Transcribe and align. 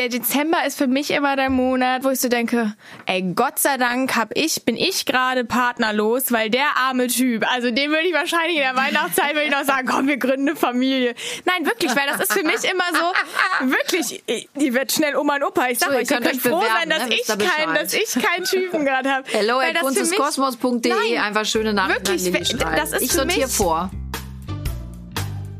der 0.00 0.08
Dezember 0.08 0.64
ist 0.66 0.78
für 0.78 0.86
mich 0.86 1.10
immer 1.10 1.36
der 1.36 1.50
Monat, 1.50 2.04
wo 2.04 2.08
ich 2.08 2.20
so 2.20 2.28
denke, 2.30 2.74
ey, 3.04 3.20
Gott 3.36 3.58
sei 3.58 3.76
Dank 3.76 4.16
hab 4.16 4.34
ich, 4.34 4.64
bin 4.64 4.74
ich 4.74 5.04
gerade 5.04 5.44
partnerlos, 5.44 6.32
weil 6.32 6.48
der 6.48 6.64
arme 6.78 7.06
Typ, 7.08 7.44
also 7.52 7.70
dem 7.70 7.90
würde 7.90 8.06
ich 8.08 8.14
wahrscheinlich 8.14 8.56
in 8.56 8.62
der 8.62 8.76
Weihnachtszeit 8.76 9.34
würde 9.34 9.44
ich 9.44 9.50
noch 9.50 9.64
sagen, 9.64 9.86
komm, 9.86 10.08
wir 10.08 10.16
gründen 10.16 10.48
eine 10.48 10.56
Familie. 10.56 11.14
Nein, 11.44 11.66
wirklich, 11.66 11.94
weil 11.94 12.06
das 12.06 12.20
ist 12.22 12.32
für 12.32 12.42
mich 12.44 12.64
immer 12.64 12.84
so, 12.94 13.66
wirklich, 13.68 14.22
die 14.56 14.72
wird 14.72 14.90
schnell 14.90 15.16
Oma 15.16 15.36
und 15.36 15.44
Opa. 15.44 15.68
Ich 15.68 15.78
sag 15.80 15.90
So, 15.90 15.96
euch, 15.96 16.02
ihr 16.02 16.06
könnt 16.16 16.24
könnt 16.24 16.36
euch 16.36 16.40
froh 16.42 16.60
bewerben, 16.60 16.74
sein, 16.80 16.88
dass 16.90 17.06
ne? 17.06 17.14
ich 17.14 17.26
Bescheid. 17.26 17.68
dass 17.82 17.92
ich 17.92 18.10
keinen 18.24 18.44
Typen 18.44 18.84
gerade 18.86 19.10
habe. 19.10 19.24
Hello 19.30 19.58
Weil 19.58 19.76
at 19.76 19.80
kunsteskosmos.de. 19.82 21.18
Einfach 21.18 21.44
schöne 21.44 21.74
Nachrichten 21.74 22.32
Wirklich, 22.32 22.64
an 22.64 22.74
das 22.76 22.92
ist 22.92 23.02
ich 23.02 23.10
für 23.10 23.16
sortiere 23.18 23.46
mich- 23.46 23.54
vor. 23.54 23.90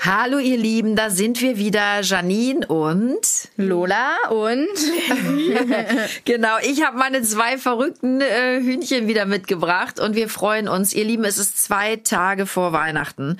Hallo 0.00 0.38
ihr 0.38 0.56
Lieben, 0.56 0.94
da 0.94 1.10
sind 1.10 1.40
wir 1.40 1.58
wieder, 1.58 2.02
Janine 2.02 2.64
und 2.68 3.18
Lola 3.56 4.12
und 4.30 4.68
Genau, 6.24 6.56
ich 6.62 6.84
habe 6.84 6.96
meine 6.96 7.22
zwei 7.22 7.58
verrückten 7.58 8.20
äh, 8.20 8.60
Hühnchen 8.60 9.08
wieder 9.08 9.26
mitgebracht 9.26 9.98
und 9.98 10.14
wir 10.14 10.28
freuen 10.28 10.68
uns. 10.68 10.92
Ihr 10.92 11.04
Lieben, 11.04 11.24
es 11.24 11.36
ist 11.36 11.62
zwei 11.64 11.96
Tage 11.96 12.46
vor 12.46 12.72
Weihnachten 12.72 13.38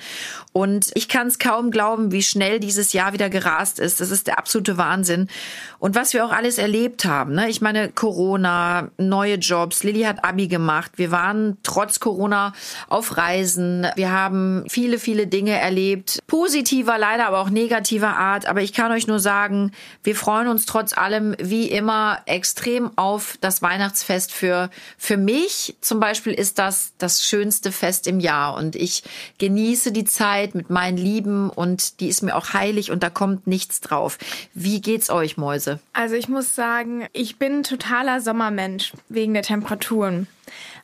und 0.51 0.91
ich 0.95 1.07
kann 1.07 1.27
es 1.27 1.39
kaum 1.39 1.71
glauben, 1.71 2.11
wie 2.11 2.23
schnell 2.23 2.59
dieses 2.59 2.91
Jahr 2.91 3.13
wieder 3.13 3.29
gerast 3.29 3.79
ist. 3.79 4.01
Das 4.01 4.11
ist 4.11 4.27
der 4.27 4.37
absolute 4.37 4.77
Wahnsinn. 4.77 5.29
Und 5.79 5.95
was 5.95 6.13
wir 6.13 6.25
auch 6.25 6.31
alles 6.31 6.57
erlebt 6.57 7.05
haben. 7.05 7.33
Ne? 7.33 7.49
Ich 7.49 7.61
meine, 7.61 7.89
Corona, 7.89 8.91
neue 8.97 9.35
Jobs. 9.35 9.83
Lilly 9.83 10.01
hat 10.01 10.25
Abi 10.25 10.47
gemacht. 10.47 10.91
Wir 10.97 11.11
waren 11.11 11.57
trotz 11.63 12.01
Corona 12.01 12.53
auf 12.89 13.15
Reisen. 13.15 13.87
Wir 13.95 14.11
haben 14.11 14.65
viele, 14.67 14.99
viele 14.99 15.27
Dinge 15.27 15.57
erlebt. 15.57 16.19
Positiver, 16.27 16.97
leider 16.97 17.27
aber 17.27 17.39
auch 17.39 17.49
negativer 17.49 18.17
Art. 18.17 18.45
Aber 18.45 18.61
ich 18.61 18.73
kann 18.73 18.91
euch 18.91 19.07
nur 19.07 19.19
sagen, 19.19 19.71
wir 20.03 20.15
freuen 20.15 20.49
uns 20.49 20.65
trotz 20.65 20.97
allem 20.97 21.33
wie 21.39 21.69
immer 21.69 22.19
extrem 22.25 22.91
auf 22.97 23.37
das 23.39 23.61
Weihnachtsfest. 23.61 24.33
Für, 24.33 24.69
für 24.97 25.15
mich 25.15 25.77
zum 25.79 26.01
Beispiel 26.01 26.33
ist 26.33 26.59
das 26.59 26.91
das 26.97 27.23
schönste 27.23 27.71
Fest 27.71 28.05
im 28.07 28.19
Jahr. 28.19 28.55
Und 28.55 28.75
ich 28.75 29.03
genieße 29.37 29.93
die 29.93 30.05
Zeit 30.05 30.55
mit 30.55 30.69
meinen 30.69 30.97
Lieben 30.97 31.49
und 31.49 32.01
die 32.01 32.09
ist 32.09 32.21
mir 32.21 32.35
auch 32.35 32.53
heilig 32.53 32.91
und 32.91 33.01
da 33.01 33.09
kommt 33.09 33.47
nichts 33.47 33.79
drauf. 33.79 34.17
Wie 34.53 34.81
geht's 34.81 35.09
euch, 35.09 35.37
Mäuse? 35.37 35.68
Also 35.93 36.15
ich 36.15 36.29
muss 36.29 36.55
sagen, 36.55 37.05
ich 37.13 37.37
bin 37.37 37.63
totaler 37.63 38.21
Sommermensch 38.21 38.93
wegen 39.09 39.33
der 39.33 39.43
Temperaturen. 39.43 40.27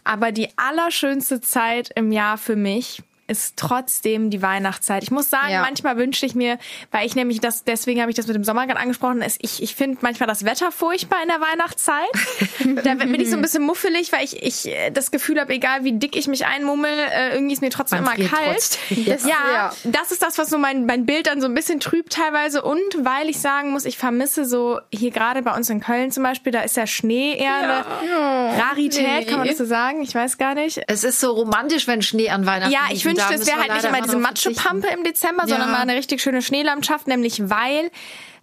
Aber 0.03 0.31
die 0.31 0.50
allerschönste 0.58 1.41
Zeit 1.41 1.89
im 1.95 2.11
Jahr 2.11 2.38
für 2.38 2.55
mich 2.55 3.02
ist 3.28 3.58
trotzdem 3.58 4.30
die 4.30 4.42
Weihnachtszeit. 4.42 5.02
Ich 5.04 5.12
muss 5.12 5.30
sagen, 5.30 5.50
Ja. 5.52 5.62
manchmal 5.62 5.98
wünschte 5.98 6.26
ich 6.26 6.36
mir, 6.36 6.59
weil 6.92 7.06
ich 7.08 7.16
nämlich 7.16 7.40
das, 7.42 7.64
deswegen 7.64 8.00
habe 8.02 8.12
ich 8.12 8.16
das 8.18 8.28
mit 8.28 8.36
dem 8.36 8.44
Sommer 8.44 8.68
gerade 8.68 8.80
angesprochen, 8.80 9.22
ist, 9.22 9.38
ich, 9.42 9.64
ich 9.64 9.76
finde 9.76 9.98
manchmal 10.02 10.28
das 10.28 10.45
Wetter 10.45 10.72
furchtbar 10.72 11.18
in 11.23 11.30
der 11.30 11.42
Weihnachtszeit. 11.42 12.06
da 12.84 12.94
bin 12.96 13.16
ich 13.20 13.30
so 13.30 13.36
ein 13.36 13.42
bisschen 13.42 13.64
muffelig, 13.64 14.12
weil 14.12 14.23
ich, 14.23 14.42
ich 14.44 14.68
äh, 14.68 14.92
das 14.92 15.09
Gefühl 15.12 15.40
habe, 15.40 15.53
egal 15.53 15.84
wie 15.84 15.94
dick 15.94 16.16
ich 16.16 16.28
mich 16.28 16.46
einmummel, 16.46 16.92
äh, 16.92 17.34
irgendwie 17.34 17.53
ist 17.53 17.62
mir 17.62 17.70
trotzdem 17.72 18.03
Man 18.03 18.16
immer 18.18 18.30
kalt. 18.30 18.53
trotzdem. 18.53 19.06
Das, 19.06 19.23
ja, 19.26 19.36
Ja. 19.53 19.73
das 19.86 20.12
ist 20.12 20.22
das, 20.22 20.38
was 20.38 20.50
so 20.50 20.58
mein, 20.58 20.86
mein 20.86 21.06
Bild 21.06 21.28
dann 21.28 21.42
so 21.42 21.48
ein 21.48 21.53
bisschen 21.56 21.80
trübt 21.80 22.14
teilweise. 22.14 22.62
Und 22.62 22.80
weil 23.00 23.30
ich 23.30 23.40
sagen 23.40 23.72
muss, 23.72 23.86
ich 23.86 23.98
vermisse 23.98 24.46
so 24.46 24.80
hier 24.94 25.12
gerade 25.12 25.42
bei 25.42 25.56
uns 25.56 25.70
in 25.70 25.80
Köln 25.80 26.12
zum 26.12 26.23
Beispiel, 26.23 26.52
da 26.52 26.62
ist 26.62 26.78
der 26.78 26.88
Schnee 26.88 27.34
eher 27.38 27.56
eine 27.56 28.59
Rarität, 28.62 29.28
kann 29.28 29.40
man 29.40 29.47
das 29.47 29.57
so 29.57 29.66
sagen? 29.66 30.02
Ich 30.02 30.13
weiß 30.13 30.38
gar 30.38 30.56
nicht. 30.56 30.81
Es 30.88 31.03
ist 31.03 31.19
so 31.19 31.31
romantisch, 31.31 31.88
wenn 31.88 32.02
Schnee 32.02 32.30
an 32.30 32.46
Weihnachten 32.46 32.72
Ja, 32.72 32.81
ich 32.92 33.06
wünschte, 33.18 33.34
da 33.36 33.42
es 33.42 33.48
wäre 33.48 33.59
halt 33.59 33.74
nicht 33.74 33.86
immer 33.86 34.02
diese. 34.02 34.18
Matschepampe 34.18 34.88
im 34.88 35.03
Dezember, 35.03 35.48
sondern 35.48 35.70
Ja. 35.70 35.74
mal 35.76 35.81
eine 35.81 35.96
richtig 35.96 36.22
schöne 36.22 36.42
Schneelandschaft, 36.42 37.08
nämlich 37.08 37.50
weil, 37.50 37.92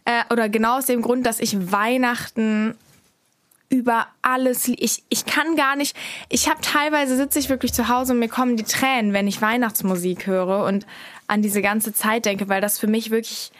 äh, 0.04 0.22
oder 0.30 0.48
genau 0.48 0.78
aus 0.78 0.86
dem 0.86 1.02
Grund, 1.02 1.26
dass 1.26 1.40
ich 1.40 1.72
Weihnachten 1.72 2.76
über 3.68 4.06
alles, 4.20 4.68
ich, 4.68 5.02
ich 5.08 5.24
kann 5.24 5.56
gar 5.56 5.76
nicht, 5.76 5.96
ich 6.28 6.48
habe 6.48 6.60
teilweise 6.60 7.16
sitze 7.16 7.38
ich 7.38 7.48
wirklich 7.48 7.72
zu 7.72 7.88
Hause 7.88 8.12
und 8.12 8.18
mir 8.18 8.28
kommen 8.28 8.56
die 8.56 8.64
Tränen, 8.64 9.14
wenn 9.14 9.26
ich 9.26 9.40
Weihnachtsmusik 9.40 10.26
höre 10.26 10.64
und 10.66 10.86
an 11.26 11.40
diese 11.40 11.62
ganze 11.62 11.94
Zeit 11.94 12.26
denke, 12.26 12.50
weil 12.50 12.60
das 12.60 12.78
für 12.78 12.86
mich 12.86 13.10
wirklich 13.10 13.50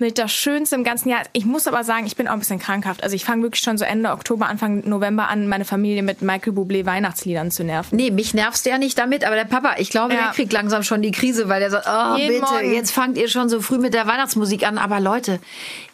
mit 0.00 0.18
das 0.18 0.32
Schönste 0.32 0.74
im 0.76 0.84
ganzen 0.84 1.08
Jahr. 1.08 1.22
Ich 1.32 1.44
muss 1.44 1.66
aber 1.66 1.84
sagen, 1.84 2.06
ich 2.06 2.16
bin 2.16 2.26
auch 2.28 2.32
ein 2.32 2.38
bisschen 2.38 2.58
krankhaft. 2.58 3.02
Also 3.02 3.14
ich 3.14 3.24
fange 3.24 3.42
wirklich 3.42 3.62
schon 3.62 3.78
so 3.78 3.84
Ende 3.84 4.10
Oktober, 4.10 4.48
Anfang 4.48 4.88
November 4.88 5.28
an, 5.28 5.46
meine 5.48 5.64
Familie 5.64 6.02
mit 6.02 6.22
Michael 6.22 6.52
Bublé 6.54 6.84
Weihnachtsliedern 6.86 7.50
zu 7.50 7.64
nerven. 7.64 7.96
Nee, 7.96 8.10
mich 8.10 8.34
nervst 8.34 8.64
du 8.66 8.70
ja 8.70 8.78
nicht 8.78 8.98
damit, 8.98 9.24
aber 9.24 9.36
der 9.36 9.44
Papa, 9.44 9.74
ich 9.78 9.90
glaube, 9.90 10.14
Ja. 10.14 10.24
der 10.24 10.30
kriegt 10.32 10.52
langsam 10.52 10.82
schon 10.82 11.02
die 11.02 11.10
Krise, 11.12 11.48
weil 11.48 11.60
der 11.60 11.70
sagt, 11.70 11.86
oh 11.88 12.16
Jeden 12.16 12.40
bitte, 12.40 12.52
Morgen. 12.52 12.72
jetzt 12.74 12.90
fangt 12.92 13.16
ihr 13.18 13.28
schon 13.28 13.48
so 13.48 13.60
früh 13.60 13.78
mit 13.78 13.94
der 13.94 14.06
Weihnachtsmusik 14.06 14.66
an. 14.66 14.78
Aber 14.78 15.00
Leute, 15.00 15.38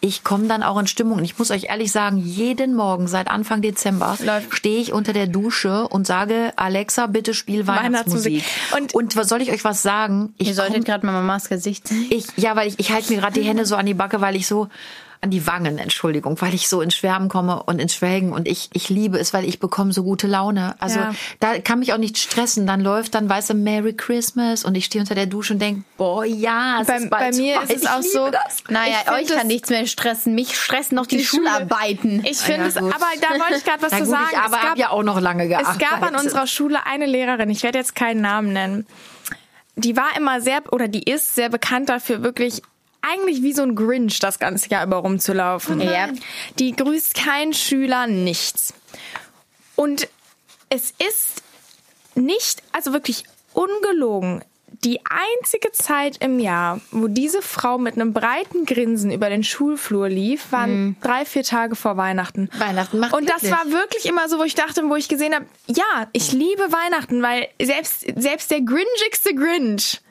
ich 0.01 0.23
komme 0.23 0.47
dann 0.47 0.63
auch 0.63 0.79
in 0.79 0.87
Stimmung. 0.87 1.17
Und 1.19 1.25
ich 1.25 1.37
muss 1.37 1.51
euch 1.51 1.65
ehrlich 1.65 1.91
sagen, 1.91 2.17
jeden 2.17 2.75
Morgen 2.75 3.07
seit 3.07 3.29
Anfang 3.29 3.61
Dezember 3.61 4.17
stehe 4.51 4.79
ich 4.79 4.93
unter 4.93 5.13
der 5.13 5.27
Dusche 5.27 5.87
und 5.87 6.07
sage, 6.07 6.53
Alexa, 6.55 7.07
bitte 7.07 7.33
spiel 7.33 7.67
Weihnachtsmusik. 7.67 8.43
Weihnachtsmusik. 8.43 8.73
Und- 8.75 8.93
Und, 8.93 9.15
was 9.15 9.27
soll 9.29 9.41
ich 9.41 9.51
euch 9.51 9.63
was 9.63 9.81
sagen? 9.81 10.33
Ich 10.37 10.47
ihr 10.49 10.53
solltet 10.53 10.85
gerade 10.85 11.05
mal 11.05 11.11
Mamas 11.11 11.49
Gesicht 11.49 11.87
sehen. 11.87 12.07
Ich, 12.09 12.25
ja, 12.37 12.55
weil 12.55 12.67
ich, 12.67 12.75
ich 12.79 12.91
halte 12.91 13.11
mir 13.13 13.19
gerade 13.19 13.33
die 13.39 13.45
Hände 13.47 13.65
so 13.65 13.75
an 13.75 13.85
die 13.85 13.93
Backe, 13.97 14.21
weil 14.21 14.35
ich 14.35 14.47
so 14.47 14.69
an 15.19 15.31
die 15.31 15.47
Wangen, 15.47 15.79
Entschuldigung, 15.79 16.39
weil 16.41 16.53
ich 16.53 16.69
so 16.69 16.79
ins 16.79 16.93
Schwärmen 16.93 17.27
komme 17.27 17.63
und 17.63 17.79
ins 17.81 17.95
Schwelgen 17.95 18.33
und 18.33 18.47
ich, 18.47 18.69
ich 18.73 18.89
liebe 18.89 19.17
es, 19.17 19.33
weil 19.33 19.45
ich 19.45 19.59
bekomme 19.59 19.91
so 19.91 20.03
gute 20.03 20.27
Laune. 20.27 20.75
Also 20.79 20.99
Ja. 20.99 21.11
da 21.39 21.57
kann 21.57 21.79
mich 21.79 21.91
auch 21.91 21.97
nicht 21.97 22.19
stressen. 22.19 22.67
Dann 22.67 22.81
läuft 22.81 23.15
dann, 23.15 23.27
weißt 23.27 23.49
du, 23.49 23.53
Merry 23.55 23.93
Christmas 23.93 24.63
und 24.63 24.75
ich 24.75 24.85
stehe 24.85 25.01
unter 25.01 25.15
der 25.15 25.25
Dusche 25.25 25.53
und 25.53 25.59
denk, 25.59 25.85
boah, 25.97 26.23
ja, 26.23 26.81
es 26.81 26.87
Bei- 26.87 26.97
ist 26.97 27.09
bei 27.09 27.31
mir 27.31 27.61
ist 27.63 27.71
es 27.77 27.81
Ich 27.81 27.89
auch 27.89 28.03
so- 28.03 28.29
Das. 28.29 28.63
Naja, 28.69 28.97
euch 29.11 29.27
kann 29.27 29.47
nichts 29.47 29.69
mehr 29.71 29.87
stressen. 29.87 30.35
Mich 30.35 30.55
stressen 30.55 30.93
noch 30.95 31.07
die, 31.07 31.17
Die. 31.17 31.25
Schularbeiten. 31.25 32.23
Ich 32.23 32.37
finde 32.37 32.61
ja, 32.61 32.67
es, 32.67 32.77
aber 32.77 32.91
da 33.19 33.39
wollte 33.39 33.55
ich 33.57 33.63
gerade 33.63 33.81
was 33.81 33.91
Na 33.93 33.97
zu 33.97 34.03
gut, 34.03 34.11
sagen. 34.13 34.27
ich 34.33 34.37
aber 34.37 34.61
habe 34.61 34.79
ja 34.79 34.89
auch 34.91 35.01
noch 35.03 35.19
lange 35.19 35.47
gearbeitet. 35.47 35.81
Es 35.81 35.89
gab 35.89 36.03
an 36.03 36.15
unserer 36.15 36.45
Schule 36.45 36.85
eine 36.85 37.07
Lehrerin, 37.07 37.49
ich 37.49 37.63
werde 37.63 37.79
jetzt 37.79 37.95
keinen 37.95 38.21
Namen 38.21 38.53
nennen, 38.53 38.85
die 39.75 39.97
war 39.97 40.15
immer 40.15 40.41
sehr, 40.41 40.61
oder 40.71 40.87
die 40.87 41.09
ist 41.09 41.33
sehr 41.33 41.49
bekannt 41.49 41.89
dafür, 41.89 42.21
wirklich 42.21 42.61
eigentlich 43.11 43.41
wie 43.41 43.53
so 43.53 43.63
ein 43.63 43.75
Grinch 43.75 44.19
das 44.19 44.39
ganze 44.39 44.69
Jahr 44.69 44.85
über 44.85 44.97
rumzulaufen. 44.97 45.81
Ja. 45.81 46.09
Die 46.59 46.75
grüßt 46.75 47.13
keinen 47.15 47.53
Schüler, 47.53 48.07
nichts. 48.07 48.73
Und 49.75 50.07
es 50.69 50.91
ist 50.91 51.43
nicht, 52.15 52.63
also 52.71 52.93
wirklich 52.93 53.23
ungelogen, 53.53 54.43
die 54.83 54.99
einzige 55.05 55.71
Zeit 55.71 56.17
im 56.17 56.39
Jahr, 56.39 56.81
wo 56.91 57.07
diese 57.07 57.41
Frau 57.41 57.77
mit 57.77 57.95
einem 57.95 58.13
breiten 58.13 58.65
Grinsen 58.65 59.11
über 59.11 59.29
den 59.29 59.43
Schulflur 59.43 60.07
lief, 60.09 60.51
waren 60.51 60.97
drei, 61.01 61.25
vier 61.25 61.43
Tage 61.43 61.75
vor 61.75 61.97
Weihnachten. 61.97 62.49
Weihnachten 62.57 62.99
macht 62.99 63.13
Und 63.13 63.29
das 63.29 63.41
glücklich. 63.41 63.51
war 63.59 63.71
wirklich 63.71 64.05
immer 64.05 64.29
so, 64.29 64.37
wo 64.37 64.43
ich 64.43 64.55
dachte, 64.55 64.83
wo 64.87 64.95
ich 64.95 65.07
gesehen 65.07 65.33
habe, 65.33 65.45
ja, 65.67 66.07
ich 66.13 66.31
liebe 66.31 66.71
Weihnachten, 66.71 67.23
weil 67.23 67.47
selbst, 67.61 68.05
selbst 68.17 68.51
der 68.51 68.61
gringigste 68.61 69.33
Grinch 69.33 70.01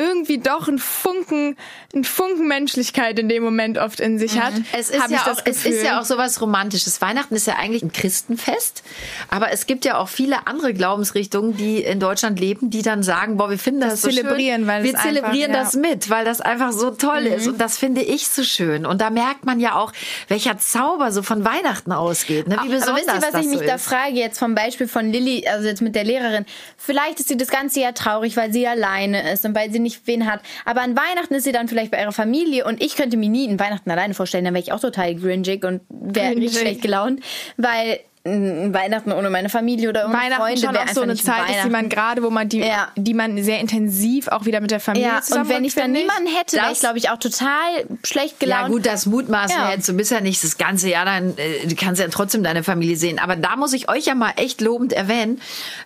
irgendwie 0.00 0.38
doch 0.38 0.66
einen 0.66 0.78
Funken, 0.78 1.56
einen 1.92 2.04
Funken 2.04 2.48
Menschlichkeit 2.48 3.18
in 3.18 3.28
dem 3.28 3.42
Moment 3.42 3.76
oft 3.76 4.00
in 4.00 4.18
sich 4.18 4.40
hat. 4.40 4.54
Es 4.72 4.88
ist, 4.88 5.10
ja 5.10 5.30
auch, 5.30 5.38
es 5.44 5.66
ist 5.66 5.84
ja 5.84 6.00
auch 6.00 6.04
sowas 6.04 6.40
Romantisches. 6.40 7.02
Weihnachten 7.02 7.34
ist 7.34 7.46
ja 7.46 7.56
eigentlich 7.56 7.82
ein 7.82 7.92
Christenfest, 7.92 8.82
aber 9.28 9.52
es 9.52 9.66
gibt 9.66 9.84
ja 9.84 9.98
auch 9.98 10.08
viele 10.08 10.46
andere 10.46 10.72
Glaubensrichtungen, 10.72 11.56
die 11.56 11.82
in 11.82 12.00
Deutschland 12.00 12.40
leben, 12.40 12.70
die 12.70 12.80
dann 12.80 13.02
sagen, 13.02 13.36
boah, 13.36 13.50
wir 13.50 13.58
finden 13.58 13.80
das, 13.80 13.90
Das 13.90 14.02
so 14.02 14.08
zelebrieren, 14.08 14.62
schön. 14.62 14.66
weil 14.68 14.84
wir 14.84 14.94
zelebrieren 14.94 15.50
einfach, 15.54 15.72
das 15.72 15.74
ja. 15.74 15.80
mit, 15.80 16.08
weil 16.08 16.24
das 16.24 16.40
einfach 16.40 16.72
so 16.72 16.90
toll 16.92 17.26
ist 17.26 17.46
und 17.46 17.60
das 17.60 17.76
finde 17.76 18.00
ich 18.00 18.28
so 18.28 18.42
schön. 18.42 18.86
Und 18.86 19.02
da 19.02 19.10
merkt 19.10 19.44
man 19.44 19.60
ja 19.60 19.74
auch, 19.74 19.92
welcher 20.28 20.56
Zauber 20.56 21.12
so 21.12 21.22
von 21.22 21.44
Weihnachten 21.44 21.92
ausgeht, 21.92 22.48
ne? 22.48 22.56
wie 22.64 22.68
besonders 22.70 22.88
Aber 22.88 22.96
wisst 22.96 23.08
ihr, 23.08 23.14
was 23.14 23.32
das 23.32 23.40
ich 23.42 23.48
mich 23.48 23.60
so 23.60 23.66
da 23.66 23.78
frage, 23.78 24.14
jetzt 24.14 24.38
vom 24.38 24.54
Beispiel 24.54 24.88
von 24.88 25.12
Lilly, 25.12 25.46
also 25.46 25.68
jetzt 25.68 25.82
mit 25.82 25.94
der 25.94 26.04
Lehrerin? 26.04 26.46
Vielleicht 26.78 27.20
ist 27.20 27.28
sie 27.28 27.36
das 27.36 27.48
ganze 27.48 27.80
Jahr 27.80 27.92
traurig, 27.94 28.36
weil 28.36 28.52
sie 28.52 28.66
alleine 28.66 29.32
ist 29.32 29.44
und 29.44 29.54
weil 29.54 29.70
sie 29.70 29.78
nicht 29.78 29.89
wen 30.04 30.30
hat. 30.30 30.40
Aber 30.64 30.82
an 30.82 30.96
Weihnachten 30.96 31.34
ist 31.34 31.44
sie 31.44 31.52
dann 31.52 31.68
vielleicht 31.68 31.90
bei 31.90 32.00
ihrer 32.00 32.12
Familie 32.12 32.64
und 32.64 32.82
ich 32.82 32.96
könnte 32.96 33.16
mir 33.16 33.28
nie 33.28 33.48
einen 33.48 33.60
Weihnachten 33.60 33.90
alleine 33.90 34.14
vorstellen, 34.14 34.44
dann 34.44 34.54
wäre 34.54 34.62
ich 34.62 34.72
auch 34.72 34.80
total 34.80 35.14
gringig 35.14 35.64
und 35.64 35.82
wäre 35.88 36.36
richtig 36.36 36.58
schlecht 36.58 36.82
gelaunt, 36.82 37.20
weil 37.56 38.00
Weihnachten 38.22 39.12
ohne 39.12 39.30
meine 39.30 39.48
Familie 39.48 39.88
oder 39.88 40.04
ohne 40.04 40.12
Weihnachten 40.12 40.42
Freunde 40.42 40.60
schon 40.60 40.76
auch 40.76 40.88
so 40.88 41.00
eine 41.00 41.16
Zeit 41.16 41.48
ist, 41.50 41.64
die 41.64 41.70
man 41.70 41.88
gerade, 41.88 42.22
wo 42.22 42.28
man 42.28 42.50
die, 42.50 42.58
Ja. 42.58 42.88
die 42.94 43.14
man 43.14 43.42
sehr 43.42 43.60
intensiv 43.60 44.28
auch 44.28 44.44
wieder 44.44 44.60
mit 44.60 44.70
der 44.70 44.80
Familie 44.80 45.08
ja, 45.08 45.22
zusammen 45.22 45.44
und 45.44 45.48
wenn 45.56 45.64
ich 45.64 45.74
dann 45.74 45.92
niemanden 45.92 46.26
hätte, 46.26 46.56
wäre 46.58 46.70
ich, 46.70 46.80
glaube 46.80 46.98
ich, 46.98 47.08
auch 47.08 47.16
total 47.18 47.86
schlecht 48.04 48.38
gelaunt. 48.38 48.62
Ja 48.64 48.68
gut, 48.68 48.84
das 48.84 49.06
mutmaßen 49.06 49.56
Ja. 49.56 49.68
wir 49.68 49.74
jetzt. 49.74 49.88
Du 49.88 49.94
bist 49.94 50.10
ja 50.10 50.20
nicht 50.20 50.44
das 50.44 50.58
ganze 50.58 50.90
Jahr, 50.90 51.06
dann 51.06 51.36
äh, 51.38 51.66
du 51.66 51.74
kannst 51.76 51.98
ja 51.98 52.08
trotzdem 52.08 52.42
deine 52.42 52.62
Familie 52.62 52.96
sehen. 52.96 53.18
Aber 53.18 53.36
da 53.36 53.56
muss 53.56 53.72
ich 53.72 53.88
euch 53.88 54.04
ja 54.04 54.14
mal 54.14 54.32
echt 54.36 54.60
lobend 54.60 54.92
erwähnen. 54.92 55.40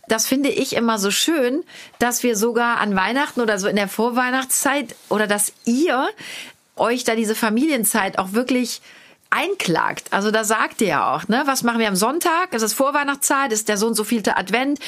Das 0.09 0.27
finde 0.27 0.49
ich 0.49 0.75
immer 0.75 0.99
so 0.99 1.13
schön, 1.13 1.63
dass 2.01 2.25
wir 2.25 2.37
sogar 2.37 2.79
an 2.81 2.97
Weihnachten 2.97 3.41
oder 3.43 3.61
so 3.61 3.69
in 3.69 3.77
der 3.77 3.87
Vorweihnachtszeit 3.89 4.97
oder 5.09 5.29
dass 5.29 5.53
ihr 5.67 6.09
euch 6.77 7.05
da 7.05 7.15
diese 7.15 7.37
Familienzeit 7.37 8.19
auch 8.19 8.33
wirklich 8.33 8.81
einklagt. 9.35 10.09
Also 10.13 10.31
da 10.31 10.45
sagt 10.45 10.81
ihr 10.81 10.89
ja 10.89 11.15
auch, 11.15 11.29
ne, 11.29 11.43
was 11.47 11.63
machen 11.63 11.79
wir 11.81 11.89
am 11.89 11.97
Sonntag? 11.97 12.49
Es 12.53 12.63
ist 12.63 12.75
Vorweihnachtszeit, 12.75 13.53
ist 13.53 13.69
der 13.69 13.77
so 13.77 13.87
und 13.87 13.95
so 13.95 14.05
vielte 14.05 14.37
Advent. 14.37 14.79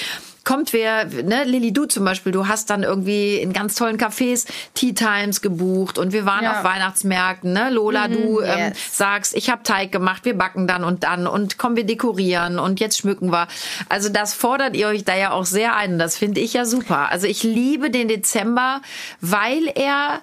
Kommt 0.45 0.73
wer, 0.73 1.07
ne, 1.07 1.43
Lilly, 1.43 1.73
du 1.73 1.87
zum 1.87 2.05
Beispiel, 2.05 2.31
du 2.31 2.47
hast 2.47 2.71
dann 2.71 2.85
irgendwie 2.85 3.37
in 3.39 3.53
ganz 3.53 3.75
tollen 3.75 3.99
Cafés 3.99 4.47
Tea 4.75 4.95
Times 4.95 5.41
gebucht 5.41 5.99
und 5.99 6.13
wir 6.13 6.25
waren 6.25 6.45
Ja. 6.45 6.59
auf 6.59 6.65
Weihnachtsmärkten, 6.65 7.53
ne? 7.53 7.71
Lola, 7.71 8.07
du 8.07 8.41
ähm, 8.41 8.69
yes. 8.69 8.97
sagst, 8.97 9.35
ich 9.35 9.51
habe 9.51 9.65
Teig 9.65 9.91
gemacht, 9.91 10.25
wir 10.25 10.39
backen 10.39 10.69
dann 10.69 10.85
und 10.85 11.03
dann 11.03 11.27
und 11.27 11.59
kommen 11.59 11.75
wir 11.75 11.85
dekorieren 11.85 12.61
und 12.61 12.79
jetzt 12.79 12.99
schmücken 12.99 13.33
wir. 13.33 13.49
Also 13.89 14.09
das 14.09 14.35
fordert 14.35 14.77
ihr 14.77 14.87
euch 14.87 15.03
da 15.05 15.17
ja 15.17 15.33
auch 15.33 15.47
sehr 15.47 15.75
ein. 15.75 15.99
Das 15.99 16.17
finde 16.17 16.41
ich 16.41 16.53
ja 16.53 16.65
super. 16.65 17.11
Also 17.11 17.27
ich 17.27 17.43
liebe 17.43 17.91
den 17.91 18.07
Dezember, 18.07 18.83
weil 19.21 19.67
er 19.75 20.21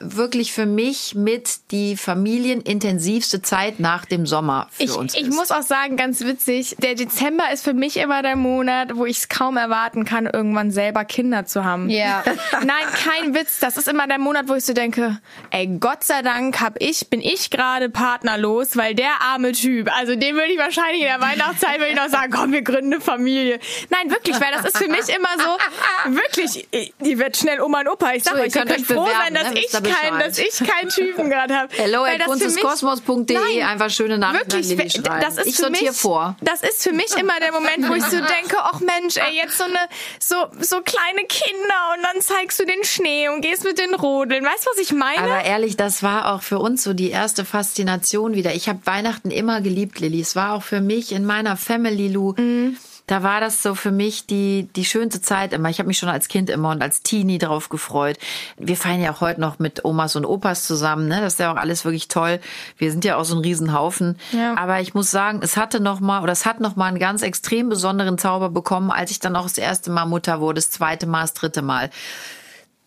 wirklich 0.00 0.52
für 0.52 0.66
mich 0.66 1.14
mit 1.14 1.70
die 1.70 1.96
familienintensivste 1.96 3.42
Zeit 3.42 3.80
nach 3.80 4.04
dem 4.04 4.26
Sommer 4.26 4.68
für 4.70 4.82
Ich, 4.82 4.94
uns 4.96 5.14
ich 5.14 5.22
ist. 5.28 5.34
muss 5.34 5.50
auch 5.50 5.62
sagen, 5.62 5.96
ganz 5.96 6.20
witzig, 6.24 6.76
der 6.78 6.94
Dezember 6.94 7.50
ist 7.52 7.64
für 7.64 7.74
mich 7.74 7.96
immer 7.96 8.22
der 8.22 8.36
Monat, 8.36 8.96
wo 8.96 9.06
ich 9.06 9.18
es 9.18 9.28
kaum 9.28 9.56
erwarten 9.56 10.04
kann, 10.04 10.26
irgendwann 10.26 10.70
selber 10.70 11.04
Kinder 11.04 11.46
zu 11.46 11.64
haben. 11.64 11.88
Ja. 11.90 12.22
Nein, 12.52 12.68
kein 13.04 13.34
Witz. 13.34 13.58
Das 13.60 13.76
ist 13.76 13.88
immer 13.88 14.06
der 14.06 14.18
Monat, 14.18 14.48
wo 14.48 14.54
ich 14.54 14.64
so 14.64 14.72
denke, 14.72 15.18
ey, 15.50 15.66
Gott 15.80 16.04
sei 16.04 16.22
Dank 16.22 16.60
hab 16.60 16.80
ich, 16.80 17.08
bin 17.08 17.20
ich 17.20 17.50
gerade 17.50 17.88
partnerlos, 17.88 18.76
weil 18.76 18.94
der 18.94 19.20
arme 19.20 19.52
Typ, 19.52 19.90
also 19.96 20.14
dem 20.14 20.36
würde 20.36 20.52
ich 20.52 20.58
wahrscheinlich 20.58 21.00
in 21.02 21.08
der 21.08 21.20
Weihnachtszeit 21.20 21.78
würde 21.78 21.90
ich 21.90 21.96
noch 21.96 22.08
sagen, 22.08 22.32
komm, 22.32 22.52
wir 22.52 22.62
gründen 22.62 22.94
eine 22.94 23.00
Familie. 23.00 23.58
Nein, 23.90 24.10
wirklich, 24.10 24.40
weil 24.40 24.52
das 24.52 24.64
ist 24.66 24.78
für 24.78 24.88
mich 24.88 25.08
immer 25.08 25.28
so, 25.38 26.12
wirklich, 26.14 26.68
die 27.00 27.18
wird 27.18 27.36
schnell 27.36 27.60
Oma 27.60 27.80
und 27.80 27.88
Opa. 27.88 28.12
Ich 28.14 28.24
sag 28.24 28.34
So, 28.34 28.38
ihr 28.38 28.44
euch, 28.46 28.54
ihr 28.54 28.60
könnt 28.62 28.70
könnt 28.70 28.80
euch 28.80 28.86
froh 28.86 29.04
bewerben, 29.04 29.18
sein, 29.24 29.34
dass 29.34 29.50
ne? 29.52 29.60
ich 29.60 29.70
keinen, 29.94 30.18
dass 30.20 30.38
ich 30.38 30.54
keinen 30.58 30.88
Typen 30.88 31.30
gerade 31.30 31.54
habe. 31.56 31.68
Hello 31.74 32.02
Weil 32.02 32.20
at 32.20 32.26
kunsteskosmos.de, 32.26 33.62
einfach 33.62 33.90
schöne 33.90 34.18
Nachrichten 34.18 34.52
an 34.52 34.68
Wirklich, 34.68 34.68
Lilly 34.68 34.90
schreiben. 34.90 35.20
das 35.20 35.36
ist 35.38 35.46
ich 35.46 35.56
für 35.56 35.62
sortiere 35.62 35.90
mich, 35.92 36.00
vor. 36.00 36.36
Das 36.42 36.62
ist 36.62 36.82
für 36.82 36.92
mich 36.92 37.16
immer 37.16 37.38
der 37.40 37.52
Moment, 37.52 37.88
wo 37.88 37.94
ich 37.94 38.04
so 38.04 38.16
denke, 38.18 38.56
ach 38.58 38.80
Mensch, 38.80 39.16
ey, 39.16 39.34
jetzt 39.36 39.58
so 39.58 39.64
eine 39.64 39.78
so 40.18 40.36
so 40.60 40.80
kleine 40.82 41.26
Kinder 41.28 41.94
und 41.96 42.02
dann 42.02 42.20
zeigst 42.22 42.58
du 42.60 42.64
den 42.64 42.84
Schnee 42.84 43.28
und 43.28 43.40
gehst 43.40 43.64
mit 43.64 43.78
den 43.78 43.94
Rodeln. 43.94 44.44
Weißt 44.44 44.66
du, 44.66 44.70
was 44.70 44.78
ich 44.78 44.92
meine? 44.92 45.18
Aber 45.18 45.44
ehrlich, 45.44 45.76
das 45.76 46.02
war 46.02 46.34
auch 46.34 46.42
für 46.42 46.58
uns 46.58 46.84
so 46.84 46.92
die 46.94 47.10
erste 47.10 47.44
Faszination 47.44 48.34
wieder. 48.34 48.54
Ich 48.54 48.68
habe 48.68 48.80
Weihnachten 48.84 49.30
immer 49.30 49.60
geliebt, 49.60 50.00
Lilly. 50.00 50.20
Es 50.20 50.36
war 50.36 50.54
auch 50.54 50.62
für 50.62 50.80
mich 50.80 51.12
in 51.12 51.24
meiner 51.24 51.56
Family, 51.56 52.08
Lu. 52.08 52.34
Da 53.08 53.22
war 53.22 53.40
das 53.40 53.62
so 53.62 53.74
für 53.74 53.90
mich 53.90 54.26
die, 54.26 54.68
die 54.76 54.84
schönste 54.84 55.22
Zeit 55.22 55.54
immer. 55.54 55.70
Ich 55.70 55.78
habe 55.78 55.88
mich 55.88 55.98
schon 55.98 56.10
als 56.10 56.28
Kind 56.28 56.50
immer 56.50 56.70
und 56.70 56.82
als 56.82 57.02
Teenie 57.02 57.38
drauf 57.38 57.70
gefreut. 57.70 58.18
Wir 58.58 58.76
feiern 58.76 59.00
ja 59.00 59.12
auch 59.12 59.22
heute 59.22 59.40
noch 59.40 59.58
mit 59.58 59.82
Omas 59.84 60.14
und 60.14 60.26
Opas 60.26 60.66
zusammen. 60.66 61.08
Ne? 61.08 61.20
Das 61.22 61.32
ist 61.32 61.38
ja 61.40 61.50
auch 61.50 61.56
alles 61.56 61.86
wirklich 61.86 62.08
toll. 62.08 62.38
Wir 62.76 62.90
sind 62.90 63.06
ja 63.06 63.16
auch 63.16 63.24
so 63.24 63.34
ein 63.34 63.40
Riesenhaufen. 63.40 64.18
Ja. 64.32 64.56
Aber 64.58 64.80
ich 64.80 64.92
muss 64.92 65.10
sagen, 65.10 65.40
es 65.42 65.56
hatte 65.56 65.80
noch 65.80 66.00
mal 66.00 66.22
oder 66.22 66.32
es 66.32 66.44
hat 66.44 66.60
noch 66.60 66.76
mal 66.76 66.84
einen 66.84 66.98
ganz 66.98 67.22
extrem 67.22 67.70
besonderen 67.70 68.18
Zauber 68.18 68.50
bekommen, 68.50 68.90
als 68.90 69.10
ich 69.10 69.20
dann 69.20 69.36
auch 69.36 69.44
das 69.44 69.56
erste 69.56 69.90
Mal 69.90 70.04
Mutter 70.04 70.40
wurde, 70.40 70.56
das 70.56 70.70
zweite 70.70 71.06
Mal, 71.06 71.22
das 71.22 71.32
dritte 71.32 71.62
Mal. 71.62 71.88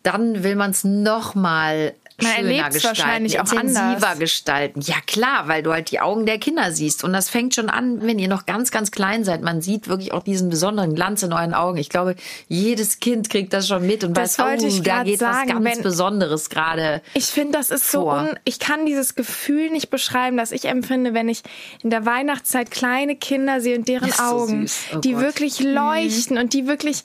Dann 0.03 0.43
will 0.43 0.55
man 0.55 0.69
es 0.69 0.83
noch 0.83 1.33
mal 1.33 1.93
Man 2.21 2.33
schöner 2.33 2.69
gestalten, 2.69 2.97
wahrscheinlich 2.99 3.39
auch 3.39 3.51
intensiver 3.51 3.79
anders. 3.79 4.19
gestalten. 4.19 4.81
Ja 4.81 4.95
klar, 5.05 5.47
weil 5.47 5.63
du 5.63 5.71
halt 5.71 5.91
die 5.91 5.99
Augen 5.99 6.25
der 6.25 6.39
Kinder 6.39 6.71
siehst. 6.71 7.03
Und 7.03 7.13
das 7.13 7.29
fängt 7.29 7.55
schon 7.55 7.69
an, 7.69 8.01
wenn 8.01 8.19
ihr 8.19 8.27
noch 8.27 8.45
ganz, 8.45 8.71
ganz 8.71 8.91
klein 8.91 9.23
seid. 9.23 9.41
Man 9.41 9.61
sieht 9.61 9.87
wirklich 9.87 10.11
auch 10.11 10.23
diesen 10.23 10.49
besonderen 10.49 10.95
Glanz 10.95 11.23
in 11.23 11.33
euren 11.33 11.53
Augen. 11.53 11.77
Ich 11.77 11.89
glaube, 11.89 12.15
jedes 12.47 12.99
Kind 12.99 13.29
kriegt 13.29 13.53
das 13.53 13.67
schon 13.67 13.85
mit 13.85 14.03
und 14.03 14.15
Das 14.15 14.37
weiß, 14.37 14.63
oh, 14.63 14.67
ich 14.67 14.81
da 14.83 15.03
geht 15.03 15.19
sagen, 15.19 15.53
was 15.55 15.63
ganz 15.63 15.81
Besonderes 15.81 16.49
gerade. 16.49 17.01
Ich 17.13 17.25
finde, 17.25 17.57
das 17.57 17.71
ist 17.71 17.91
so 17.91 18.03
vor. 18.03 18.19
un 18.19 18.39
ich 18.45 18.59
kann 18.59 18.85
dieses 18.85 19.15
Gefühl 19.15 19.69
nicht 19.69 19.89
beschreiben, 19.89 20.37
das 20.37 20.51
ich 20.51 20.65
empfinde, 20.65 21.13
wenn 21.13 21.29
ich 21.29 21.43
in 21.83 21.89
der 21.89 22.05
Weihnachtszeit 22.05 22.71
kleine 22.71 23.15
Kinder 23.15 23.61
sehe 23.61 23.77
und 23.77 23.87
deren 23.87 24.11
so 24.11 24.23
Augen. 24.23 24.69
Oh 24.93 24.99
die 24.99 25.13
Gott. 25.13 25.21
wirklich 25.21 25.59
leuchten 25.59 26.37
und 26.37 26.53
die 26.53 26.67
wirklich 26.67 27.03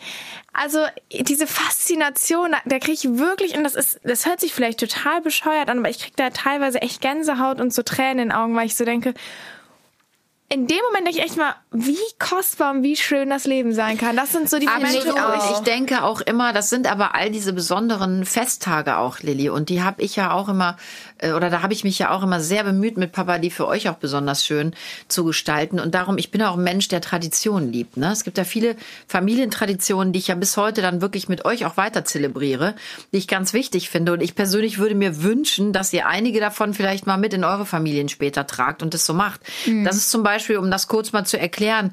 also 0.58 0.78
diese 1.12 1.46
Faszination, 1.46 2.52
da, 2.52 2.58
da 2.64 2.78
kriege 2.78 2.92
ich 2.94 3.18
wirklich 3.18 3.56
und 3.56 3.64
das 3.64 3.74
ist 3.74 4.00
das 4.04 4.24
hört 4.26 4.40
sich 4.40 4.54
vielleicht 4.54 4.80
total 4.80 5.05
bescheuert 5.22 5.68
an, 5.68 5.78
aber 5.78 5.90
ich 5.90 5.98
kriege 5.98 6.16
da 6.16 6.30
teilweise 6.30 6.82
echt 6.82 7.00
Gänsehaut 7.00 7.60
und 7.60 7.72
so 7.72 7.82
Tränen 7.82 8.18
in 8.18 8.28
den 8.28 8.32
Augen, 8.32 8.54
weil 8.56 8.66
ich 8.66 8.76
so 8.76 8.84
denke, 8.84 9.14
in 10.48 10.68
dem 10.68 10.78
Moment 10.86 11.08
denke 11.08 11.18
ich 11.18 11.24
echt 11.24 11.36
mal, 11.36 11.56
wie 11.72 11.96
kostbar 12.20 12.72
und 12.72 12.84
wie 12.84 12.94
schön 12.94 13.30
das 13.30 13.46
Leben 13.46 13.72
sein 13.72 13.98
kann. 13.98 14.14
Das 14.14 14.30
sind 14.30 14.48
so 14.48 14.60
die 14.60 14.66
Momente, 14.66 15.08
wo 15.08 15.52
Ich 15.52 15.58
denke 15.64 16.04
auch 16.04 16.20
immer, 16.20 16.52
das 16.52 16.70
sind 16.70 16.88
aber 16.88 17.16
all 17.16 17.32
diese 17.32 17.52
besonderen 17.52 18.24
Festtage 18.24 18.98
auch, 18.98 19.18
Lilly. 19.20 19.48
Und 19.48 19.70
die 19.70 19.82
habe 19.82 20.02
ich 20.02 20.14
ja 20.14 20.30
auch 20.30 20.48
immer, 20.48 20.76
äh, 21.18 21.32
oder 21.32 21.50
da 21.50 21.62
habe 21.62 21.72
ich 21.72 21.82
mich 21.82 21.98
ja 21.98 22.12
auch 22.12 22.22
immer 22.22 22.40
sehr 22.40 22.62
bemüht 22.62 22.96
mit 22.96 23.10
Papa, 23.10 23.38
die 23.38 23.50
für 23.50 23.66
euch 23.66 23.88
auch 23.88 23.96
besonders 23.96 24.46
schön 24.46 24.72
zu 25.08 25.24
gestalten. 25.24 25.80
Und 25.80 25.96
darum, 25.96 26.16
ich 26.16 26.30
bin 26.30 26.40
auch 26.42 26.56
ein 26.56 26.62
Mensch, 26.62 26.86
der 26.86 27.00
Traditionen 27.00 27.72
liebt. 27.72 27.96
Ne? 27.96 28.12
Es 28.12 28.22
gibt 28.22 28.38
ja 28.38 28.44
viele 28.44 28.76
Familientraditionen, 29.08 30.12
die 30.12 30.20
ich 30.20 30.28
ja 30.28 30.36
bis 30.36 30.56
heute 30.56 30.80
dann 30.80 31.00
wirklich 31.00 31.28
mit 31.28 31.44
euch 31.44 31.66
auch 31.66 31.76
weiter 31.76 32.04
zelebriere, 32.04 32.76
die 33.12 33.18
ich 33.18 33.26
ganz 33.26 33.52
wichtig 33.52 33.90
finde. 33.90 34.12
Und 34.12 34.22
ich 34.22 34.36
persönlich 34.36 34.78
würde 34.78 34.94
mir 34.94 35.24
wünschen, 35.24 35.72
dass 35.72 35.92
ihr 35.92 36.06
einige 36.06 36.38
davon 36.38 36.72
vielleicht 36.72 37.04
mal 37.04 37.16
mit 37.16 37.34
in 37.34 37.42
eure 37.42 37.66
Familien 37.66 38.08
später 38.08 38.46
tragt 38.46 38.84
und 38.84 38.94
das 38.94 39.04
so 39.04 39.12
macht. 39.12 39.40
Das 39.84 39.96
ist 39.96 40.08
zum 40.08 40.22
Beispiel, 40.22 40.35
um 40.58 40.70
das 40.70 40.88
kurz 40.88 41.12
mal 41.12 41.24
zu 41.24 41.38
erklären, 41.38 41.92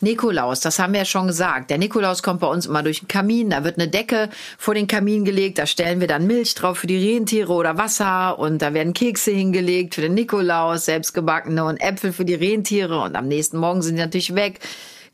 Nikolaus, 0.00 0.60
das 0.60 0.78
haben 0.78 0.92
wir 0.92 1.00
ja 1.00 1.04
schon 1.04 1.26
gesagt. 1.26 1.70
Der 1.70 1.78
Nikolaus 1.78 2.22
kommt 2.22 2.40
bei 2.40 2.46
uns 2.46 2.66
immer 2.66 2.84
durch 2.84 3.00
den 3.00 3.08
Kamin. 3.08 3.50
Da 3.50 3.64
wird 3.64 3.78
eine 3.78 3.88
Decke 3.88 4.30
vor 4.56 4.74
den 4.74 4.86
Kamin 4.86 5.24
gelegt. 5.24 5.58
Da 5.58 5.66
stellen 5.66 6.00
wir 6.00 6.06
dann 6.06 6.26
Milch 6.26 6.54
drauf 6.54 6.78
für 6.78 6.86
die 6.86 7.14
Rentiere 7.14 7.52
oder 7.52 7.78
Wasser. 7.78 8.38
Und 8.38 8.62
da 8.62 8.74
werden 8.74 8.92
Kekse 8.92 9.32
hingelegt 9.32 9.96
für 9.96 10.02
den 10.02 10.14
Nikolaus, 10.14 10.84
selbstgebackene 10.84 11.64
und 11.64 11.78
Äpfel 11.78 12.12
für 12.12 12.24
die 12.24 12.34
Rentiere. 12.34 13.00
Und 13.00 13.16
am 13.16 13.26
nächsten 13.26 13.58
Morgen 13.58 13.82
sind 13.82 13.96
die 13.96 14.02
natürlich 14.02 14.36
weg. 14.36 14.60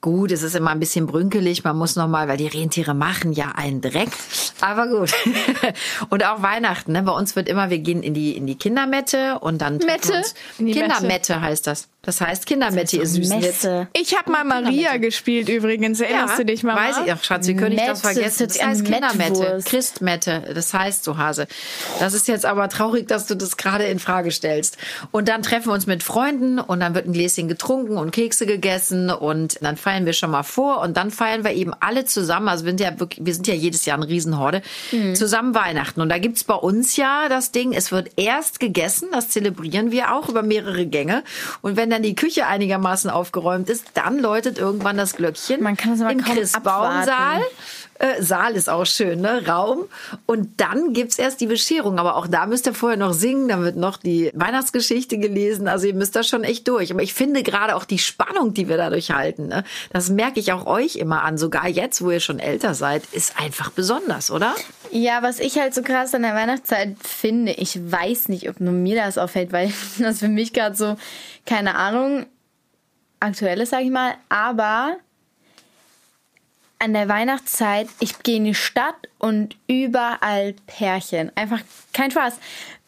Gut, 0.05 0.33
es 0.33 0.43
ist 0.43 0.55
immer 0.55 0.71
ein 0.71 0.81
bisschen 0.81 1.07
brünkelig. 1.07 1.65
Man 1.65 1.79
muss 1.79 1.97
noch 1.97 2.09
mal, 2.09 2.29
weil 2.29 2.37
die 2.37 2.47
Rentiere 2.47 2.93
machen 2.93 3.33
ja 3.33 3.53
einen 3.57 3.81
Dreck. 3.81 4.11
Aber 4.61 4.87
gut. 4.87 5.15
und 6.11 6.23
auch 6.27 6.43
Weihnachten. 6.43 6.93
Ne? 6.93 7.03
Bei 7.05 7.13
uns 7.13 7.35
wird 7.37 7.49
immer, 7.49 7.71
wir 7.71 7.79
gehen 7.79 8.03
in 8.03 8.13
die 8.13 8.37
in 8.37 8.47
die 8.47 8.57
Kindermette 8.57 9.39
und 9.39 9.63
dann 9.63 9.81
treffen 9.81 10.23
wir 10.59 10.65
Mette? 10.67 10.79
Kindermette 10.79 11.41
heißt 11.41 11.67
das. 11.67 11.89
Das 12.05 12.21
heißt 12.21 12.45
Kindermette, 12.45 12.99
ihr 12.99 13.07
süßen. 13.07 13.41
Messe. 13.41 13.89
ich 13.95 14.17
habe 14.17 14.31
mal 14.31 14.45
Maria 14.45 14.99
gespielt 14.99 15.49
übrigens. 15.49 16.01
Erinnerst 16.01 16.39
du 16.39 16.45
dich 16.45 16.63
mal? 16.63 16.77
Weiß 16.77 16.97
ich, 17.05 17.11
ach 17.11 17.25
Schatz, 17.25 17.47
wie 17.47 17.57
könnte 17.57 17.77
ich 17.77 17.87
das 17.87 18.03
vergessen? 18.03 18.47
das 18.47 18.59
Das 18.59 18.67
heißt 18.67 18.85
Kindermette. 18.85 19.61
Christmette, 19.65 20.53
das 20.55 20.75
heißt 20.75 21.03
so 21.03 21.17
Hase. 21.17 21.47
Das 22.01 22.13
ist 22.13 22.29
jetzt 22.29 22.45
aber 22.45 22.69
traurig, 22.69 23.09
dass 23.09 23.27
du 23.27 23.35
das 23.35 23.57
gerade 23.57 23.85
in 23.85 23.99
Frage 23.99 24.31
stellst. 24.33 24.77
Und 25.13 25.29
dann 25.29 25.43
treffen 25.43 25.69
wir 25.69 25.73
uns 25.73 25.87
mit 25.87 26.03
Freunden 26.03 26.59
und 26.59 26.81
dann 26.81 26.95
wird 26.95 27.07
ein 27.07 27.15
Gläschen 27.15 27.49
getrunken 27.49 27.97
und 27.97 28.11
Kekse 28.11 28.45
gegessen 28.45 29.11
und 29.11 29.59
dann 29.63 29.79
feiern 29.79 29.94
wir 30.05 30.13
schon 30.13 30.31
mal 30.31 30.43
vor 30.43 30.81
und 30.81 30.97
dann 30.97 31.11
feiern 31.11 31.45
wir 31.45 31.53
eben 31.53 31.73
alle 31.79 32.05
zusammen, 32.05 32.49
also 32.49 32.65
wir 32.65 32.71
sind 32.71 32.81
ja 32.81 32.99
wirklich, 32.99 33.25
wir 33.25 33.35
sind 33.35 33.47
ja 33.47 33.55
jedes 33.55 33.85
Jahr 33.87 33.97
eine 33.97 34.09
Riesenhorde, 34.09 34.63
Mhm. 34.93 35.15
zusammen 35.15 35.55
Weihnachten. 35.55 36.01
Und 36.01 36.09
da 36.09 36.19
gibt's 36.19 36.43
bei 36.45 36.55
uns 36.55 36.97
ja 36.97 37.29
das 37.29 37.53
Ding, 37.53 37.73
es 37.73 37.93
wird 37.93 38.11
erst 38.17 38.59
gegessen, 38.61 39.09
das 39.13 39.29
zelebrieren 39.29 39.91
wir 39.93 40.13
auch 40.15 40.29
über 40.29 40.43
mehrere 40.43 40.87
Gänge. 40.87 41.23
Und 41.63 41.77
wenn 41.77 41.89
dann 41.91 42.03
die 42.03 42.15
Küche 42.17 42.47
einigermaßen 42.47 43.09
aufgeräumt 43.11 43.71
ist, 43.71 43.85
dann 43.95 44.19
läutet 44.19 44.59
irgendwann 44.59 44.97
das 44.97 45.15
Glöckchen 45.15 45.63
Man 45.63 45.77
kann 45.77 45.93
es 45.93 46.01
aber 46.01 46.11
im 46.13 46.25
Christbaumsaal. 46.25 47.07
abwarten. 47.07 47.45
Äh, 47.99 48.23
Saal 48.23 48.55
ist 48.55 48.69
auch 48.69 48.85
schön, 48.85 49.21
ne? 49.21 49.47
Raum. 49.47 49.85
Und 50.27 50.61
dann 50.61 50.93
gibt's 50.93 51.19
erst 51.19 51.41
die 51.41 51.47
Bescherung. 51.47 51.99
Aber 51.99 52.17
auch 52.17 52.27
da 52.27 52.47
müsst 52.47 52.67
ihr 52.67 52.75
vorher 52.75 52.99
noch 52.99 53.13
singen. 53.13 53.49
Dann 53.49 53.63
wird 53.63 53.77
noch 53.77 53.97
die 53.97 54.31
Weihnachtsgeschichte 54.35 55.19
gelesen. 55.19 55.69
Also 55.69 55.87
ihr 55.87 55.95
müsst 55.95 56.17
da 56.17 56.23
schon 56.23 56.45
echt 56.45 56.67
durch. 56.69 56.93
Aber 56.93 57.03
ich 57.03 57.15
finde 57.15 57.43
gerade 57.43 57.77
auch 57.77 57.85
die 57.85 57.99
Spannung, 57.99 58.55
die 58.55 58.69
wir 58.69 58.77
dadurch 58.77 59.11
halten, 59.11 59.49
ne? 59.49 59.65
das 59.93 60.11
merke 60.11 60.41
ich 60.41 60.53
auch 60.53 60.67
euch 60.67 60.97
immer 60.97 61.23
an. 61.23 61.39
Sogar 61.39 61.69
jetzt, 61.69 62.03
wo 62.03 62.11
ihr 62.11 62.21
schon 62.21 62.39
älter 62.39 62.75
seid, 62.75 63.05
ist 63.13 63.41
einfach 63.41 63.71
besonders, 63.71 64.31
oder? 64.31 64.55
Ja, 64.91 65.23
was 65.23 65.41
ich 65.41 65.59
halt 65.59 65.75
so 65.75 65.83
krass 65.83 66.15
an 66.15 66.23
der 66.23 66.35
Weihnachtszeit 66.35 66.97
finde, 67.03 67.53
ich 67.53 67.79
weiß 67.91 68.29
nicht, 68.29 68.49
ob 68.49 68.61
nur 68.61 68.73
mir 68.73 68.97
das 68.97 69.19
auffällt, 69.19 69.53
weil 69.53 69.73
das 69.99 70.21
für 70.21 70.29
mich 70.29 70.53
gerade 70.53 70.77
so, 70.77 70.97
keine 71.47 71.77
Ahnung, 71.77 72.27
aktuell 73.21 73.61
ist, 73.61 73.71
sag 73.71 73.83
ich 73.83 73.91
mal, 73.91 74.15
aber 74.29 74.97
an 76.79 76.93
der 76.93 77.09
Weihnachtszeit, 77.09 77.89
ich 78.01 78.23
gehe 78.23 78.37
in 78.37 78.45
die 78.45 78.55
Stadt 78.55 78.97
und 79.19 79.57
überall 79.67 80.55
Pärchen. 80.67 81.33
Einfach 81.35 81.61
kein 81.93 82.11
Spaß. 82.11 82.35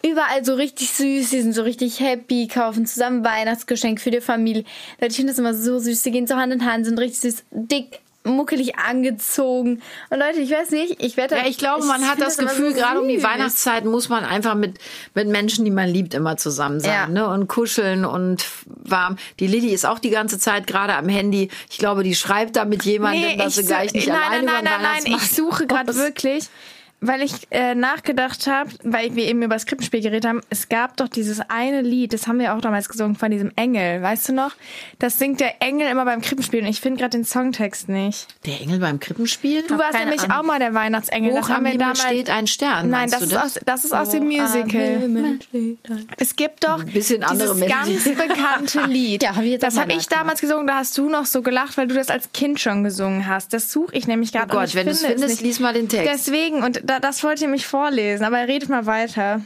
Überall 0.05 0.45
so 0.45 0.55
richtig 0.55 0.91
süß, 0.91 1.31
die 1.31 1.41
sind 1.41 1.53
so 1.53 1.63
richtig 1.63 2.01
happy, 2.01 2.47
kaufen 2.47 2.87
zusammen 2.87 3.25
Weihnachtsgeschenk 3.25 4.01
für 4.01 4.11
die 4.11 4.21
Familie. 4.21 4.65
Ich 5.01 5.17
finde 5.17 5.33
das 5.33 5.39
immer 5.39 5.55
so 5.55 5.79
süß. 5.79 6.03
Die 6.03 6.11
gehen 6.11 6.27
so 6.27 6.37
Hand 6.37 6.53
in 6.53 6.65
Hand, 6.65 6.85
sind 6.85 6.99
richtig 6.99 7.21
süß, 7.21 7.45
dick, 7.51 8.01
muckelig 8.27 8.77
angezogen. 8.79 9.83
Und 10.11 10.19
Leute, 10.19 10.41
ich 10.41 10.51
weiß 10.51 10.71
nicht, 10.71 11.03
ich 11.03 11.17
werde. 11.17 11.37
Ja, 11.37 11.47
ich 11.47 11.59
glaube, 11.59 11.85
man 11.87 12.03
ich 12.03 12.09
hat 12.09 12.21
das, 12.21 12.37
das 12.37 12.47
Gefühl, 12.47 12.75
so 12.75 12.81
gerade 12.81 13.01
um 13.01 13.09
die 13.09 13.23
Weihnachtszeit 13.23 13.85
muss 13.85 14.09
man 14.09 14.25
einfach 14.25 14.55
mit, 14.55 14.79
mit 15.15 15.29
Menschen, 15.29 15.65
die 15.65 15.71
man 15.71 15.89
liebt, 15.89 16.15
immer 16.15 16.37
zusammen 16.37 16.81
sein, 16.81 16.93
ja. 16.93 17.07
ne? 17.07 17.29
Und 17.29 17.49
kuscheln 17.49 18.05
und 18.05 18.45
warm. 18.67 19.17
Die 19.41 19.47
Lilly 19.47 19.73
ist 19.73 19.87
auch 19.87 19.99
die 19.99 20.11
ganze 20.11 20.39
Zeit 20.39 20.67
gerade 20.67 20.95
am 20.95 21.09
Handy. 21.09 21.51
Ich 21.71 21.79
glaube, 21.79 22.03
die 22.03 22.15
schreibt 22.15 22.57
da 22.57 22.65
mit 22.65 22.85
jemandem, 22.85 23.23
nee, 23.23 23.37
dass 23.37 23.55
sie 23.55 23.65
gleich 23.65 23.93
nicht 23.93 24.09
nein, 24.09 24.17
alleine 24.17 24.45
nein, 24.45 24.65
nein, 24.65 24.81
nein, 24.83 25.03
nein, 25.05 25.17
ich 25.17 25.31
suche 25.31 25.67
gerade 25.69 25.95
wirklich 25.95 26.49
weil 27.01 27.23
ich 27.23 27.47
äh, 27.51 27.75
nachgedacht 27.75 28.47
habe, 28.47 28.71
weil 28.83 29.15
wir 29.15 29.25
eben 29.25 29.43
über 29.43 29.55
das 29.55 29.67
Krippenspiel 29.67 30.01
geredet 30.01 30.25
haben, 30.25 30.41
es 30.49 30.69
gab 30.69 30.97
doch 30.97 31.09
dieses 31.09 31.41
eine 31.49 31.83
Lied, 31.83 32.13
das 32.13 32.27
haben 32.27 32.39
wir 32.39 32.55
auch 32.55 32.61
damals 32.61 32.89
gesungen 32.89 33.17
von 33.17 33.31
diesem 33.31 33.53
Engel, 33.57 34.03
weißt 34.03 34.31
du 34.31 34.33
noch? 34.33 34.53
Das 34.99 35.19
singt 35.19 35.41
der 35.41 35.63
Engel 35.63 35.89
immer 35.91 36.05
beim 36.05 36.23
Krippenspiel 36.23 36.61
und 36.61 36.67
ich 36.67 36.81
finde 36.81 37.01
gerade 37.01 37.19
den 37.19 37.25
Songtext 37.25 37.89
nicht. 37.89 38.27
Der 38.47 38.61
Engel 38.61 38.79
beim 38.79 38.99
Krippenspiel? 38.99 39.63
Du 39.63 39.79
warst 39.79 39.99
nämlich 39.99 40.23
Ahnung. 40.23 40.37
auch 40.39 40.43
mal 40.45 40.59
der 40.59 40.73
Weihnachtsengel. 40.75 41.33
Hoch 41.33 41.41
das 41.41 41.49
haben 41.51 41.65
wir 41.67 41.77
damals 41.77 42.03
steht 42.03 42.31
ein 42.31 42.47
Stern. 42.47 42.91
Nein, 42.91 43.11
das 43.11 43.23
ist, 43.23 43.33
das? 43.33 43.45
Aus, 43.45 43.61
das 43.65 43.85
ist 43.85 43.93
aus 43.93 44.11
dem 44.11 44.25
Musical. 44.25 45.39
Es 46.17 46.37
gibt 46.37 46.65
doch 46.65 46.81
ein 46.81 46.93
bisschen 46.93 47.23
andere 47.23 47.55
dieses 47.55 48.05
ganz 48.05 48.05
bekannte 48.05 48.83
Lied. 48.89 49.23
ja, 49.23 49.37
hab 49.37 49.43
ich 49.43 49.59
das 49.59 49.79
habe 49.79 49.93
ich 49.93 50.09
damals 50.09 50.41
gesungen, 50.41 50.67
da 50.67 50.77
hast 50.77 50.97
du 50.97 51.09
noch 51.09 51.27
so 51.27 51.43
gelacht, 51.43 51.77
weil 51.77 51.89
du 51.89 51.95
das 51.95 52.09
als 52.09 52.33
Kind 52.33 52.59
schon 52.59 52.85
gesungen 52.85 53.27
hast. 53.27 53.53
Das 53.53 53.71
suche 53.71 53.95
ich 53.95 54.07
nämlich 54.07 54.33
gerade. 54.33 54.53
Oh 54.53 54.61
Gott, 54.61 54.75
wenn 54.75 54.87
du 54.87 54.93
es 54.93 55.05
findest, 55.05 55.43
lies 55.43 55.61
mal 55.61 55.75
den 55.75 55.89
Text. 55.89 56.11
Deswegen, 56.11 56.63
und 56.63 56.86
da, 56.87 57.01
das 57.01 57.23
wollte 57.23 57.45
ich 57.45 57.51
mich 57.51 57.67
vorlesen, 57.67 58.25
aber 58.25 58.47
redet 58.49 58.69
mal 58.69 58.87
weiter. 58.87 59.43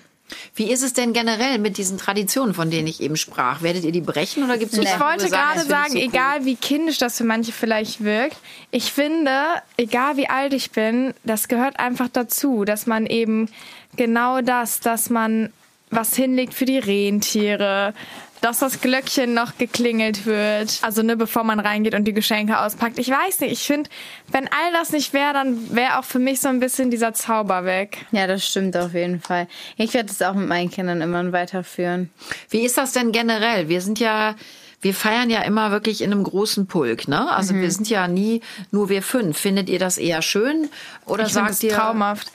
Wie 0.55 0.71
ist 0.71 0.83
es 0.83 0.93
denn 0.93 1.13
generell 1.13 1.59
mit 1.59 1.77
diesen 1.77 1.99
Traditionen, 1.99 2.55
von 2.55 2.71
denen 2.71 2.87
ich 2.87 3.01
eben 3.01 3.17
sprach? 3.17 3.63
Werdet 3.63 3.85
ihr 3.85 3.93
die 3.93 4.01
brechen 4.01 4.45
oder 4.45 4.59
gibt 4.59 4.73
es 4.73 4.79
Ich 4.79 5.01
wollte 5.01 5.29
gerade 5.29 5.63
sagen, 5.63 5.93
so 5.93 5.99
cool? 5.99 6.05
egal 6.05 6.45
wie 6.45 6.57
kindisch 6.57 6.99
das 6.99 7.17
für 7.19 7.25
manche 7.25 7.53
vielleicht 7.53 8.05
wirkt, 8.05 8.37
ich 8.71 8.93
finde, 8.93 9.33
egal 9.77 10.17
wie 10.17 10.29
alt 10.29 10.53
ich 10.53 10.71
bin, 10.71 11.15
das 11.25 11.49
gehört 11.49 11.79
einfach 11.79 12.09
dazu, 12.13 12.65
dass 12.65 12.87
man 12.87 13.07
eben 13.07 13.49
genau 13.97 14.41
das, 14.41 14.81
dass 14.81 15.11
man 15.11 15.53
was 15.91 16.15
hinlegt 16.15 16.55
für 16.55 16.67
die 16.67 16.79
Rentiere, 16.79 17.95
dass 18.41 18.59
das 18.59 18.81
Glöckchen 18.81 19.35
noch 19.35 19.59
geklingelt 19.59 20.27
wird. 20.27 20.79
Also 20.83 21.03
ne, 21.03 21.17
bevor 21.17 21.45
man 21.45 21.61
reingeht 21.61 21.95
und 21.95 22.05
die 22.05 22.13
Geschenke 22.13 22.61
auspackt. 22.61 22.99
Ich 22.99 23.11
weiß 23.11 23.41
nicht, 23.41 23.53
ich 23.53 23.63
finde, 23.63 23.91
wenn 24.29 24.47
all 24.47 24.73
das 24.73 24.93
nicht 24.93 25.13
wäre, 25.13 25.33
dann 25.33 25.75
wäre 25.75 25.99
auch 25.99 26.05
für 26.05 26.19
mich 26.19 26.41
so 26.41 26.49
ein 26.49 26.61
bisschen 26.61 26.91
dieser 26.91 27.13
Zauber 27.13 27.65
weg. 27.65 28.07
Ja, 28.13 28.27
das 28.27 28.47
stimmt 28.47 28.77
auf 28.77 28.95
jeden 28.95 29.21
Fall. 29.21 29.47
Ich 29.77 29.95
werde 29.95 30.11
es 30.11 30.23
auch 30.23 30.35
mit 30.35 30.49
meinen 30.49 30.71
Kindern 30.71 31.01
immer 31.01 31.21
weiterführen. 31.33 32.11
Wie 32.49 32.61
ist 32.61 32.79
das 32.79 32.93
denn 32.93 33.13
generell? 33.13 33.69
Wir 33.69 33.81
sind 33.81 33.99
ja 34.01 34.35
wir 34.83 34.95
feiern 34.95 35.29
ja 35.29 35.43
immer 35.43 35.71
wirklich 35.73 36.01
in 36.01 36.11
einem 36.11 36.25
großen 36.25 36.67
Pulk, 36.67 37.07
ne? 37.07 37.31
Also 37.31 37.53
mhm. 37.53 37.61
wir 37.61 37.71
sind 37.71 37.91
ja 37.91 38.09
nie 38.09 38.41
nur 38.71 38.89
wir 38.89 39.03
fünf. 39.03 39.39
Findet 39.39 39.69
ihr 39.69 39.79
das 39.79 39.99
eher 39.99 40.23
schön 40.23 40.71
oder 41.05 41.27
ich 41.27 41.33
sagt 41.33 41.63
ihr 41.63 41.73
traumhaft? 41.73 42.33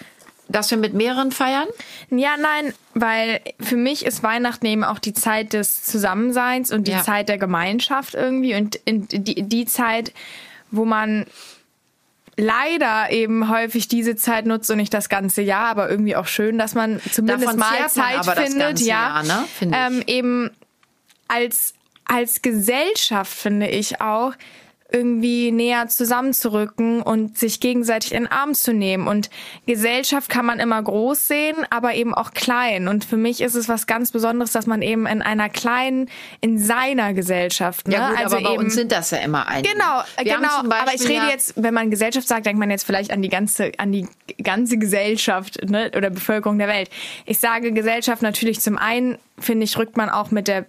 Dass 0.48 0.72
wir 0.72 0.78
mit 0.78 0.94
mehreren 0.94 1.32
feiern? 1.32 1.68
Ja, 2.10 2.36
nein, 2.38 2.74
weil 2.94 3.42
für 3.60 3.78
mich 3.78 4.06
ist 4.06 4.24
Weihnachten 4.24 4.66
eben 4.66 4.84
auch 4.84 5.00
die 5.00 5.14
Zeit 5.14 5.54
des 5.54 5.84
Zusammenseins 5.84 6.72
und 6.72 6.88
die 6.88 6.92
ja. 6.92 7.04
Zeit 7.04 7.30
der 7.30 7.38
Gemeinschaft 7.38 8.14
irgendwie 8.14 8.56
und 8.56 8.80
die, 8.86 9.44
die 9.44 9.66
Zeit, 9.66 10.14
wo 10.72 10.86
man 10.86 11.26
leider 12.38 13.12
eben 13.12 13.50
häufig 13.50 13.88
diese 13.88 14.16
Zeit 14.16 14.46
nutzt 14.46 14.70
und 14.70 14.78
nicht 14.78 14.94
das 14.94 15.10
ganze 15.10 15.42
Jahr, 15.42 15.68
aber 15.68 15.90
irgendwie 15.90 16.16
auch 16.16 16.28
schön, 16.28 16.58
dass 16.58 16.76
man 16.76 17.02
zumindest 17.12 17.46
Davon 17.46 17.60
mal 17.60 17.88
Zeit 17.88 18.38
findet, 18.38 18.82
ja, 18.82 19.22
Jahr, 19.22 19.24
ne? 19.24 19.46
ähm, 19.62 20.04
eben 20.06 20.52
als 21.28 21.74
als 22.06 22.42
Gesellschaft 22.42 23.34
finde 23.34 23.68
ich 23.68 24.00
auch 24.00 24.34
irgendwie 24.92 25.52
näher 25.52 25.88
zusammenzurücken 25.88 27.02
und 27.02 27.38
sich 27.38 27.60
gegenseitig 27.60 28.14
in 28.14 28.24
den 28.24 28.32
Arm 28.32 28.54
zu 28.54 28.72
nehmen. 28.72 29.08
Und 29.08 29.32
Gesellschaft 29.66 30.30
kann 30.30 30.46
man 30.46 30.60
immer 30.60 30.82
groß 30.82 31.28
sehen, 31.28 31.56
aber 31.72 31.96
eben 31.96 32.14
auch 32.14 32.32
klein. 32.32 32.88
Und 32.88 33.04
für 33.04 33.18
mich 33.18 33.42
ist 33.42 33.56
es 33.56 33.68
was 33.68 33.88
ganz 33.88 34.12
Besonderes, 34.12 34.52
dass 34.52 34.68
man 34.68 34.84
eben 34.84 35.08
in 35.08 35.24
einer 35.24 35.50
kleinen, 35.50 36.10
in 36.40 36.60
seiner 36.60 37.14
Gesellschaft. 37.14 37.88
Ne? 37.88 37.96
Ja 37.96 38.10
gut, 38.10 38.20
also 38.20 38.36
aber 38.36 38.46
bei 38.46 38.54
eben, 38.54 38.64
uns 38.66 38.76
sind 38.76 38.92
das 38.92 39.10
ja 39.10 39.18
immer 39.18 39.48
einige. 39.48 39.74
Genau, 39.74 40.04
Wir 40.22 40.36
genau. 40.36 40.60
aber 40.60 40.94
ich 40.94 41.08
rede 41.08 41.28
jetzt, 41.32 41.54
wenn 41.56 41.74
man 41.74 41.90
Gesellschaft 41.90 42.28
sagt, 42.28 42.46
denkt 42.46 42.60
man 42.60 42.70
jetzt 42.70 42.86
vielleicht 42.86 43.12
an 43.12 43.24
die 43.24 43.30
ganze, 43.30 43.72
an 43.80 43.92
die 43.92 44.08
ganze 44.44 44.78
Gesellschaft 44.78 45.68
ne? 45.68 45.92
oder 45.98 46.12
Bevölkerung 46.12 46.60
der 46.60 46.68
Welt. 46.68 46.92
Ich 47.26 47.40
sage 47.40 47.72
Gesellschaft 47.72 48.22
natürlich 48.22 48.62
zum 48.62 48.78
einen, 48.78 49.18
finde 49.40 49.64
ich, 49.64 49.78
rückt 49.80 49.98
man 49.98 50.10
auch 50.10 50.30
mit 50.30 50.48
der 50.48 50.68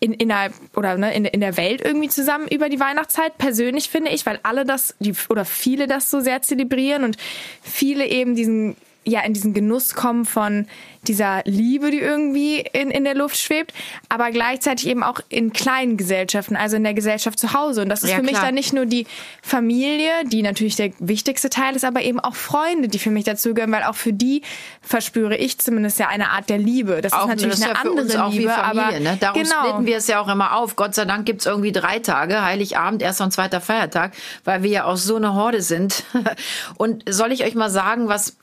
in, 0.00 0.12
innerhalb 0.12 0.54
oder 0.76 0.96
ne, 0.96 1.14
in, 1.14 1.24
in 1.24 1.40
der 1.40 1.56
Welt 1.56 1.80
irgendwie 1.84 2.08
zusammen 2.08 2.48
über 2.48 2.68
die 2.68 2.80
Weihnachtszeit, 2.80 3.36
persönlich 3.38 3.88
finde 3.88 4.10
ich, 4.10 4.26
weil 4.26 4.38
alle 4.42 4.64
das, 4.64 4.94
die, 5.00 5.14
oder 5.28 5.44
viele 5.44 5.86
das 5.86 6.10
so 6.10 6.20
sehr 6.20 6.42
zelebrieren 6.42 7.04
und 7.04 7.16
viele 7.62 8.06
eben 8.06 8.34
diesen 8.34 8.76
ja 9.04 9.22
in 9.22 9.32
diesen 9.32 9.54
Genuss 9.54 9.94
kommen 9.94 10.24
von 10.24 10.66
dieser 11.08 11.42
Liebe, 11.44 11.90
die 11.90 11.98
irgendwie 11.98 12.60
in, 12.60 12.90
in 12.90 13.04
der 13.04 13.14
Luft 13.14 13.38
schwebt, 13.38 13.72
aber 14.08 14.30
gleichzeitig 14.30 14.86
eben 14.86 15.02
auch 15.02 15.20
in 15.28 15.52
kleinen 15.52 15.96
Gesellschaften, 15.96 16.56
also 16.56 16.76
in 16.76 16.84
der 16.84 16.94
Gesellschaft 16.94 17.38
zu 17.38 17.54
Hause. 17.54 17.82
Und 17.82 17.88
das 17.88 18.02
ist 18.02 18.10
ja, 18.10 18.16
für 18.16 18.22
mich 18.22 18.38
dann 18.38 18.54
nicht 18.54 18.72
nur 18.72 18.86
die 18.86 19.06
Familie, 19.42 20.10
die 20.26 20.42
natürlich 20.42 20.76
der 20.76 20.90
wichtigste 20.98 21.50
Teil 21.50 21.74
ist, 21.74 21.84
aber 21.84 22.02
eben 22.02 22.20
auch 22.20 22.34
Freunde, 22.34 22.88
die 22.88 22.98
für 22.98 23.10
mich 23.10 23.24
dazugehören, 23.24 23.72
weil 23.72 23.84
auch 23.84 23.94
für 23.94 24.12
die 24.12 24.42
verspüre 24.82 25.36
ich 25.36 25.58
zumindest 25.58 25.98
ja 25.98 26.08
eine 26.08 26.30
Art 26.30 26.48
der 26.48 26.58
Liebe. 26.58 27.00
Das 27.00 27.12
auch, 27.12 27.22
ist 27.22 27.28
natürlich 27.28 27.56
das 27.56 27.62
eine 27.62 27.74
ja 27.74 27.80
andere 27.80 28.30
Liebe, 28.30 28.50
Familie, 28.50 28.56
aber 28.56 29.00
ne? 29.00 29.16
darum 29.18 29.42
genau. 29.42 29.56
splitten 29.60 29.86
wir 29.86 29.96
es 29.96 30.06
ja 30.06 30.20
auch 30.20 30.28
immer 30.28 30.56
auf. 30.56 30.76
Gott 30.76 30.94
sei 30.94 31.04
Dank 31.04 31.26
gibt's 31.26 31.46
irgendwie 31.46 31.72
drei 31.72 31.98
Tage, 31.98 32.42
Heiligabend, 32.42 33.02
erster 33.02 33.24
und 33.24 33.32
zweiter 33.32 33.60
Feiertag, 33.60 34.12
weil 34.44 34.62
wir 34.62 34.70
ja 34.70 34.84
auch 34.84 34.96
so 34.96 35.16
eine 35.16 35.34
Horde 35.34 35.62
sind. 35.62 36.04
und 36.76 37.04
soll 37.08 37.32
ich 37.32 37.44
euch 37.44 37.54
mal 37.54 37.70
sagen, 37.70 38.08
was 38.08 38.36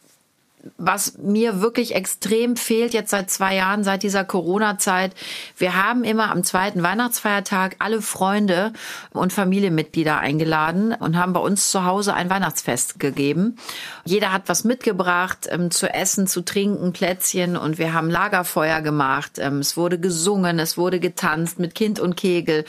was 0.77 1.17
mir 1.17 1.61
wirklich 1.61 1.95
extrem 1.95 2.55
fehlt 2.55 2.93
jetzt 2.93 3.11
seit 3.11 3.29
zwei 3.29 3.55
Jahren, 3.55 3.83
seit 3.83 4.03
dieser 4.03 4.23
Corona-Zeit. 4.23 5.13
Wir 5.57 5.75
haben 5.75 6.03
immer 6.03 6.31
am 6.31 6.43
zweiten 6.43 6.83
Weihnachtsfeiertag 6.83 7.75
alle 7.79 8.01
Freunde 8.01 8.73
und 9.11 9.33
Familienmitglieder 9.33 10.19
eingeladen 10.19 10.93
und 10.93 11.17
haben 11.17 11.33
bei 11.33 11.39
uns 11.39 11.71
zu 11.71 11.85
Hause 11.85 12.13
ein 12.13 12.29
Weihnachtsfest 12.29 12.99
gegeben. 12.99 13.57
Jeder 14.05 14.31
hat 14.31 14.43
was 14.47 14.63
mitgebracht 14.63 15.47
ähm, 15.49 15.71
zu 15.71 15.91
essen, 15.93 16.27
zu 16.27 16.41
trinken, 16.41 16.93
Plätzchen 16.93 17.57
und 17.57 17.77
wir 17.77 17.93
haben 17.93 18.09
Lagerfeuer 18.09 18.81
gemacht. 18.81 19.33
Ähm, 19.37 19.59
es 19.59 19.77
wurde 19.77 19.99
gesungen, 19.99 20.59
es 20.59 20.77
wurde 20.77 20.99
getanzt 20.99 21.59
mit 21.59 21.75
Kind 21.75 21.99
und 21.99 22.15
Kegel. 22.15 22.65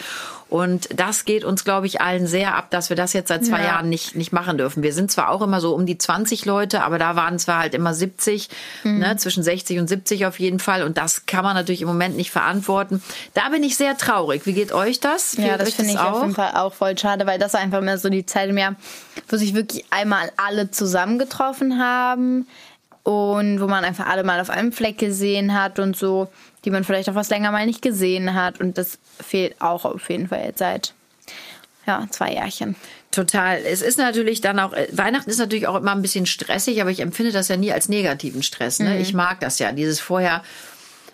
Und 0.49 0.89
das 0.95 1.25
geht 1.25 1.45
uns, 1.45 1.65
glaube 1.65 1.87
ich, 1.87 2.01
allen 2.01 2.29
sehr 2.29 2.55
ab, 2.55 2.71
dass 2.71 2.89
wir 2.89 2.97
das 2.97 3.13
jetzt 3.13 3.29
seit 3.29 3.45
zwei 3.45 3.59
ja. 3.59 3.67
Jahren 3.67 3.89
nicht, 3.89 4.15
nicht 4.15 4.33
machen 4.33 4.57
dürfen. 4.57 4.85
Wir 4.85 4.93
sind 4.93 5.11
zwar 5.11 5.31
auch 5.31 5.43
immer 5.43 5.61
so 5.61 5.75
um 5.75 5.87
die 5.87 5.99
20 5.99 6.45
Leute, 6.45 6.85
aber 6.85 6.99
da 6.99 7.17
waren 7.17 7.41
zwar 7.41 7.59
halt 7.59 7.75
immer 7.75 7.95
70, 7.95 8.49
mhm. 8.85 8.99
ne, 8.99 9.17
zwischen 9.17 9.43
60 9.43 9.81
und 9.81 9.89
70 9.89 10.25
auf 10.25 10.39
jeden 10.39 10.61
Fall. 10.61 10.85
Und 10.85 10.99
das 10.99 11.27
kann 11.27 11.43
man 11.43 11.55
natürlich 11.55 11.83
im 11.83 11.89
Moment 11.89 12.17
nicht 12.17 12.31
verantworten. 12.31 13.03
Da 13.35 13.49
bin 13.49 13.65
ich 13.65 13.77
sehr 13.77 13.97
traurig. 13.97 14.47
Wie 14.47 14.53
geht 14.53 14.73
euch 14.73 15.01
das? 15.01 15.35
Fehlt 15.35 15.49
ja, 15.49 15.59
das 15.59 15.75
finde 15.75 15.91
ich 15.93 15.99
auch? 15.99 16.13
auf 16.13 16.23
jeden 16.23 16.35
Fall 16.35 16.53
auch 16.55 16.73
voll 16.73 16.97
schade, 16.97 17.27
weil 17.27 17.41
das 17.41 17.57
einfach 17.57 17.81
mehr 17.81 17.99
so 17.99 18.09
die 18.09 18.25
Zeit 18.25 18.53
mehr, 18.53 18.77
wo 19.29 19.37
sich 19.37 19.53
wirklich 19.55 19.85
einmal 19.91 20.31
alle 20.37 20.71
zusammengetroffen 20.71 21.81
haben 21.81 22.47
und 23.03 23.61
wo 23.61 23.67
man 23.67 23.85
einfach 23.85 24.07
alle 24.07 24.23
mal 24.23 24.41
auf 24.41 24.51
einem 24.51 24.71
Fleck 24.71 24.99
gesehen 24.99 25.61
hat 25.61 25.81
und 25.81 25.97
so 25.97 26.29
die 26.67 26.71
man 26.71 26.85
vielleicht 26.85 27.09
auch 27.09 27.15
was 27.15 27.31
länger 27.31 27.53
mal 27.53 27.65
nicht 27.65 27.81
gesehen 27.81 28.35
hat. 28.35 28.61
Und 28.61 28.77
das 28.77 28.99
fehlt 29.25 29.61
auch 29.61 29.85
auf 29.85 30.11
jeden 30.11 30.29
Fall 30.29 30.45
jetzt 30.45 30.59
seit 30.59 30.93
ja, 31.87 32.07
zwei 32.11 32.35
Jahrchen. 32.35 32.75
Total. 33.13 33.61
Es 33.65 33.81
ist 33.81 33.97
natürlich 33.97 34.41
dann 34.41 34.59
auch, 34.59 34.73
äh, 34.73 34.89
Weihnachten 34.91 35.31
ist 35.31 35.39
natürlich 35.39 35.69
auch 35.69 35.77
immer 35.77 35.93
ein 35.93 36.03
bisschen 36.03 36.27
stressig, 36.27 36.81
aber 36.83 36.91
ich 36.91 37.01
empfinde 37.01 37.33
das 37.33 37.49
ja 37.49 37.57
nie 37.57 37.73
als 37.73 37.89
negativen 37.89 38.43
Stress. 38.43 38.81
Ne? 38.81 38.91
Mhm. 38.91 39.01
Ich 39.01 39.15
mag 39.15 39.41
das 39.41 39.61
ja, 39.61 39.73
dieses 39.73 40.01
vorher 40.01 40.43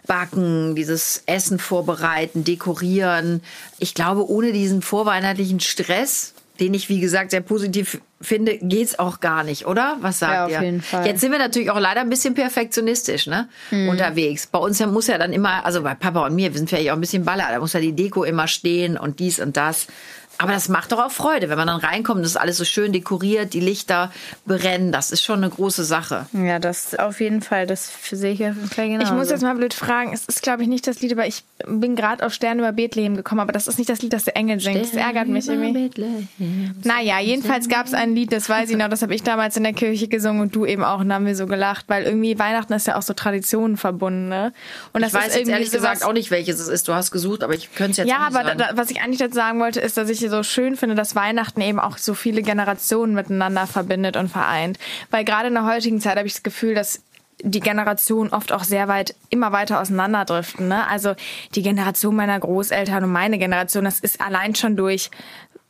backen, 0.06 0.74
dieses 0.74 1.22
Essen 1.26 1.58
vorbereiten, 1.60 2.42
dekorieren. 2.42 3.42
Ich 3.78 3.94
glaube, 3.94 4.28
ohne 4.28 4.52
diesen 4.52 4.82
vorweihnachtlichen 4.82 5.60
Stress 5.60 6.34
den 6.60 6.74
ich, 6.74 6.88
wie 6.88 7.00
gesagt, 7.00 7.30
sehr 7.30 7.40
positiv 7.40 8.00
finde, 8.22 8.58
geht's 8.58 8.98
auch 8.98 9.20
gar 9.20 9.44
nicht, 9.44 9.66
oder? 9.66 9.96
Was 10.00 10.20
sagt 10.20 10.32
ja, 10.32 10.44
auf 10.46 10.50
ihr? 10.50 10.62
Jeden 10.62 10.82
Fall. 10.82 11.06
Jetzt 11.06 11.20
sind 11.20 11.32
wir 11.32 11.38
natürlich 11.38 11.70
auch 11.70 11.78
leider 11.78 12.00
ein 12.00 12.08
bisschen 12.08 12.34
perfektionistisch, 12.34 13.26
ne? 13.26 13.48
Mhm. 13.70 13.88
Unterwegs. 13.88 14.46
Bei 14.46 14.58
uns 14.58 14.84
muss 14.86 15.08
ja 15.08 15.18
dann 15.18 15.32
immer, 15.32 15.64
also 15.64 15.82
bei 15.82 15.94
Papa 15.94 16.26
und 16.26 16.34
mir, 16.34 16.52
wir 16.52 16.58
sind 16.58 16.70
vielleicht 16.70 16.90
auch 16.90 16.94
ein 16.94 17.00
bisschen 17.00 17.24
baller, 17.24 17.48
da 17.50 17.58
muss 17.58 17.72
ja 17.74 17.80
die 17.80 17.92
Deko 17.92 18.24
immer 18.24 18.48
stehen 18.48 18.96
und 18.96 19.18
dies 19.20 19.40
und 19.40 19.56
das. 19.56 19.86
Aber 20.42 20.52
das 20.52 20.68
macht 20.68 20.92
doch 20.92 20.98
auch 20.98 21.10
Freude, 21.10 21.48
wenn 21.48 21.56
man 21.58 21.68
dann 21.68 21.80
reinkommt, 21.80 22.22
das 22.22 22.32
ist 22.32 22.36
alles 22.36 22.56
so 22.56 22.64
schön 22.64 22.92
dekoriert, 22.92 23.54
die 23.54 23.60
Lichter 23.60 24.12
brennen. 24.46 24.92
Das 24.92 25.10
ist 25.12 25.22
schon 25.22 25.38
eine 25.38 25.50
große 25.50 25.84
Sache. 25.84 26.26
Ja, 26.32 26.58
das 26.58 26.94
auf 26.94 27.20
jeden 27.20 27.42
Fall, 27.42 27.66
das 27.66 27.90
sehe 28.10 28.32
ich 28.32 28.40
auf 28.44 28.56
jeden 28.56 28.68
Fall 28.68 28.88
genau. 28.88 29.04
Ich 29.04 29.12
muss 29.12 29.30
jetzt 29.30 29.42
mal 29.42 29.54
blöd 29.54 29.74
fragen, 29.74 30.12
es 30.12 30.24
ist 30.24 30.42
glaube 30.42 30.62
ich 30.62 30.68
nicht 30.68 30.86
das 30.86 31.00
Lied, 31.00 31.12
aber 31.12 31.26
ich 31.26 31.44
bin 31.66 31.96
gerade 31.96 32.24
auf 32.26 32.32
Sterne 32.34 32.60
über 32.62 32.72
Bethlehem 32.72 33.16
gekommen, 33.16 33.40
aber 33.40 33.52
das 33.52 33.66
ist 33.68 33.78
nicht 33.78 33.88
das 33.88 34.02
Lied, 34.02 34.12
das 34.12 34.24
der 34.24 34.36
Engel 34.36 34.60
singt. 34.60 34.80
Das 34.82 34.94
ärgert 34.94 35.28
mich 35.28 35.46
irgendwie. 35.48 35.90
Naja, 36.84 37.20
jedenfalls 37.20 37.68
gab 37.68 37.86
es 37.86 37.94
ein 37.94 38.14
Lied, 38.14 38.32
das 38.32 38.48
weiß 38.48 38.70
ich 38.70 38.76
noch, 38.76 38.88
das 38.88 39.02
habe 39.02 39.14
ich 39.14 39.22
damals 39.22 39.56
in 39.56 39.62
der 39.62 39.72
Kirche 39.72 40.08
gesungen 40.08 40.42
und 40.42 40.54
du 40.54 40.66
eben 40.66 40.82
auch 40.84 41.00
und 41.00 41.08
da 41.08 41.16
haben 41.16 41.26
wir 41.26 41.36
so 41.36 41.46
gelacht, 41.46 41.84
weil 41.88 42.04
irgendwie 42.04 42.38
Weihnachten 42.38 42.72
ist 42.72 42.86
ja 42.86 42.96
auch 42.96 43.02
so 43.02 43.12
Traditionen 43.14 43.76
verbunden, 43.76 44.28
ne? 44.28 44.52
Und 44.92 45.02
das 45.02 45.12
ich 45.12 45.18
weiß 45.18 45.28
ist 45.28 45.36
jetzt 45.36 45.48
ehrlich 45.48 45.70
gesagt 45.70 46.04
auch 46.04 46.12
nicht, 46.12 46.30
welches 46.30 46.58
es 46.60 46.68
ist. 46.68 46.88
Du 46.88 46.94
hast 46.94 47.10
gesucht, 47.10 47.42
aber 47.42 47.54
ich 47.54 47.74
könnte 47.74 47.92
es 47.92 47.96
jetzt 47.98 48.08
Ja, 48.08 48.16
auch 48.26 48.28
nicht 48.30 48.36
aber 48.38 48.48
sagen. 48.48 48.58
da, 48.58 48.70
was 48.74 48.90
ich 48.90 49.00
eigentlich 49.00 49.18
dazu 49.18 49.34
sagen 49.34 49.60
wollte, 49.60 49.80
ist, 49.80 49.96
dass 49.96 50.08
ich 50.08 50.18
so 50.32 50.42
schön 50.42 50.76
finde, 50.76 50.94
dass 50.96 51.14
Weihnachten 51.14 51.60
eben 51.60 51.78
auch 51.78 51.98
so 51.98 52.14
viele 52.14 52.42
Generationen 52.42 53.14
miteinander 53.14 53.66
verbindet 53.66 54.16
und 54.16 54.28
vereint. 54.28 54.78
Weil 55.10 55.24
gerade 55.24 55.48
in 55.48 55.54
der 55.54 55.64
heutigen 55.66 56.00
Zeit 56.00 56.16
habe 56.16 56.26
ich 56.26 56.34
das 56.34 56.42
Gefühl, 56.42 56.74
dass 56.74 57.02
die 57.44 57.60
Generationen 57.60 58.30
oft 58.32 58.52
auch 58.52 58.64
sehr 58.64 58.88
weit, 58.88 59.14
immer 59.30 59.52
weiter 59.52 59.80
auseinanderdriften. 59.80 60.68
Ne? 60.68 60.86
Also 60.88 61.14
die 61.54 61.62
Generation 61.62 62.14
meiner 62.14 62.38
Großeltern 62.38 63.04
und 63.04 63.12
meine 63.12 63.38
Generation, 63.38 63.84
das 63.84 64.00
ist 64.00 64.20
allein 64.20 64.54
schon 64.54 64.76
durch 64.76 65.10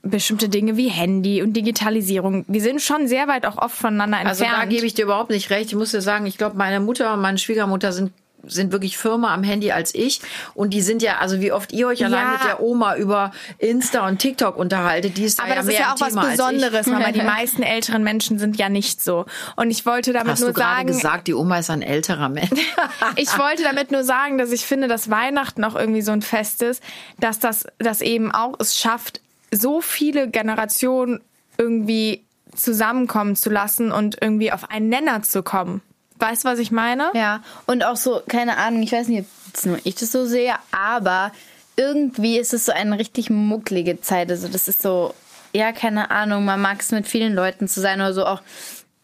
bestimmte 0.02 0.48
Dinge 0.48 0.76
wie 0.76 0.88
Handy 0.88 1.42
und 1.42 1.52
Digitalisierung. 1.54 2.44
Wir 2.48 2.60
sind 2.60 2.82
schon 2.82 3.06
sehr 3.06 3.28
weit 3.28 3.46
auch 3.46 3.56
oft 3.56 3.76
voneinander 3.76 4.18
Also 4.18 4.44
entfernt. 4.44 4.64
da 4.64 4.68
gebe 4.68 4.84
ich 4.86 4.94
dir 4.94 5.04
überhaupt 5.04 5.30
nicht 5.30 5.50
recht. 5.50 5.66
Ich 5.66 5.76
muss 5.76 5.92
dir 5.92 6.00
sagen, 6.02 6.26
ich 6.26 6.38
glaube, 6.38 6.56
meine 6.56 6.80
Mutter 6.80 7.14
und 7.14 7.20
meine 7.20 7.38
Schwiegermutter 7.38 7.92
sind 7.92 8.12
sind 8.46 8.72
wirklich 8.72 8.98
firmer 8.98 9.30
am 9.30 9.42
Handy 9.42 9.72
als 9.72 9.94
ich 9.94 10.20
und 10.54 10.74
die 10.74 10.80
sind 10.82 11.02
ja 11.02 11.18
also 11.18 11.40
wie 11.40 11.52
oft 11.52 11.72
ihr 11.72 11.86
euch 11.88 12.04
allein 12.04 12.26
Ja. 12.26 12.32
mit 12.32 12.44
der 12.44 12.60
Oma 12.60 12.96
über 12.96 13.32
Insta 13.58 14.06
und 14.06 14.18
TikTok 14.18 14.56
unterhaltet, 14.56 15.16
die 15.16 15.24
ist 15.24 15.38
da 15.38 15.44
aber 15.44 15.50
ja 15.52 15.56
das 15.56 15.66
mehr 15.66 15.74
ist 15.74 15.80
ja 15.80 15.92
auch 15.94 16.00
was 16.00 16.08
Thema 16.08 16.24
ich. 16.24 16.30
Besonderes, 16.32 16.86
Mama. 16.86 17.12
Die 17.12 17.22
meisten 17.22 17.62
älteren 17.62 18.02
Menschen 18.02 18.38
sind 18.38 18.56
ja 18.56 18.68
nicht 18.68 19.02
so. 19.02 19.26
Und 19.56 19.70
ich 19.70 19.86
wollte 19.86 20.12
damit 20.12 20.32
Hast 20.32 20.40
nur 20.40 20.50
du 20.50 20.54
gerade 20.54 20.74
sagen, 20.74 20.86
gesagt, 20.86 21.28
die 21.28 21.34
Oma 21.34 21.58
ist 21.58 21.70
ein 21.70 21.82
älterer 21.82 22.28
Mensch? 22.28 22.50
ich 23.16 23.36
wollte 23.38 23.62
damit 23.62 23.90
nur 23.92 24.04
sagen, 24.04 24.38
dass 24.38 24.50
ich 24.52 24.66
finde, 24.66 24.88
dass 24.88 25.10
Weihnachten 25.10 25.64
auch 25.64 25.74
irgendwie 25.76 26.02
so 26.02 26.12
ein 26.12 26.22
Fest 26.22 26.62
ist, 26.62 26.82
dass 27.20 27.38
das, 27.38 27.66
das 27.78 28.00
eben 28.00 28.32
auch 28.32 28.54
es 28.58 28.78
schafft, 28.78 29.20
so 29.50 29.80
viele 29.80 30.28
Generationen 30.28 31.20
irgendwie 31.58 32.24
zusammenkommen 32.54 33.36
zu 33.36 33.50
lassen 33.50 33.92
und 33.92 34.18
irgendwie 34.20 34.52
auf 34.52 34.70
einen 34.70 34.88
Nenner 34.88 35.22
zu 35.22 35.42
kommen. 35.42 35.82
Weißt 36.22 36.44
du, 36.44 36.48
was 36.48 36.60
ich 36.60 36.70
meine? 36.70 37.10
Ja, 37.14 37.42
und 37.66 37.84
auch 37.84 37.96
so, 37.96 38.22
keine 38.28 38.56
Ahnung, 38.56 38.80
ich 38.84 38.92
weiß 38.92 39.08
nicht, 39.08 39.24
ob 39.66 39.78
ich 39.82 39.96
das 39.96 40.12
so 40.12 40.24
sehe, 40.24 40.54
aber 40.70 41.32
irgendwie 41.76 42.38
ist 42.38 42.54
es 42.54 42.66
so 42.66 42.72
eine 42.72 42.96
richtig 42.96 43.28
mucklige 43.28 44.00
Zeit. 44.00 44.30
Also 44.30 44.46
das 44.46 44.68
ist 44.68 44.82
so, 44.82 45.14
ja, 45.52 45.72
keine 45.72 46.12
Ahnung, 46.12 46.44
man 46.44 46.60
mag 46.60 46.80
es 46.80 46.92
mit 46.92 47.08
vielen 47.08 47.34
Leuten 47.34 47.66
zu 47.66 47.80
sein 47.80 48.00
oder 48.00 48.14
so 48.14 48.24
auch. 48.24 48.40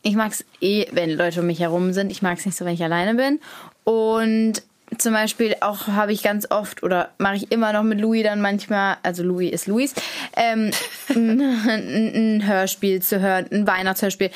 Ich 0.03 0.15
mag 0.15 0.31
es 0.31 0.45
eh, 0.61 0.87
wenn 0.93 1.11
Leute 1.11 1.41
um 1.41 1.47
mich 1.47 1.59
herum 1.59 1.93
sind. 1.93 2.13
Ich 2.13 2.23
mag 2.23 2.39
es 2.39 2.47
nicht 2.47 2.57
so, 2.57 2.65
wenn 2.65 2.75
ich 2.75 2.85
alleine 2.85 3.17
bin. 3.17 3.41
Und 3.83 4.63
zum 4.97 5.13
Beispiel 5.13 5.57
auch 5.61 5.89
habe 5.89 6.13
ich 6.13 6.23
ganz 6.23 6.49
oft 6.53 6.85
oder 6.85 7.11
mache 7.19 7.35
ich 7.35 7.51
immer 7.51 7.73
noch 7.73 7.83
mit 7.83 8.01
Louis 8.01 8.23
dann 8.23 8.41
manchmal, 8.41 8.97
also 9.03 9.25
Louis 9.25 9.51
ist 9.51 9.67
Louis, 9.67 9.93
ähm, 10.37 10.71
ein 11.09 12.47
Hörspiel 12.47 13.03
zu 13.03 13.19
hören, 13.21 13.47
ein 13.51 13.67
Weihnachtshörspiel. 13.67 14.31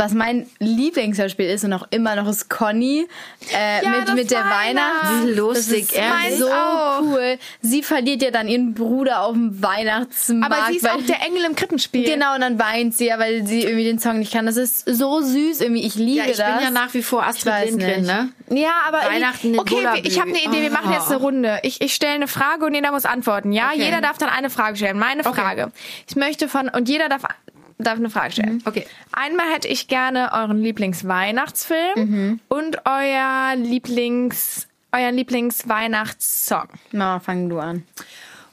Was 0.00 0.12
mein 0.14 0.46
Lieblingshörspiel 0.58 1.46
ist 1.46 1.64
und 1.64 1.72
auch 1.74 1.86
immer 1.90 2.16
noch 2.16 2.26
ist 2.26 2.48
Conny 2.48 3.06
äh, 3.52 3.84
Ja, 3.84 3.90
mit, 3.90 4.08
das 4.08 4.14
mit 4.14 4.30
der 4.30 4.44
Weihnachts-. 4.44 5.26
Wie 5.26 5.32
lustig, 5.32 5.88
das 5.88 5.92
ist 5.92 5.96
ehrlich. 5.98 6.38
so 6.38 6.50
auch. 6.50 7.00
cool. 7.02 7.38
Sie 7.60 7.82
verliert 7.82 8.22
ja 8.22 8.30
dann 8.30 8.48
ihren 8.48 8.72
Bruder 8.74 9.22
auf 9.22 9.34
dem 9.34 9.62
Weihnachtsmarkt. 9.62 10.54
Aber 10.54 10.66
sie 10.70 10.76
ist 10.78 10.84
weil- 10.84 10.92
auch 10.92 11.02
der 11.02 11.20
Engel 11.26 11.44
im 11.44 11.54
Krippenspiel. 11.54 12.04
Genau, 12.04 12.34
und 12.34 12.40
dann 12.40 12.58
weint 12.58 12.94
sie 12.96 13.06
ja, 13.06 13.18
weil 13.18 13.46
sie 13.46 13.62
irgendwie 13.62 13.84
den 13.84 13.98
Song 13.98 14.18
nicht 14.18 14.32
kann. 14.32 14.46
Das 14.46 14.56
ist 14.56 14.84
so 14.88 15.20
süß 15.20 15.60
irgendwie. 15.60 15.84
Ich 15.86 15.94
liebe 15.96 16.18
Ja, 16.24 16.24
ich 16.30 16.36
das. 16.38 16.54
bin 16.56 16.64
ja 16.64 16.70
nach 16.70 16.94
wie 16.94 17.02
vor 17.02 17.20
Ich 17.22 17.28
Astrid 17.28 17.70
Lindgren, 17.78 18.02
ne? 18.02 18.28
Ja, 18.48 18.70
aber 18.88 18.98
Weihnachten 18.98 19.52
in 19.54 19.60
okay, 19.60 19.74
Bullabü. 19.76 20.00
ich 20.04 20.18
habe 20.18 20.30
eine 20.30 20.40
Idee. 20.42 20.62
Wir 20.62 20.70
machen 20.70 20.92
jetzt 20.92 21.08
eine. 21.08 21.16
Runde. 21.18 21.58
Ich, 21.62 21.80
ich 21.82 21.94
stelle 21.94 22.14
eine 22.14 22.26
Frage 22.28 22.64
und 22.64 22.74
jeder 22.74 22.90
muss 22.92 23.04
antworten. 23.04 23.52
Ja, 23.52 23.68
Okay. 23.74 23.84
jeder 23.84 24.00
darf 24.00 24.16
dann 24.18 24.28
eine 24.30 24.48
Frage 24.50 24.76
stellen. 24.76 24.98
Meine 24.98 25.24
Okay. 25.26 25.38
Frage. 25.40 25.70
Ich 26.08 26.16
möchte 26.16 26.48
von 26.48 26.68
und 26.70 26.88
jeder 26.88 27.08
darf 27.08 27.22
darf 27.82 27.98
eine 27.98 28.10
Frage 28.10 28.32
stellen. 28.32 28.62
Okay. 28.64 28.86
Einmal 29.12 29.46
hätte 29.52 29.68
ich 29.68 29.88
gerne 29.88 30.30
euren 30.32 30.60
Lieblingsweihnachtsfilm 30.60 32.40
und 32.48 32.78
euer 32.86 33.54
Lieblings 33.56 34.66
euren 34.92 35.14
Lieblingsweihnachtssong. 35.14 36.68
Mama, 36.92 37.20
fang 37.20 37.48
du 37.48 37.58
an. 37.58 37.84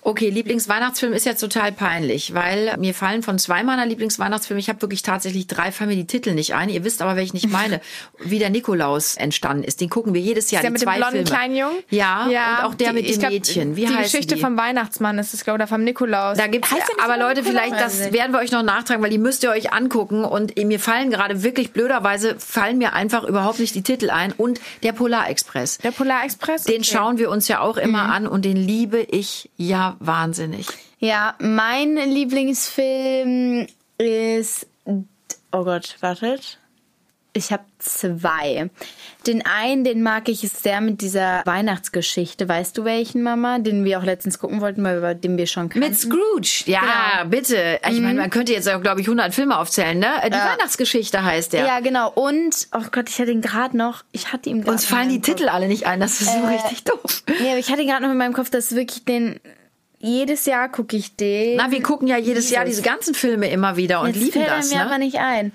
Okay, 0.08 0.30
Lieblingsweihnachtsfilm 0.30 1.12
ist 1.12 1.26
jetzt 1.26 1.42
total 1.42 1.74
peinlich, 1.74 2.34
weil 2.34 2.78
mir 2.78 2.94
fallen 2.94 3.24
von 3.24 3.38
zwei 3.38 3.62
meiner 3.64 3.86
Lieblingsweihnachtsfilme, 3.86 4.58
ich 4.62 4.70
habe 4.70 4.82
wirklich 4.82 5.02
tatsächlich 5.02 5.48
drei, 5.48 5.70
fallen 5.74 5.90
mir 5.90 5.98
die 5.98 6.08
Titel 6.08 6.34
nicht 6.34 6.56
ein. 6.56 6.70
Ihr 6.70 6.86
wisst 6.86 7.02
aber, 7.02 7.18
welchen 7.18 7.36
ich 7.36 7.50
meine, 7.50 7.82
wie 8.20 8.40
der 8.40 8.50
Nikolaus 8.50 9.18
entstanden 9.18 9.66
ist. 9.66 9.82
Den 9.82 9.90
gucken 9.90 10.14
wir 10.14 10.22
jedes 10.22 10.50
Jahr. 10.50 10.62
der 10.62 10.70
die 10.70 10.76
mit 10.76 10.82
dem 10.82 10.86
blonden 10.96 11.12
Filme. 11.12 11.26
kleinen 11.26 11.56
Jungen? 11.58 11.76
Ja, 11.90 12.24
und 12.24 12.64
auch 12.64 12.76
der 12.76 12.92
die- 12.94 13.02
mit 13.02 13.10
dem 13.10 13.20
glaub, 13.20 13.32
Mädchen. 13.34 13.76
Wie 13.76 13.82
die 13.82 13.88
heißen 13.88 14.04
Geschichte 14.04 14.36
die? 14.36 14.40
vom 14.42 14.56
Weihnachtsmann 14.56 15.20
ist 15.20 15.34
es, 15.34 15.44
glaube 15.44 15.58
ich, 15.58 15.64
oder 15.64 15.68
vom 15.68 15.84
Nikolaus. 15.84 16.38
Da 16.38 16.48
gibt's 16.48 16.72
Heißt 16.72 16.88
der 16.88 16.96
nicht 16.96 17.04
aber 17.04 17.18
Leute, 17.18 17.44
vielleicht, 17.44 17.74
das 17.74 18.14
werden 18.14 18.32
wir 18.32 18.40
euch 18.40 18.52
noch 18.54 18.64
nachtragen, 18.64 19.04
weil 19.04 19.10
die 19.10 19.18
müsst 19.18 19.44
ihr 19.44 19.50
euch 19.50 19.74
angucken. 19.74 20.24
Und 20.24 20.56
mir 20.56 20.80
fallen 20.80 21.10
gerade 21.12 21.44
wirklich 21.44 21.74
blöderweise, 21.74 22.38
fallen 22.40 22.78
mir 22.78 22.94
einfach 22.94 23.26
überhaupt 23.26 23.60
nicht 23.60 23.76
die 23.76 23.84
Titel 23.84 24.10
ein. 24.10 24.32
Und 24.32 24.62
der 24.84 24.94
Polarexpress. 24.94 25.80
Der 25.80 25.92
Polarexpress? 25.92 26.64
Den 26.64 26.76
Okay. 26.76 26.84
schauen 26.94 27.18
wir 27.18 27.30
uns 27.30 27.50
ja 27.50 27.60
auch 27.60 27.76
immer 27.76 28.04
an 28.04 28.26
und 28.26 28.46
den 28.46 28.56
liebe 28.56 29.00
ich 29.02 29.50
ja 29.58 29.97
wahnsinnig. 30.00 30.68
Ja, 31.00 31.36
mein 31.40 31.96
Lieblingsfilm 31.96 33.68
ist. 33.98 34.68
Oh 34.86 35.64
Gott, 35.64 35.96
wartet. 36.02 36.60
Ich 37.34 37.52
habe 37.52 37.64
zwei. 37.78 38.72
Den 39.28 39.46
einen, 39.46 39.84
den 39.84 40.02
mag 40.02 40.28
ich, 40.28 40.42
der 40.64 40.82
mit 40.82 41.02
dieser 41.02 41.44
Weihnachtsgeschichte. 41.46 42.50
Weißt 42.50 42.76
du 42.76 42.84
welchen, 42.84 43.22
Mama? 43.22 43.60
Den 43.60 43.86
wir 43.86 44.00
auch 44.00 44.04
letztens 44.04 44.40
gucken 44.40 44.60
wollten, 44.60 44.84
weil 44.84 44.98
über 44.98 45.14
den 45.14 45.38
wir 45.38 45.46
schon 45.46 45.70
kannten. 45.70 45.88
Mit 45.88 46.00
Scrooge. 46.00 46.64
Ja, 46.66 46.82
Genau. 47.20 47.30
bitte. 47.30 47.80
Ich 47.92 48.00
meine, 48.02 48.22
man 48.22 48.32
könnte 48.32 48.54
jetzt 48.54 48.68
auch, 48.68 48.82
glaube 48.82 49.02
ich, 49.02 49.08
100 49.08 49.36
Filme 49.36 49.56
aufzählen, 49.60 50.00
ne? 50.00 50.08
Die 50.26 50.32
Weihnachtsgeschichte 50.32 51.24
heißt 51.24 51.54
der. 51.54 51.66
Ja, 51.68 51.80
genau. 51.80 52.12
Und, 52.12 52.70
oh 52.76 52.82
Gott, 52.92 53.08
ich 53.08 53.20
hatte 53.20 53.30
ihn 53.32 53.42
gerade 53.42 53.78
noch. 53.78 54.04
Ich 54.14 54.34
hatte 54.34 54.50
ihn 54.50 54.62
gerade. 54.62 54.72
Uns 54.72 54.86
fallen 54.86 55.10
die. 55.10 55.22
Titel 55.22 55.48
alle 55.48 55.68
nicht 55.68 55.86
ein. 55.86 56.00
Das 56.00 56.20
ist 56.22 56.34
so 56.34 56.44
richtig 56.48 56.86
doof. 56.86 57.24
Nee, 57.40 57.50
aber 57.50 57.60
ich 57.60 57.70
hatte 57.70 57.82
ihn 57.84 57.88
gerade 57.90 58.02
noch 58.04 58.12
in 58.12 58.18
meinem 58.18 58.34
Kopf, 58.34 58.50
dass 58.50 58.74
wirklich 58.74 59.06
den. 59.06 59.40
Jedes 60.00 60.46
Jahr 60.46 60.70
gucke 60.70 60.96
ich 60.96 61.16
den. 61.16 61.58
Na, 61.58 61.72
wir 61.72 61.82
gucken 61.82 62.08
ja 62.08 62.18
jedes 62.18 62.52
Jahr 62.52 62.66
diese 62.66 62.84
ganzen 62.84 63.16
Filme 63.16 63.50
immer 63.50 63.78
wieder 63.78 64.02
und 64.02 64.08
Jetzt 64.08 64.20
lieben 64.20 64.32
fällt 64.34 64.50
das, 64.50 64.72
mir 64.72 64.82
aber 64.82 64.98
ne? 65.00 65.06
nicht 65.06 65.18
ein. 65.18 65.52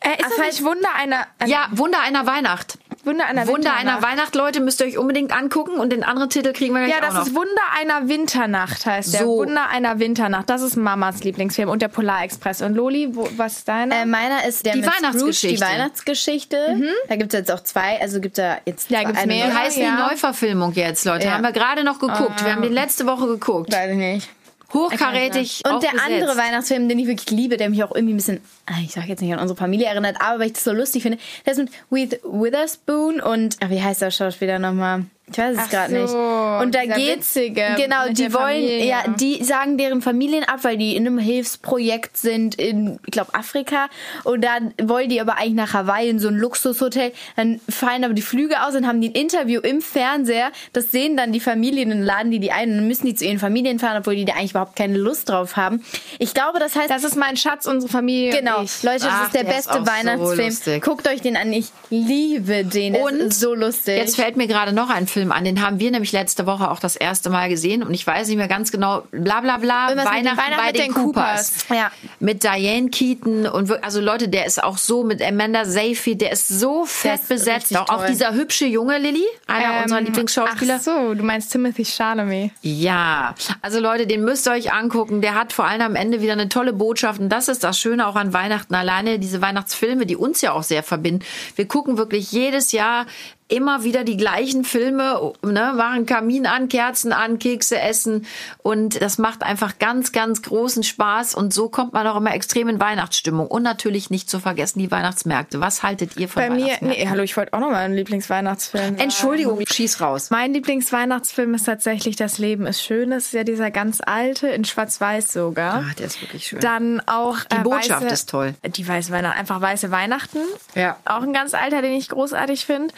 Äh, 0.00 0.12
ist 0.12 0.22
das 0.22 0.32
Ach, 0.38 0.46
nicht 0.46 0.64
Wunder 0.64 0.94
einer... 0.96 1.26
Ja, 1.46 1.68
Wunder 1.72 2.00
einer 2.00 2.24
Weihnacht. 2.24 2.78
Wunder 3.04 3.24
einer 3.26 3.46
Wunder 3.46 3.70
Winternacht. 3.70 3.80
einer 3.80 4.02
Weihnacht, 4.02 4.34
Leute, 4.34 4.60
müsst 4.60 4.80
ihr 4.80 4.86
euch 4.86 4.98
unbedingt 4.98 5.32
angucken 5.34 5.78
und 5.80 5.90
den 5.90 6.04
anderen 6.04 6.28
Titel 6.28 6.52
kriegen 6.52 6.74
wir 6.74 6.84
gleich 6.84 6.92
Ja, 6.92 6.98
auch 6.98 7.06
das 7.06 7.14
noch. 7.14 7.26
ist 7.26 7.34
Wunder 7.34 7.62
einer 7.80 8.08
Winternacht, 8.08 8.84
heißt 8.84 9.14
der. 9.14 9.20
So. 9.22 9.38
Wunder 9.38 9.68
einer 9.70 9.98
Winternacht. 9.98 10.50
Das 10.50 10.60
ist 10.60 10.76
Mamas 10.76 11.24
Lieblingsfilm 11.24 11.68
und 11.70 11.80
der 11.80 11.88
Polarexpress. 11.88 12.60
Und 12.62 12.74
Loli, 12.74 13.08
wo, 13.16 13.28
was 13.36 13.58
ist 13.58 13.68
deiner? 13.68 14.02
Äh, 14.02 14.06
meiner 14.06 14.44
ist 14.46 14.66
der 14.66 14.74
Die 14.74 14.80
mit 14.80 14.88
Weihnachtsgeschichte. 14.94 15.56
Scrooge, 15.56 15.72
die 15.72 15.78
Weihnachtsgeschichte. 15.80 16.82
Da 17.08 17.16
gibt 17.16 17.32
es 17.32 17.38
jetzt 17.40 17.50
auch 17.52 17.60
zwei. 17.60 18.00
Also 18.00 18.20
gibt 18.20 18.36
da 18.38 18.58
jetzt 18.66 18.90
Ja, 18.90 19.02
gibt's 19.02 19.18
eine 19.18 19.32
mehrere. 19.32 19.52
Wie 19.52 19.56
heißt 19.56 19.76
die 19.76 19.82
Ja. 19.82 20.08
Neuverfilmung 20.08 20.72
jetzt, 20.74 21.04
Leute? 21.04 21.26
Ja. 21.26 21.32
Haben 21.34 21.42
wir 21.42 21.52
gerade 21.52 21.84
noch 21.84 21.98
geguckt. 22.00 22.44
Wir 22.44 22.52
haben 22.52 22.62
den 22.62 22.72
letzte 22.72 23.06
Woche 23.06 23.26
geguckt. 23.26 23.72
Weiß 23.72 23.90
ich 23.92 23.96
nicht. 23.96 24.28
Hochkarätig 24.72 25.62
Und 25.68 25.82
der 25.82 25.92
andere 26.02 26.36
Weihnachtsfilm, 26.36 26.88
den 26.88 26.98
ich 26.98 27.06
wirklich 27.06 27.30
liebe, 27.30 27.56
der 27.56 27.70
mich 27.70 27.82
auch 27.82 27.94
irgendwie 27.94 28.14
ein 28.14 28.16
bisschen, 28.16 28.40
ah, 28.66 28.80
ich 28.82 28.92
sag 28.92 29.08
jetzt 29.08 29.20
nicht 29.20 29.32
an 29.32 29.40
unsere 29.40 29.56
Familie 29.56 29.86
erinnert, 29.86 30.16
aber 30.20 30.40
weil 30.40 30.46
ich 30.48 30.52
das 30.54 30.64
so 30.64 30.72
lustig 30.72 31.02
finde, 31.02 31.18
der 31.44 31.52
ist 31.52 31.58
mit 31.58 31.70
With 31.90 32.20
Witherspoon 32.22 33.20
und, 33.20 33.56
wie 33.68 33.82
heißt 33.82 34.02
der 34.02 34.10
Schauspieler 34.10 34.58
nochmal? 34.58 35.04
Ich 35.30 35.38
weiß 35.38 35.56
es 35.56 35.70
gerade 35.70 35.92
so, 35.92 35.98
nicht. 36.00 36.62
Und 36.62 36.74
da 36.74 36.84
geht's, 36.84 37.34
Witzige 37.36 37.74
genau, 37.76 38.08
die 38.10 38.32
wollen, 38.32 38.44
Familie. 38.46 38.86
ja, 38.86 39.04
die 39.08 39.42
sagen 39.44 39.78
deren 39.78 40.02
Familien 40.02 40.44
ab, 40.44 40.60
weil 40.62 40.76
die 40.76 40.96
in 40.96 41.06
einem 41.06 41.18
Hilfsprojekt 41.18 42.16
sind 42.16 42.54
in, 42.56 42.98
ich 43.06 43.12
glaube, 43.12 43.34
Afrika. 43.34 43.88
Und 44.24 44.42
dann 44.44 44.74
wollen 44.82 45.08
die 45.08 45.20
aber 45.20 45.36
eigentlich 45.36 45.54
nach 45.54 45.74
Hawaii 45.74 46.08
in 46.08 46.18
so 46.18 46.28
ein 46.28 46.36
Luxushotel. 46.36 47.12
Dann 47.36 47.60
fallen 47.68 48.04
aber 48.04 48.14
die 48.14 48.22
Flüge 48.22 48.62
aus 48.62 48.74
und 48.74 48.86
haben 48.86 49.00
die 49.00 49.08
ein 49.10 49.14
Interview 49.14 49.60
im 49.60 49.80
Fernseher. 49.82 50.50
Das 50.72 50.90
sehen 50.90 51.16
dann 51.16 51.32
die 51.32 51.40
Familien 51.40 51.92
und 51.92 52.02
laden 52.02 52.30
die 52.30 52.40
die 52.40 52.52
ein 52.52 52.70
und 52.70 52.76
dann 52.78 52.88
müssen 52.88 53.06
die 53.06 53.14
zu 53.14 53.24
ihren 53.24 53.38
Familien 53.38 53.78
fahren, 53.78 53.98
obwohl 53.98 54.16
die 54.16 54.24
da 54.24 54.34
eigentlich 54.34 54.50
überhaupt 54.50 54.76
keine 54.76 54.96
Lust 54.98 55.28
drauf 55.28 55.56
haben. 55.56 55.84
Ich 56.18 56.34
glaube, 56.34 56.58
das 56.58 56.74
heißt, 56.76 56.90
das 56.90 57.04
ist 57.04 57.16
mein 57.16 57.36
Schatz, 57.36 57.66
unsere 57.66 57.90
Familie. 57.92 58.32
Genau, 58.32 58.58
und 58.58 58.64
ich. 58.64 58.82
Leute, 58.82 59.04
das 59.04 59.08
Ach, 59.10 59.26
ist 59.26 59.34
der 59.34 59.44
der 59.44 59.58
ist 59.58 59.68
beste 59.68 59.84
so 59.84 59.86
Weihnachtsfilm. 59.86 60.48
lustig. 60.48 60.82
Guckt 60.82 61.06
euch 61.08 61.20
den 61.20 61.36
an, 61.36 61.52
ich 61.52 61.66
liebe 61.90 62.64
den. 62.64 62.94
Der 62.94 63.02
Und 63.02 63.16
ist 63.16 63.40
so 63.40 63.54
lustig. 63.54 63.96
Jetzt 63.98 64.16
fällt 64.16 64.36
mir 64.36 64.46
gerade 64.46 64.72
noch 64.72 64.90
ein 64.90 65.06
Film 65.06 65.19
Weihnachtsfilm 65.20 65.32
an. 65.32 65.44
Den 65.44 65.60
haben 65.60 65.80
wir 65.80 65.90
nämlich 65.90 66.12
letzte 66.12 66.46
Woche 66.46 66.70
auch 66.70 66.80
das 66.80 66.96
erste 66.96 67.30
Mal 67.30 67.48
gesehen 67.48 67.82
und 67.82 67.92
ich 67.94 68.06
weiß 68.06 68.28
nicht 68.28 68.36
mehr 68.36 68.48
ganz 68.48 68.72
genau. 68.72 69.02
Bla 69.10 69.40
bla 69.40 69.58
bla. 69.58 69.88
Weihnachten, 69.88 70.08
Weihnachten 70.08 70.56
bei 70.56 70.72
den, 70.72 70.82
den 70.84 70.94
Coopers. 70.94 71.66
Coopers. 71.68 71.76
Ja. 71.76 71.90
Mit 72.18 72.42
Diane 72.42 72.90
Keaton 72.90 73.46
und 73.46 73.82
also 73.82 74.00
Leute, 74.00 74.28
der 74.28 74.46
ist 74.46 74.62
auch 74.62 74.78
so 74.78 75.04
mit 75.04 75.22
Amanda 75.22 75.64
Seyfried, 75.64 76.20
der 76.20 76.32
ist 76.32 76.48
so 76.48 76.84
fett 76.84 77.20
ist 77.20 77.28
besetzt. 77.28 77.76
Auch, 77.76 77.86
toll. 77.86 78.06
dieser 78.08 78.34
hübsche 78.34 78.66
junge 78.66 78.98
Lilly, 78.98 79.24
einer 79.46 79.82
unserer 79.82 80.00
Lieblingsschauspieler. 80.00 80.74
Ähm, 80.74 80.80
Ach 80.80 80.84
so, 80.84 81.14
du 81.14 81.22
meinst 81.22 81.52
Timothy 81.52 81.84
Chalamet. 81.84 82.52
Ja, 82.62 83.34
also 83.62 83.80
Leute, 83.80 84.06
den 84.06 84.24
müsst 84.24 84.46
ihr 84.48 84.52
euch 84.52 84.72
angucken. 84.72 85.20
Der 85.20 85.34
hat 85.34 85.52
vor 85.52 85.66
allem 85.66 85.82
am 85.82 85.96
Ende 85.96 86.20
wieder 86.20 86.32
eine 86.32 86.48
tolle 86.48 86.72
Botschaft. 86.72 87.20
Und 87.20 87.28
das 87.28 87.48
ist 87.48 87.64
das 87.64 87.78
Schöne 87.78 88.06
auch 88.06 88.16
an 88.16 88.32
Weihnachten. 88.32 88.74
Alleine 88.74 89.18
diese 89.18 89.40
Weihnachtsfilme, 89.42 90.06
die 90.06 90.16
uns 90.16 90.40
ja 90.40 90.52
auch 90.52 90.62
sehr 90.62 90.82
verbinden. 90.82 91.24
Wir 91.56 91.66
gucken 91.66 91.98
wirklich 91.98 92.32
jedes 92.32 92.72
Jahr 92.72 93.06
immer 93.50 93.84
wieder 93.84 94.04
die 94.04 94.16
gleichen 94.16 94.64
Filme, 94.64 95.32
ne, 95.42 95.72
machen 95.76 96.06
Kamin 96.06 96.46
an, 96.46 96.68
Kerzen 96.68 97.12
an, 97.12 97.38
Kekse 97.38 97.80
essen 97.80 98.26
und 98.62 99.00
das 99.00 99.18
macht 99.18 99.42
einfach 99.42 99.78
ganz, 99.78 100.12
ganz 100.12 100.42
großen 100.42 100.82
Spaß 100.82 101.34
und 101.34 101.54
so 101.54 101.68
kommt 101.68 101.92
man 101.92 102.06
auch 102.06 102.16
immer 102.16 102.34
extrem 102.34 102.68
in 102.68 102.80
Weihnachtsstimmung 102.80 103.46
und 103.46 103.62
natürlich 103.62 104.10
nicht 104.10 104.28
zu 104.28 104.40
vergessen 104.40 104.80
die 104.80 104.90
Weihnachtsmärkte. 104.90 105.60
Was 105.60 105.82
haltet 105.82 106.16
ihr 106.16 106.28
von 106.28 106.42
Bei 106.42 106.50
mir, 106.50 106.76
nee, 106.80 107.06
hallo, 107.08 107.22
ich 107.22 107.36
wollte 107.36 107.52
auch 107.54 107.60
noch 107.60 107.70
mal 107.70 107.84
einen 107.84 107.94
Lieblingsweihnachtsfilm. 107.94 108.90
sagen. 108.90 108.98
Entschuldigung, 108.98 109.60
schieß 109.66 110.00
raus. 110.00 110.30
Mein 110.30 110.52
Lieblingsweihnachtsfilm 110.52 111.54
ist 111.54 111.64
tatsächlich 111.64 112.16
Das 112.16 112.38
Leben 112.38 112.66
ist 112.66 112.82
schön. 112.82 113.10
Das 113.10 113.26
ist 113.26 113.32
ja 113.32 113.44
dieser 113.44 113.70
ganz 113.70 114.00
alte, 114.04 114.48
in 114.48 114.64
Schwarz-Weiß 114.64 115.32
sogar. 115.32 115.84
Ah, 115.84 115.94
der 115.98 116.06
ist 116.06 116.20
wirklich 116.20 116.46
schön. 116.46 116.60
Dann 116.60 117.00
auch 117.06 117.38
Die 117.44 117.56
äh, 117.56 117.60
Botschaft 117.60 118.02
weiße, 118.02 118.14
ist 118.14 118.30
toll. 118.30 118.54
Die 118.64 118.86
weiße 118.86 119.12
Weihnachten, 119.12 119.38
einfach 119.38 119.60
weiße 119.60 119.90
Weihnachten. 119.90 120.38
Ja. 120.74 120.96
Auch 121.04 121.22
ein 121.22 121.32
ganz 121.32 121.54
alter, 121.54 121.82
den 121.82 121.92
ich 121.92 122.08
großartig 122.08 122.66
finde. 122.66 122.94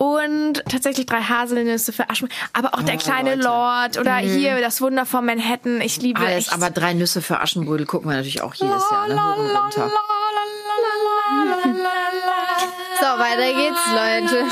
Und 0.00 0.64
tatsächlich 0.66 1.04
drei 1.04 1.20
Haselnüsse 1.20 1.92
für 1.92 2.08
Aschen. 2.08 2.30
Aber 2.54 2.72
auch 2.72 2.82
der 2.82 2.96
kleine 2.96 3.34
Leute. 3.34 3.48
Lord 3.48 3.98
oder 3.98 4.16
hier 4.16 4.58
das 4.62 4.80
Wunder 4.80 5.04
von 5.04 5.26
Manhattan. 5.26 5.82
Ich 5.82 6.00
liebe 6.00 6.18
Alles, 6.18 6.46
echt. 6.46 6.54
aber 6.54 6.70
drei 6.70 6.94
Nüsse 6.94 7.20
für 7.20 7.38
Aschenbrödel 7.38 7.84
gucken 7.84 8.08
wir 8.08 8.16
natürlich 8.16 8.40
auch 8.40 8.54
jedes 8.54 8.82
Jahr, 8.90 9.08
ne? 9.08 9.22
Hoch 9.22 9.36
und 9.36 9.50
runter. 9.50 9.92
So, 12.98 13.06
weiter 13.06 13.52
geht's, 13.52 13.80
Leute. 13.92 14.46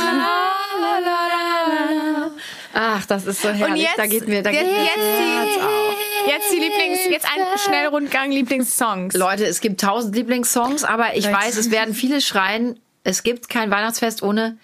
Ach, 2.74 3.06
das 3.06 3.24
ist 3.24 3.40
so 3.40 3.48
herrlich. 3.48 3.68
Und 3.70 3.76
jetzt, 3.76 3.96
da 3.98 4.06
geht 4.06 4.28
mir, 4.28 4.42
da 4.42 4.50
jetzt, 4.50 4.64
geht 4.64 4.70
mir 4.70 4.84
jetzt, 4.84 4.96
das 4.98 5.18
Herz 5.18 5.64
auf. 5.64 5.96
die, 6.26 6.30
jetzt 6.30 6.52
die 6.52 6.58
Lieblings, 6.58 6.98
jetzt 7.08 7.26
ein 7.26 7.58
Schnellrundgang 7.58 8.30
Lieblingssongs. 8.30 9.14
Leute, 9.14 9.46
es 9.46 9.62
gibt 9.62 9.80
tausend 9.80 10.14
Lieblingssongs, 10.14 10.84
aber 10.84 11.16
ich 11.16 11.24
weiß, 11.24 11.56
es 11.56 11.70
werden 11.70 11.94
viele 11.94 12.20
schreien, 12.20 12.78
es 13.02 13.22
gibt 13.22 13.48
kein 13.48 13.70
Weihnachtsfest 13.70 14.22
ohne 14.22 14.58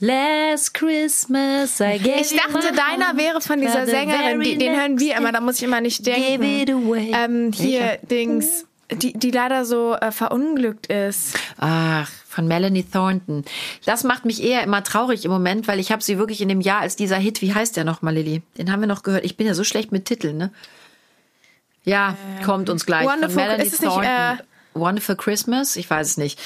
Last 0.00 0.74
Christmas 0.74 1.80
I 1.80 1.98
gave 1.98 2.20
Ich 2.20 2.34
dachte, 2.36 2.72
deiner 2.74 3.16
wäre 3.16 3.40
von 3.40 3.60
dieser 3.60 3.86
Sängerin, 3.86 4.40
die, 4.40 4.58
den 4.58 4.74
hören 4.76 4.98
wir 4.98 5.16
immer, 5.16 5.32
da 5.32 5.40
muss 5.40 5.56
ich 5.58 5.62
immer 5.62 5.80
nicht 5.80 6.04
denken. 6.06 6.40
Gave 6.42 6.62
it 6.62 6.70
away. 6.70 7.12
Ähm, 7.14 7.52
hier? 7.52 7.98
Dings, 8.10 8.66
die, 8.90 9.12
die 9.12 9.30
leider 9.30 9.64
so 9.64 9.94
äh, 9.94 10.10
verunglückt 10.10 10.88
ist. 10.88 11.38
Ach, 11.58 12.10
von 12.28 12.48
Melanie 12.48 12.82
Thornton. 12.82 13.44
Das 13.86 14.02
macht 14.04 14.24
mich 14.24 14.42
eher 14.42 14.62
immer 14.64 14.82
traurig 14.82 15.24
im 15.24 15.30
Moment, 15.30 15.68
weil 15.68 15.78
ich 15.78 15.92
habe 15.92 16.02
sie 16.02 16.18
wirklich 16.18 16.40
in 16.40 16.48
dem 16.48 16.60
Jahr 16.60 16.80
als 16.80 16.96
dieser 16.96 17.16
Hit, 17.16 17.40
wie 17.40 17.54
heißt 17.54 17.76
der 17.76 17.84
nochmal, 17.84 18.14
Lilly? 18.14 18.42
Den 18.58 18.72
haben 18.72 18.80
wir 18.80 18.88
noch 18.88 19.04
gehört. 19.04 19.24
Ich 19.24 19.36
bin 19.36 19.46
ja 19.46 19.54
so 19.54 19.64
schlecht 19.64 19.92
mit 19.92 20.04
Titeln, 20.06 20.36
ne? 20.36 20.50
Ja, 21.84 22.16
kommt 22.44 22.68
uns 22.68 22.84
gleich. 22.86 23.06
Wonderful- 23.06 23.28
von 23.34 23.42
Melanie 23.42 23.62
ist 23.64 23.74
es 23.74 23.80
nicht, 23.80 23.90
Thornton. 23.90 24.10
äh, 24.10 24.36
Wonderful 24.74 25.14
Christmas? 25.16 25.76
Ich 25.76 25.88
weiß 25.88 26.08
es 26.08 26.16
nicht. 26.16 26.40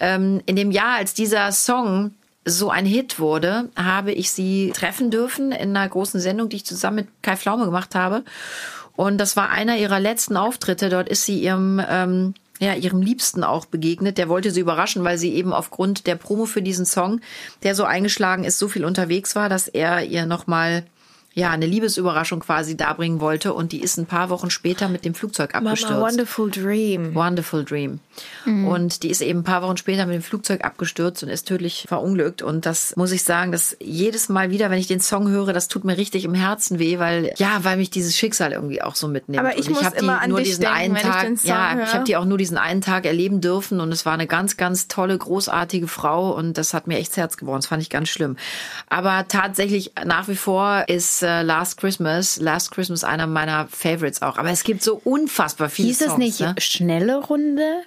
Ähm, 0.00 0.40
in 0.46 0.56
dem 0.56 0.70
Jahr, 0.70 0.94
als 0.96 1.12
dieser 1.12 1.52
Song 1.52 2.14
so 2.44 2.70
ein 2.70 2.86
Hit 2.86 3.18
wurde, 3.18 3.70
habe 3.76 4.12
ich 4.12 4.30
sie 4.30 4.72
treffen 4.74 5.10
dürfen 5.10 5.52
in 5.52 5.76
einer 5.76 5.88
großen 5.88 6.20
Sendung, 6.20 6.48
die 6.48 6.56
ich 6.56 6.66
zusammen 6.66 6.96
mit 6.96 7.08
Kai 7.22 7.36
Pflaume 7.36 7.64
gemacht 7.64 7.94
habe. 7.94 8.22
Und 8.96 9.18
das 9.18 9.36
war 9.36 9.50
einer 9.50 9.76
ihrer 9.76 9.98
letzten 9.98 10.36
Auftritte. 10.36 10.88
Dort 10.88 11.08
ist 11.08 11.24
sie 11.24 11.40
ihrem, 11.40 11.80
ähm, 11.88 12.34
ja, 12.60 12.74
ihrem 12.74 13.02
Liebsten 13.02 13.42
auch 13.42 13.64
begegnet. 13.64 14.18
Der 14.18 14.28
wollte 14.28 14.50
sie 14.50 14.60
überraschen, 14.60 15.04
weil 15.04 15.18
sie 15.18 15.34
eben 15.34 15.52
aufgrund 15.52 16.06
der 16.06 16.14
Promo 16.14 16.44
für 16.46 16.62
diesen 16.62 16.86
Song, 16.86 17.20
der 17.62 17.74
so 17.74 17.84
eingeschlagen 17.84 18.44
ist, 18.44 18.58
so 18.58 18.68
viel 18.68 18.84
unterwegs 18.84 19.34
war, 19.34 19.48
dass 19.48 19.66
er 19.66 20.04
ihr 20.04 20.26
nochmal 20.26 20.84
ja, 21.34 21.50
eine 21.50 21.66
Liebesüberraschung 21.66 22.40
quasi 22.40 22.76
darbringen 22.76 23.20
wollte. 23.20 23.52
Und 23.54 23.72
die 23.72 23.80
ist 23.80 23.98
ein 23.98 24.06
paar 24.06 24.30
Wochen 24.30 24.50
später 24.50 24.88
mit 24.88 25.04
dem 25.04 25.14
Flugzeug 25.14 25.54
abgestürzt. 25.54 25.92
Mama, 25.92 26.06
Wonderful 26.06 26.50
Dream. 26.50 27.14
Wonderful 27.14 27.64
Dream. 27.64 27.98
Und 28.46 29.02
die 29.02 29.10
ist 29.10 29.20
eben 29.20 29.40
ein 29.40 29.44
paar 29.44 29.62
Wochen 29.62 29.76
später 29.76 30.06
mit 30.06 30.14
dem 30.14 30.22
Flugzeug 30.22 30.64
abgestürzt 30.64 31.24
und 31.24 31.28
ist 31.30 31.48
tödlich 31.48 31.86
verunglückt. 31.88 32.42
Und 32.42 32.66
das 32.66 32.94
muss 32.94 33.10
ich 33.10 33.24
sagen, 33.24 33.50
dass 33.50 33.76
jedes 33.80 34.28
Mal 34.28 34.50
wieder, 34.50 34.70
wenn 34.70 34.78
ich 34.78 34.86
den 34.86 35.00
Song 35.00 35.28
höre, 35.28 35.52
das 35.52 35.66
tut 35.66 35.84
mir 35.84 35.96
richtig 35.96 36.24
im 36.24 36.34
Herzen 36.34 36.78
weh, 36.78 37.00
weil 37.00 37.32
ja, 37.36 37.64
weil 37.64 37.78
mich 37.78 37.90
dieses 37.90 38.16
Schicksal 38.16 38.52
irgendwie 38.52 38.82
auch 38.82 38.94
so 38.94 39.08
mitnimmt. 39.08 39.40
Aber 39.40 39.58
ich 39.58 39.66
und 39.66 39.74
muss 39.74 39.84
hab 39.84 39.94
immer 39.94 40.20
an 40.20 40.30
nur 40.30 40.40
diesen 40.40 40.60
denken, 40.60 40.76
einen 40.76 40.96
ich 40.96 41.02
Tag, 41.02 41.22
Song 41.22 41.38
ja, 41.42 41.74
höre. 41.74 41.84
ich 41.84 41.94
habe 41.94 42.04
die 42.04 42.16
auch 42.16 42.24
nur 42.24 42.38
diesen 42.38 42.58
einen 42.58 42.80
Tag 42.80 43.06
erleben 43.06 43.40
dürfen 43.40 43.80
und 43.80 43.90
es 43.90 44.06
war 44.06 44.12
eine 44.12 44.28
ganz, 44.28 44.56
ganz 44.56 44.86
tolle, 44.86 45.18
großartige 45.18 45.88
Frau 45.88 46.30
und 46.32 46.56
das 46.58 46.74
hat 46.74 46.86
mir 46.86 46.98
echt 46.98 47.10
das 47.10 47.16
Herz 47.16 47.36
geworden. 47.36 47.58
Das 47.58 47.66
fand 47.66 47.82
ich 47.82 47.90
ganz 47.90 48.08
schlimm. 48.08 48.36
Aber 48.88 49.26
tatsächlich 49.26 49.92
nach 50.04 50.28
wie 50.28 50.36
vor 50.36 50.84
ist 50.86 51.23
äh, 51.24 51.42
Last 51.42 51.78
Christmas, 51.78 52.36
Last 52.38 52.70
Christmas 52.70 53.02
einer 53.02 53.26
meiner 53.26 53.66
Favorites 53.68 54.22
auch. 54.22 54.36
Aber 54.38 54.50
es 54.50 54.62
gibt 54.62 54.82
so 54.84 55.00
unfassbar 55.02 55.68
viele 55.68 55.88
Hieß 55.88 55.98
Songs. 55.98 56.12
es 56.12 56.18
nicht 56.18 56.40
Ne? 56.40 56.54
schnelle 56.58 57.16
Runde? 57.16 57.82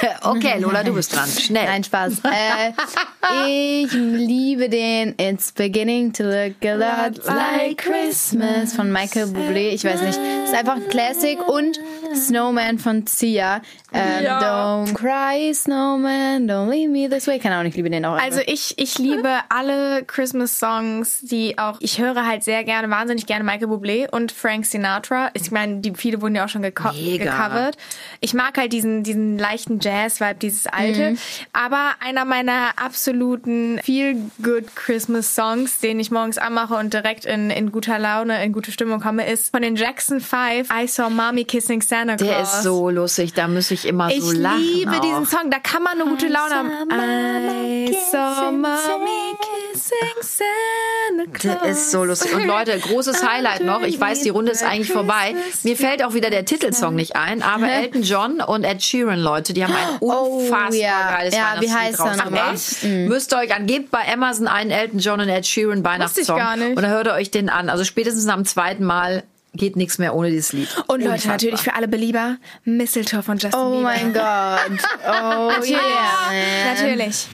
Okay, 0.22 0.58
Lola, 0.60 0.82
du 0.84 0.94
bist 0.94 1.14
dran. 1.14 1.28
Schnell. 1.28 1.64
Nein, 1.66 1.82
Spaß. 1.84 2.22
äh, 2.24 3.82
ich 3.82 3.92
liebe 3.92 4.68
den 4.68 5.14
It's 5.18 5.52
beginning 5.52 6.12
to 6.12 6.24
look 6.24 6.54
a 6.64 6.74
lot 6.74 7.24
like 7.26 7.78
Christmas 7.78 8.72
von 8.74 8.92
Michael 8.92 9.26
Bublé. 9.26 9.70
Ich 9.70 9.84
weiß 9.84 10.00
nicht. 10.02 10.18
Ist 10.44 10.54
einfach 10.54 10.76
ein 10.76 10.88
Classic 10.88 11.38
und 11.48 11.78
Snowman 12.14 12.78
von 12.78 13.06
Sia. 13.06 13.62
Ähm, 13.92 14.24
Don't 14.24 14.94
cry, 14.94 15.52
Snowman, 15.54 16.46
don't 16.48 16.70
leave 16.70 16.88
me 16.90 17.08
this 17.08 17.26
way. 17.26 17.38
Keine 17.38 17.56
Ahnung, 17.56 17.68
ich 17.68 17.76
liebe 17.76 17.90
den 17.90 18.04
auch. 18.04 18.18
Also 18.18 18.40
ich, 18.46 18.74
ich 18.78 18.98
liebe 18.98 19.28
alle 19.50 20.02
Christmas-Songs, 20.04 21.20
die 21.22 21.58
auch, 21.58 21.76
ich 21.80 21.98
höre 22.00 22.26
halt 22.26 22.42
sehr 22.42 22.64
gerne, 22.64 22.88
wahnsinnig 22.90 23.26
gerne 23.26 23.44
Michael 23.44 23.68
Bublé 23.68 24.08
und 24.10 24.32
Frank 24.32 24.64
Sinatra. 24.66 25.30
Ich 25.34 25.50
meine, 25.50 25.80
die 25.80 25.92
viele 25.94 26.22
wurden 26.22 26.34
ja 26.36 26.44
auch 26.44 26.48
schon 26.48 26.62
geko 26.62 26.90
Mega. 26.92 27.24
gecovert. 27.24 27.76
Ich 28.20 28.32
mag 28.34 28.56
halt 28.56 28.72
diesen, 28.72 29.02
diesen 29.02 29.38
leichten 29.38 29.78
Jazz-Vibe, 29.82 30.34
dieses 30.36 30.66
alte. 30.66 31.16
Aber 31.52 31.92
einer 32.00 32.24
meiner 32.24 32.70
absoluten 32.76 33.80
feel-good 33.84 34.74
Christmas-Songs, 34.76 35.80
den 35.80 36.00
ich 36.00 36.10
morgens 36.10 36.38
anmache 36.38 36.74
und 36.74 36.94
direkt 36.94 37.24
in, 37.24 37.50
in 37.50 37.72
guter 37.72 37.98
Laune, 37.98 38.42
in 38.44 38.52
gute 38.52 38.72
Stimmung 38.72 39.00
komme, 39.00 39.26
ist 39.30 39.50
von 39.50 39.62
den 39.62 39.76
Jackson 39.76 40.20
5, 40.20 40.68
I 40.70 40.86
Saw 40.86 41.10
Mommy 41.10 41.44
Kissing 41.44 41.82
Santa 41.82 42.16
Claus. 42.16 42.28
Der 42.28 42.40
ist 42.42 42.62
so 42.62 42.88
lustig, 42.90 43.34
da 43.34 43.48
muss 43.48 43.70
ich 43.70 43.86
immer 43.86 44.10
Ich 44.10 44.22
so 44.22 44.32
lachen. 44.32 44.60
liebe 44.62 44.90
auch. 44.92 45.00
diesen 45.00 45.26
Song, 45.26 45.50
da 45.50 45.58
kann 45.58 45.82
man 45.82 46.00
eine 46.00 46.08
gute 46.10 46.28
Laune 46.28 46.54
haben. 46.54 46.68
I 46.90 47.96
saw 48.10 48.50
mommy 48.52 49.36
kissing 49.40 50.22
Santa 50.22 51.30
Claus. 51.32 51.58
Der 51.62 51.70
ist 51.70 51.90
so 51.90 52.04
lustig. 52.04 52.34
Und 52.34 52.46
Leute, 52.46 52.78
großes 52.78 53.22
Highlight 53.28 53.62
noch. 53.64 53.82
Ich 53.82 53.98
weiß, 54.00 54.20
die 54.22 54.28
Runde 54.30 54.52
ist 54.52 54.62
eigentlich 54.62 54.92
vorbei. 54.92 55.34
Mir 55.62 55.76
fällt 55.76 56.04
auch 56.04 56.14
wieder 56.14 56.30
der 56.30 56.44
Titelsong 56.44 56.94
nicht 56.94 57.16
ein, 57.16 57.42
aber 57.42 57.68
Elton 57.68 58.02
John 58.02 58.40
und 58.40 58.64
Ed 58.64 58.82
Sheeran, 58.82 59.18
Leute, 59.20 59.52
die 59.52 59.64
haben 59.64 59.71
ein 59.74 59.98
unfassbar 60.00 60.68
Oh, 60.70 60.74
ja. 60.74 61.10
geiles 61.16 61.34
Ja, 61.34 61.54
wie 61.60 61.66
Weihnachtslied 61.66 61.74
heißt 61.74 62.00
er 62.00 62.06
rausgebracht. 62.06 62.82
nochmal? 62.82 63.08
Müsst 63.08 63.32
ihr 63.32 63.38
euch 63.38 63.54
an, 63.54 63.66
gebt 63.66 63.90
bei 63.90 64.00
Amazon 64.12 64.46
einen 64.48 64.70
Elton 64.70 64.98
John 64.98 65.20
und 65.20 65.28
Ed 65.28 65.46
Sheeran 65.46 65.84
Weihnachtssong. 65.84 66.36
gar 66.38 66.56
nicht. 66.56 66.76
Und 66.76 66.82
dann 66.82 66.90
hört 66.90 67.06
ihr 67.06 67.14
euch 67.14 67.30
den 67.30 67.48
an. 67.48 67.68
Also 67.68 67.84
spätestens 67.84 68.26
am 68.28 68.44
zweiten 68.44 68.84
Mal 68.84 69.22
geht 69.54 69.76
nichts 69.76 69.98
mehr 69.98 70.14
ohne 70.14 70.30
dieses 70.30 70.52
Lied. 70.52 70.68
Und 70.86 71.00
Leute, 71.00 71.10
Unfassbar. 71.10 71.32
natürlich 71.32 71.60
für 71.60 71.74
alle 71.74 71.86
Belieber, 71.88 72.36
Mistletoe 72.64 73.22
von 73.22 73.36
Justin 73.38 73.60
oh 73.60 73.70
Bieber. 73.70 73.82
mein 73.82 74.12
Gott. 74.14 74.88
Oh 75.06 75.52
yeah. 75.64 76.72
Natürlich. 76.74 77.26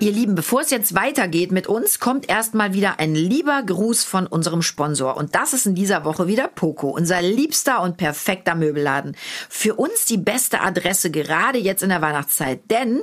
Ihr 0.00 0.12
Lieben, 0.12 0.36
bevor 0.36 0.60
es 0.60 0.70
jetzt 0.70 0.94
weitergeht 0.94 1.50
mit 1.50 1.66
uns, 1.66 1.98
kommt 1.98 2.28
erstmal 2.28 2.72
wieder 2.72 3.00
ein 3.00 3.16
lieber 3.16 3.60
Gruß 3.64 4.04
von 4.04 4.28
unserem 4.28 4.62
Sponsor. 4.62 5.16
Und 5.16 5.34
das 5.34 5.52
ist 5.52 5.66
in 5.66 5.74
dieser 5.74 6.04
Woche 6.04 6.28
wieder 6.28 6.46
Poco, 6.46 6.90
unser 6.90 7.20
liebster 7.20 7.82
und 7.82 7.96
perfekter 7.96 8.54
Möbelladen. 8.54 9.16
Für 9.48 9.74
uns 9.74 10.04
die 10.04 10.16
beste 10.16 10.60
Adresse, 10.60 11.10
gerade 11.10 11.58
jetzt 11.58 11.82
in 11.82 11.88
der 11.88 12.00
Weihnachtszeit. 12.00 12.60
Denn, 12.70 13.02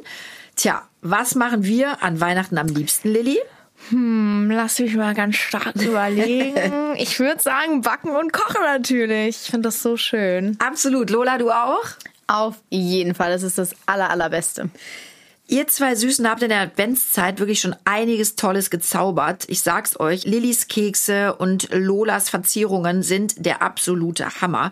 tja, 0.56 0.88
was 1.02 1.36
machen 1.36 1.66
wir 1.66 2.02
an 2.02 2.22
Weihnachten 2.22 2.58
am 2.58 2.68
liebsten, 2.68 3.10
Lilly? 3.10 3.40
Lass 3.92 4.80
mich 4.80 4.96
mal 4.96 5.14
ganz 5.14 5.36
stark 5.36 5.76
überlegen. 5.76 6.72
Ich 6.98 7.20
würde 7.20 7.42
sagen, 7.42 7.82
backen 7.82 8.16
und 8.16 8.32
kochen 8.32 8.62
natürlich. 8.64 9.42
Ich 9.44 9.52
finde 9.52 9.68
das 9.68 9.84
so 9.84 9.98
schön. 9.98 10.56
Absolut. 10.60 11.10
Lola, 11.10 11.38
du 11.38 11.52
auch? 11.52 11.84
Auf 12.26 12.56
jeden 12.70 13.16
Fall. 13.16 13.34
Das 13.34 13.44
ist 13.44 13.58
das 13.58 13.76
aller, 13.86 14.10
allerbeste. 14.10 14.70
Ihr 15.48 15.68
zwei 15.68 15.94
Süßen 15.94 16.28
habt 16.28 16.42
in 16.42 16.50
der 16.50 16.62
Adventszeit 16.62 17.40
wirklich 17.40 17.62
schon 17.62 17.76
einiges 17.86 18.36
Tolles 18.36 18.72
gezaubert. 18.72 19.46
Ich 19.48 19.62
sag's 19.62 20.00
euch, 20.00 20.26
Lillys 20.26 20.68
Kekse 20.68 21.36
und 21.36 21.70
Lolas 21.72 22.32
Verzierungen 22.32 23.04
sind 23.04 23.46
der 23.46 23.62
absolute 23.62 24.42
Hammer. 24.42 24.72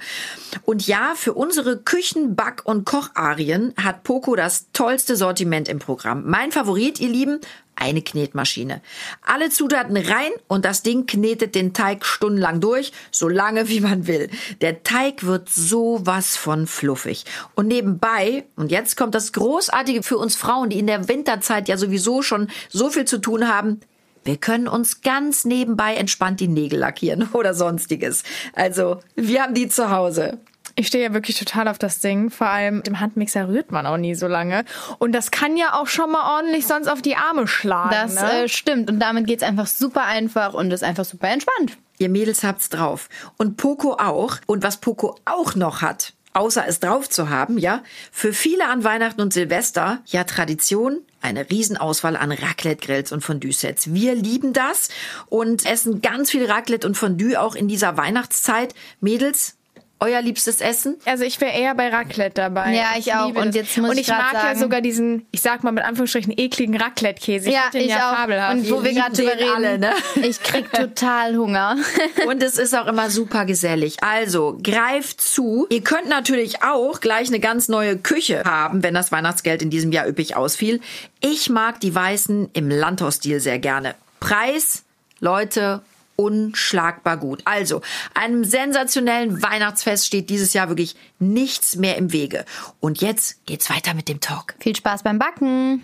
Und 0.65 0.87
ja, 0.87 1.13
für 1.15 1.33
unsere 1.33 1.77
Küchen-, 1.77 2.35
Back- 2.35 2.63
und 2.65 2.85
Kocharien 2.85 3.75
hat 3.79 4.03
Poco 4.03 4.35
das 4.35 4.65
tollste 4.73 5.15
Sortiment 5.15 5.69
im 5.69 5.77
Programm. 5.77 6.23
Mein 6.25 6.51
Favorit, 6.51 6.99
ihr 6.99 7.09
Lieben, 7.09 7.39
eine 7.75 8.01
Knetmaschine. 8.01 8.81
Alle 9.21 9.49
Zutaten 9.49 9.97
rein 9.97 10.31
und 10.47 10.65
das 10.65 10.83
Ding 10.83 11.05
knetet 11.05 11.55
den 11.55 11.73
Teig 11.73 12.05
stundenlang 12.05 12.61
durch, 12.61 12.91
so 13.11 13.27
lange 13.27 13.69
wie 13.69 13.81
man 13.81 14.07
will. 14.07 14.29
Der 14.61 14.83
Teig 14.83 15.23
wird 15.23 15.49
sowas 15.49 16.37
von 16.37 16.67
fluffig. 16.67 17.25
Und 17.55 17.67
nebenbei, 17.67 18.45
und 18.55 18.71
jetzt 18.71 18.97
kommt 18.97 19.15
das 19.15 19.33
Großartige 19.33 20.03
für 20.03 20.17
uns 20.17 20.35
Frauen, 20.35 20.69
die 20.69 20.79
in 20.79 20.87
der 20.87 21.07
Winterzeit 21.07 21.67
ja 21.67 21.77
sowieso 21.77 22.21
schon 22.21 22.47
so 22.69 22.89
viel 22.89 23.05
zu 23.05 23.19
tun 23.19 23.47
haben, 23.47 23.79
wir 24.25 24.37
können 24.37 24.67
uns 24.67 25.01
ganz 25.01 25.43
nebenbei 25.43 25.95
entspannt 25.95 26.39
die 26.39 26.47
Nägel 26.47 26.79
lackieren 26.79 27.29
oder 27.33 27.53
sonstiges. 27.53 28.23
Also, 28.53 28.99
wir 29.15 29.43
haben 29.43 29.53
die 29.53 29.67
zu 29.67 29.89
Hause. 29.89 30.39
Ich 30.75 30.87
stehe 30.87 31.03
ja 31.03 31.13
wirklich 31.13 31.37
total 31.37 31.67
auf 31.67 31.77
das 31.77 31.99
Ding. 31.99 32.29
Vor 32.29 32.47
allem 32.47 32.77
mit 32.77 32.87
dem 32.87 32.99
Handmixer 32.99 33.47
rührt 33.47 33.71
man 33.71 33.85
auch 33.85 33.97
nie 33.97 34.15
so 34.15 34.27
lange. 34.27 34.65
Und 34.97 35.11
das 35.11 35.29
kann 35.29 35.55
ja 35.55 35.73
auch 35.79 35.87
schon 35.87 36.11
mal 36.11 36.37
ordentlich 36.37 36.65
sonst 36.65 36.87
auf 36.87 37.01
die 37.01 37.15
Arme 37.15 37.47
schlagen. 37.47 37.91
Das 37.91 38.15
ne? 38.15 38.43
äh, 38.43 38.49
stimmt. 38.49 38.89
Und 38.89 38.99
damit 38.99 39.27
geht's 39.27 39.43
einfach 39.43 39.67
super 39.67 40.05
einfach 40.05 40.53
und 40.53 40.71
ist 40.71 40.83
einfach 40.83 41.05
super 41.05 41.29
entspannt. 41.29 41.77
Ihr 41.99 42.09
Mädels 42.09 42.43
habt's 42.43 42.69
drauf. 42.69 43.07
Und 43.37 43.57
Poco 43.57 43.93
auch. 43.93 44.37
Und 44.47 44.63
was 44.63 44.77
Poco 44.77 45.15
auch 45.25 45.53
noch 45.55 45.81
hat, 45.81 46.13
außer 46.33 46.65
es 46.67 46.79
drauf 46.79 47.07
zu 47.09 47.29
haben, 47.29 47.57
ja, 47.57 47.83
für 48.11 48.33
viele 48.33 48.67
an 48.67 48.83
Weihnachten 48.83 49.21
und 49.21 49.31
Silvester, 49.31 50.01
ja, 50.07 50.23
Tradition, 50.23 51.01
eine 51.21 51.49
Riesenauswahl 51.49 52.17
an 52.17 52.31
Raclette-Grills 52.31 53.11
und 53.11 53.21
Fondue-Sets. 53.21 53.93
Wir 53.93 54.15
lieben 54.15 54.53
das 54.53 54.89
und 55.27 55.65
essen 55.65 56.01
ganz 56.01 56.31
viel 56.31 56.45
Raclette 56.45 56.85
und 56.87 56.97
Fondue 56.97 57.39
auch 57.39 57.55
in 57.55 57.67
dieser 57.67 57.95
Weihnachtszeit. 57.95 58.73
Mädels, 58.99 59.55
euer 60.03 60.21
liebstes 60.21 60.61
Essen? 60.61 60.97
Also 61.05 61.23
ich 61.23 61.39
wäre 61.41 61.51
eher 61.57 61.73
bei 61.75 61.89
Raclette 61.89 62.35
dabei. 62.41 62.73
Ja, 62.73 62.91
ich 62.97 63.13
auch. 63.13 63.27
liebe 63.27 63.39
Und 63.39 63.55
jetzt 63.55 63.77
muss 63.77 63.89
Und 63.91 63.97
ich 63.97 64.01
ich 64.03 64.07
mag 64.09 64.33
ja 64.33 64.41
sagen- 64.41 64.59
sogar 64.59 64.81
diesen, 64.81 65.25
ich 65.31 65.41
sag 65.41 65.63
mal 65.63 65.71
mit 65.71 65.83
Anführungsstrichen, 65.83 66.33
ekligen 66.37 66.75
Raclette-Käse. 66.79 67.49
ja, 67.49 67.69
den 67.71 67.81
ich 67.83 67.87
ja 67.89 68.11
auch. 68.11 68.15
fabelhaft. 68.17 68.55
Und 68.55 68.69
wo 68.71 68.83
wir 68.83 68.93
gerade 68.93 69.15
drüber 69.15 69.35
den 69.35 69.39
reden, 69.49 69.55
alle, 69.55 69.79
ne? 69.79 69.91
ich 70.27 70.41
krieg 70.41 70.71
total 70.71 71.35
Hunger. 71.37 71.77
Und 72.27 72.43
es 72.43 72.57
ist 72.57 72.75
auch 72.77 72.87
immer 72.87 73.09
super 73.09 73.45
gesellig. 73.45 73.97
Also 74.03 74.57
greift 74.61 75.21
zu. 75.21 75.67
Ihr 75.69 75.81
könnt 75.83 76.09
natürlich 76.09 76.63
auch 76.63 76.99
gleich 76.99 77.29
eine 77.29 77.39
ganz 77.39 77.69
neue 77.69 77.97
Küche 77.97 78.43
haben, 78.45 78.83
wenn 78.83 78.93
das 78.93 79.11
Weihnachtsgeld 79.11 79.61
in 79.61 79.69
diesem 79.69 79.91
Jahr 79.91 80.07
üppig 80.07 80.35
ausfiel. 80.35 80.81
Ich 81.21 81.49
mag 81.49 81.79
die 81.79 81.95
Weißen 81.95 82.49
im 82.53 82.69
Landhausstil 82.69 83.39
sehr 83.39 83.59
gerne. 83.59 83.95
Preis, 84.19 84.83
Leute, 85.19 85.81
unschlagbar 86.23 87.17
gut. 87.17 87.41
Also, 87.45 87.81
einem 88.13 88.43
sensationellen 88.43 89.41
Weihnachtsfest 89.43 90.05
steht 90.07 90.29
dieses 90.29 90.53
Jahr 90.53 90.69
wirklich 90.69 90.95
nichts 91.19 91.75
mehr 91.75 91.97
im 91.97 92.11
Wege. 92.13 92.45
Und 92.79 93.01
jetzt 93.01 93.45
geht's 93.45 93.69
weiter 93.69 93.93
mit 93.93 94.07
dem 94.09 94.19
Talk. 94.19 94.55
Viel 94.59 94.75
Spaß 94.75 95.03
beim 95.03 95.19
Backen. 95.19 95.83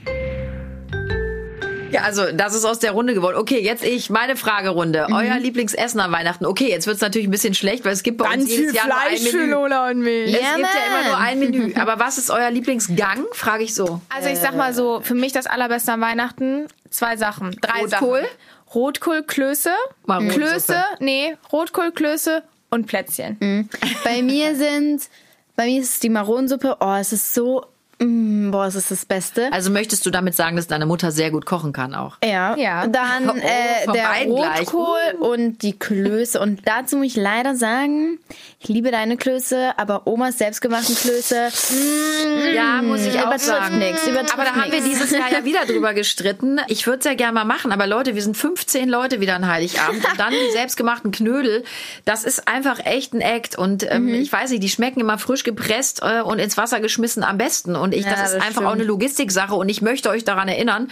Ja, 1.92 2.02
also 2.04 2.32
das 2.32 2.54
ist 2.54 2.66
aus 2.66 2.78
der 2.80 2.92
Runde 2.92 3.16
geworden. 3.16 3.36
Okay, 3.36 3.60
jetzt 3.62 3.84
ich, 3.84 4.10
meine 4.12 4.36
Fragerunde. 4.36 5.08
Euer 5.12 5.40
Lieblingsessen 5.40 6.00
an 6.00 6.12
Weihnachten. 6.12 6.46
Okay, 6.46 6.70
jetzt 6.70 6.86
wird's 6.86 7.02
natürlich 7.02 7.28
ein 7.28 7.32
bisschen 7.32 7.56
schlecht, 7.56 7.84
weil 7.84 7.94
es 7.94 8.04
gibt 8.04 8.20
bei 8.20 8.26
Ganz 8.26 8.44
uns 8.44 8.52
jedes 8.52 8.68
viel 8.72 8.76
Jahr 8.76 8.88
nur 8.88 8.98
ein 8.98 9.08
Fleisch 9.18 9.32
für 9.32 9.38
Menü. 9.38 9.52
Lola 9.52 9.90
und 9.90 10.00
mich. 10.00 10.34
Es 10.34 10.42
Ja, 10.42 10.56
gibt 10.56 10.68
ja 10.68 11.00
immer 11.00 11.08
nur 11.10 11.18
ein 11.18 11.40
Menü. 11.40 11.74
Aber 11.80 12.00
was 12.00 12.20
ist 12.20 12.30
euer 12.30 12.52
Lieblingsgang? 12.52 13.26
Frage 13.32 13.64
ich 13.64 13.74
so. 13.74 14.02
Also 14.16 14.30
ich 14.30 14.38
sag 14.38 14.56
mal 14.56 14.74
so, 14.74 15.02
für 15.02 15.16
mich 15.16 15.32
das 15.34 15.48
allerbeste 15.48 15.92
an 15.94 16.02
Weihnachten, 16.02 16.68
zwei 16.92 17.18
Sachen. 17.18 17.56
Drei 17.60 17.82
Rotkohl? 17.82 18.22
Sachen. 18.22 18.30
Rotkohl, 18.74 19.24
Klöße, 19.24 19.72
Maronensuppe. 20.06 20.46
Klöße, 20.46 20.84
nee, 21.00 21.36
Rotkohl, 21.52 21.92
Klöße 21.92 22.44
und 22.70 22.86
Plätzchen. 22.86 23.68
Bei 24.04 24.22
mir 24.22 24.56
sind, 24.56 25.10
bei 25.56 25.66
mir 25.66 25.82
ist 25.82 25.94
es 25.96 26.00
die 26.00 26.10
Maronensuppe. 26.10 26.78
Oh, 26.80 26.96
es 27.00 27.12
ist 27.14 27.34
so, 27.34 27.66
mm, 28.00 28.52
boah, 28.52 28.66
es 28.66 28.76
ist 28.76 28.92
das 28.92 29.06
Beste. 29.06 29.50
Also 29.52 29.70
möchtest 29.72 30.06
du 30.06 30.10
damit 30.10 30.36
sagen, 30.36 30.56
dass 30.56 30.68
deine 30.68 30.86
Mutter 30.86 31.12
sehr 31.12 31.32
gut 31.32 31.46
kochen 31.46 31.74
kann 31.74 31.94
auch? 31.96 32.18
Ja. 32.24 32.56
Ja. 32.58 32.88
Dann 32.88 33.30
Oh, 33.30 33.34
äh, 33.36 33.92
der. 33.94 34.10
Rotkohl 34.28 35.16
und 35.20 35.62
die 35.62 35.78
Klöße. 35.78 36.40
Und 36.40 36.62
dazu 36.66 36.98
muss 36.98 37.08
ich 37.08 37.16
leider 37.16 37.56
sagen, 37.56 38.20
ich 38.60 38.70
liebe 38.70 38.92
deine 38.92 39.18
Klöße, 39.18 39.74
aber 39.78 40.08
Omas 40.08 40.38
selbstgemachten 40.38 40.96
Klöße. 40.96 41.50
mm, 41.50 42.56
Ja, 42.56 42.82
muss 42.82 43.06
ich 43.06 43.20
auch 43.20 43.38
sagen. 43.38 43.78
nix, 43.80 44.02
aber 44.08 44.44
da 44.44 44.56
haben 44.56 44.72
wir 44.72 44.82
nix. 44.82 44.86
dieses 44.86 45.12
Jahr 45.12 45.32
ja 45.32 45.46
wieder 45.46 45.66
drüber 45.66 45.94
gestritten. 45.94 46.60
Ich 46.68 46.86
würde 46.88 47.00
es 47.00 47.06
ja 47.06 47.14
gerne 47.14 47.34
mal 47.34 47.46
machen, 47.46 47.72
aber 47.72 47.88
Leute, 47.88 48.16
wir 48.16 48.22
sind 48.22 48.36
15 48.38 48.90
Leute 48.90 49.20
wieder 49.22 49.36
an 49.36 49.48
Heiligabend 49.48 50.04
und 50.10 50.20
dann 50.20 50.32
die 50.32 50.52
selbstgemachten 50.54 51.12
Knödel. 51.12 51.64
Das 52.06 52.24
ist 52.24 52.48
einfach 52.48 52.86
echt 52.86 53.14
ein 53.14 53.22
Act 53.22 53.58
und 53.58 53.90
ähm, 53.90 54.06
Mhm. 54.06 54.14
ich 54.16 54.32
weiß 54.32 54.52
nicht, 54.52 54.64
die 54.64 54.70
schmecken 54.70 55.00
immer 55.02 55.18
frisch 55.18 55.44
gepresst 55.44 56.02
äh, 56.04 56.22
und 56.22 56.40
ins 56.40 56.58
Wasser 56.58 56.80
geschmissen 56.80 57.24
am 57.24 57.38
besten. 57.38 57.76
Und 57.76 57.89
ich, 57.98 58.06
Ja, 58.06 58.12
das 58.12 58.20
ist 58.20 58.26
das 58.28 58.34
einfach 58.36 58.52
stimmt. 58.52 58.68
auch 58.68 58.72
eine 58.74 58.84
Logistiksache 58.84 59.54
und 59.56 59.70
ich 59.70 59.82
möchte 59.82 60.10
euch 60.10 60.24
daran 60.24 60.48
erinnern. 60.48 60.90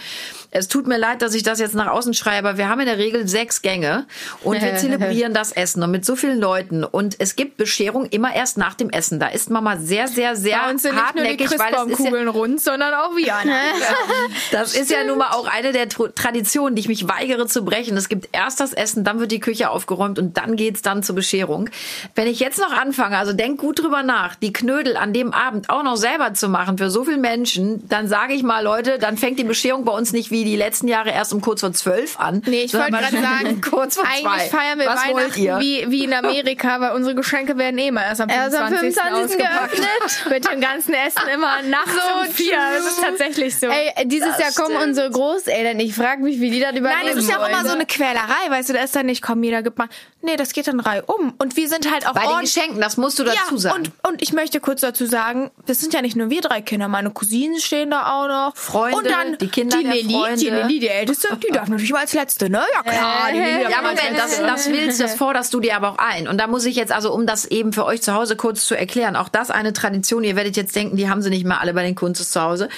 Es 0.50 0.66
tut 0.68 0.86
mir 0.86 0.96
leid, 0.96 1.20
dass 1.20 1.34
ich 1.34 1.42
das 1.42 1.60
jetzt 1.60 1.74
nach 1.74 1.88
außen 1.88 2.14
schreie, 2.14 2.38
aber 2.38 2.56
wir 2.56 2.68
haben 2.70 2.80
in 2.80 2.86
der 2.86 2.96
Regel 2.98 3.28
sechs 3.28 3.60
Gänge 3.60 4.06
und 4.42 4.62
wir 4.62 4.76
zelebrieren 4.78 5.34
das 5.34 5.52
Essen 5.52 5.82
und 5.82 5.90
mit 5.90 6.04
so 6.06 6.16
vielen 6.16 6.38
Leuten 6.40 6.84
und 6.84 7.16
es 7.18 7.36
gibt 7.36 7.58
Bescherung 7.58 8.06
immer 8.06 8.34
erst 8.34 8.56
nach 8.56 8.74
dem 8.74 8.88
Essen. 8.90 9.20
Da 9.20 9.28
ist 9.28 9.50
Mama 9.50 9.76
sehr, 9.76 10.08
sehr, 10.08 10.36
sehr 10.36 10.58
Bei 10.64 10.70
uns 10.70 10.82
sind 10.82 10.94
nicht 10.94 11.14
nur 11.14 11.24
die 11.24 11.28
hartnäckig, 11.30 11.58
weil 11.58 11.74
es 11.92 11.98
ist 12.00 12.06
ja, 12.10 12.30
rund, 12.30 12.60
sondern 12.60 12.94
auch 12.94 13.14
wir. 13.16 13.34
das 14.52 14.74
ist 14.74 14.90
ja 14.90 15.04
nun 15.04 15.18
mal 15.18 15.30
auch 15.32 15.46
eine 15.46 15.72
der 15.72 15.88
Tr- 15.88 16.14
Traditionen, 16.14 16.74
die 16.74 16.80
ich 16.80 16.88
mich 16.88 17.08
weigere 17.08 17.46
zu 17.46 17.64
brechen. 17.64 17.96
Es 17.96 18.08
gibt 18.08 18.28
erst 18.32 18.60
das 18.60 18.72
Essen, 18.72 19.04
dann 19.04 19.20
wird 19.20 19.32
die 19.32 19.40
Küche 19.40 19.70
aufgeräumt 19.70 20.18
und 20.18 20.36
dann 20.36 20.56
geht's 20.56 20.82
dann 20.82 21.02
zur 21.02 21.14
Bescherung. 21.14 21.68
Wenn 22.14 22.26
ich 22.26 22.40
jetzt 22.40 22.58
noch 22.58 22.72
anfange, 22.72 23.18
also 23.18 23.32
denk 23.32 23.60
gut 23.60 23.80
drüber 23.82 24.02
nach, 24.02 24.34
die 24.36 24.52
Knödel 24.52 24.96
an 24.96 25.12
dem 25.12 25.32
Abend 25.32 25.70
auch 25.70 25.82
noch 25.82 25.96
selber 25.96 26.34
zu 26.34 26.48
machen 26.48 26.78
für 26.78 26.87
so 26.90 27.04
viele 27.04 27.18
Menschen, 27.18 27.88
dann 27.88 28.08
sage 28.08 28.34
ich 28.34 28.42
mal, 28.42 28.62
Leute, 28.62 28.98
dann 28.98 29.16
fängt 29.16 29.38
die 29.38 29.44
Bescherung 29.44 29.84
bei 29.84 29.92
uns 29.92 30.12
nicht 30.12 30.30
wie 30.30 30.44
die 30.44 30.56
letzten 30.56 30.88
Jahre 30.88 31.10
erst 31.10 31.32
um 31.32 31.40
kurz 31.40 31.60
vor 31.60 31.72
zwölf 31.72 32.18
an. 32.18 32.42
Nee, 32.46 32.62
ich 32.62 32.74
wollte 32.74 32.90
gerade 32.90 33.16
sagen, 33.20 33.60
kurz 33.60 33.96
vor 33.96 34.04
zwei. 34.04 34.30
eigentlich 34.30 34.50
feiern 34.50 34.78
wir 34.78 34.86
Was 34.86 35.00
Weihnachten 35.08 35.60
wie, 35.60 35.84
wie 35.88 36.04
in 36.04 36.12
Amerika, 36.12 36.80
weil 36.80 36.92
unsere 36.94 37.14
Geschenke 37.14 37.56
werden 37.58 37.78
eh 37.78 37.88
immer 37.88 38.04
erst 38.04 38.20
am 38.20 38.28
Erst 38.28 38.56
am 38.56 38.68
25. 38.68 39.02
25. 39.02 39.46
ausgepackt. 39.46 39.72
geöffnet. 39.72 40.30
Mit 40.30 40.50
dem 40.50 40.60
ganzen 40.60 40.94
Essen 40.94 41.28
immer 41.34 41.62
nachts 41.62 41.92
So 41.92 42.20
um 42.20 42.32
vier. 42.32 42.56
Das 42.76 42.86
ist 42.86 43.02
tatsächlich 43.02 43.58
so. 43.58 43.66
Ey, 43.66 43.92
dieses 44.06 44.28
Das 44.28 44.38
Jahr 44.38 44.52
kommen 44.52 44.76
stimmt. 44.76 44.88
unsere 44.88 45.10
Großeltern. 45.10 45.80
Ich 45.80 45.94
frage 45.94 46.22
mich, 46.22 46.40
wie 46.40 46.50
die 46.50 46.60
das 46.60 46.70
überleben 46.74 47.00
Nein, 47.04 47.14
das 47.14 47.24
ist 47.24 47.30
ja 47.30 47.38
auch 47.42 47.48
immer 47.48 47.64
so 47.64 47.72
eine 47.72 47.86
Quälerei, 47.86 48.50
weißt 48.50 48.68
du, 48.68 48.72
da 48.72 48.82
ist 48.82 48.94
dann 48.94 49.06
nicht, 49.06 49.22
komm, 49.22 49.42
jeder 49.42 49.62
gibt 49.62 49.78
mal. 49.78 49.88
Nee, 50.22 50.36
das 50.36 50.52
geht 50.52 50.66
dann 50.66 50.80
reihum. 50.80 51.34
Und 51.38 51.56
wir 51.56 51.68
sind 51.68 51.90
halt 51.90 52.06
auch 52.06 52.14
Bei 52.14 52.26
den 52.26 52.40
Geschenken, 52.40 52.80
das 52.80 52.96
musst 52.96 53.18
du 53.18 53.24
dazu 53.24 53.54
ja, 53.54 53.58
sagen. 53.58 53.76
Und, 53.76 53.92
und 54.08 54.22
ich 54.22 54.32
möchte 54.32 54.60
kurz 54.60 54.80
dazu 54.80 55.06
sagen, 55.06 55.50
das 55.66 55.80
sind 55.80 55.94
ja 55.94 56.02
nicht 56.02 56.16
nur 56.16 56.30
wir 56.30 56.40
drei 56.40 56.60
Kinder, 56.60 56.77
meine 56.86 57.10
Cousinen 57.10 57.58
stehen 57.58 57.90
da 57.90 58.14
auch 58.14 58.28
noch. 58.28 58.56
Freunde, 58.56 58.96
und 58.98 59.10
dann 59.10 59.38
die 59.38 59.48
Kinder 59.48 59.78
die 59.78 59.86
Lilly, 59.86 60.12
Freunde. 60.12 60.36
die 60.36 60.50
Lilly, 60.50 60.78
die 60.78 60.88
Älteste, 60.88 61.28
die 61.36 61.52
darf 61.52 61.68
natürlich 61.68 61.92
mal 61.92 62.00
als 62.00 62.12
Letzte, 62.12 62.48
ne? 62.48 62.62
Ja 62.74 62.82
klar, 62.82 63.32
die 63.32 63.38
Lilly 63.38 63.62
Ja, 63.62 63.82
mal 63.82 63.94
Moment, 63.94 64.16
das, 64.16 64.38
das 64.38 64.68
willst, 64.70 65.00
das 65.00 65.14
forderst 65.14 65.52
du 65.52 65.60
dir 65.60 65.74
aber 65.74 65.90
auch 65.90 65.98
ein. 65.98 66.28
Und 66.28 66.38
da 66.38 66.46
muss 66.46 66.64
ich 66.66 66.76
jetzt, 66.76 66.92
also 66.92 67.12
um 67.12 67.26
das 67.26 67.46
eben 67.46 67.72
für 67.72 67.84
euch 67.84 68.02
zu 68.02 68.14
Hause 68.14 68.36
kurz 68.36 68.66
zu 68.66 68.76
erklären, 68.76 69.16
auch 69.16 69.28
das 69.28 69.50
eine 69.50 69.72
Tradition, 69.72 70.22
ihr 70.22 70.36
werdet 70.36 70.56
jetzt 70.56 70.76
denken, 70.76 70.96
die 70.96 71.08
haben 71.08 71.22
sie 71.22 71.30
nicht 71.30 71.44
mehr 71.44 71.60
alle 71.60 71.74
bei 71.74 71.82
den 71.82 71.94
Kunstes 71.94 72.30
zu 72.30 72.40
Hause. 72.40 72.68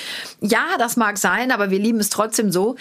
Ja, 0.41 0.65
das 0.79 0.97
mag 0.97 1.19
sein, 1.19 1.51
aber 1.51 1.71
wir 1.71 1.79
lieben 1.79 1.99
es 1.99 2.09
trotzdem 2.09 2.53
so. 2.53 2.77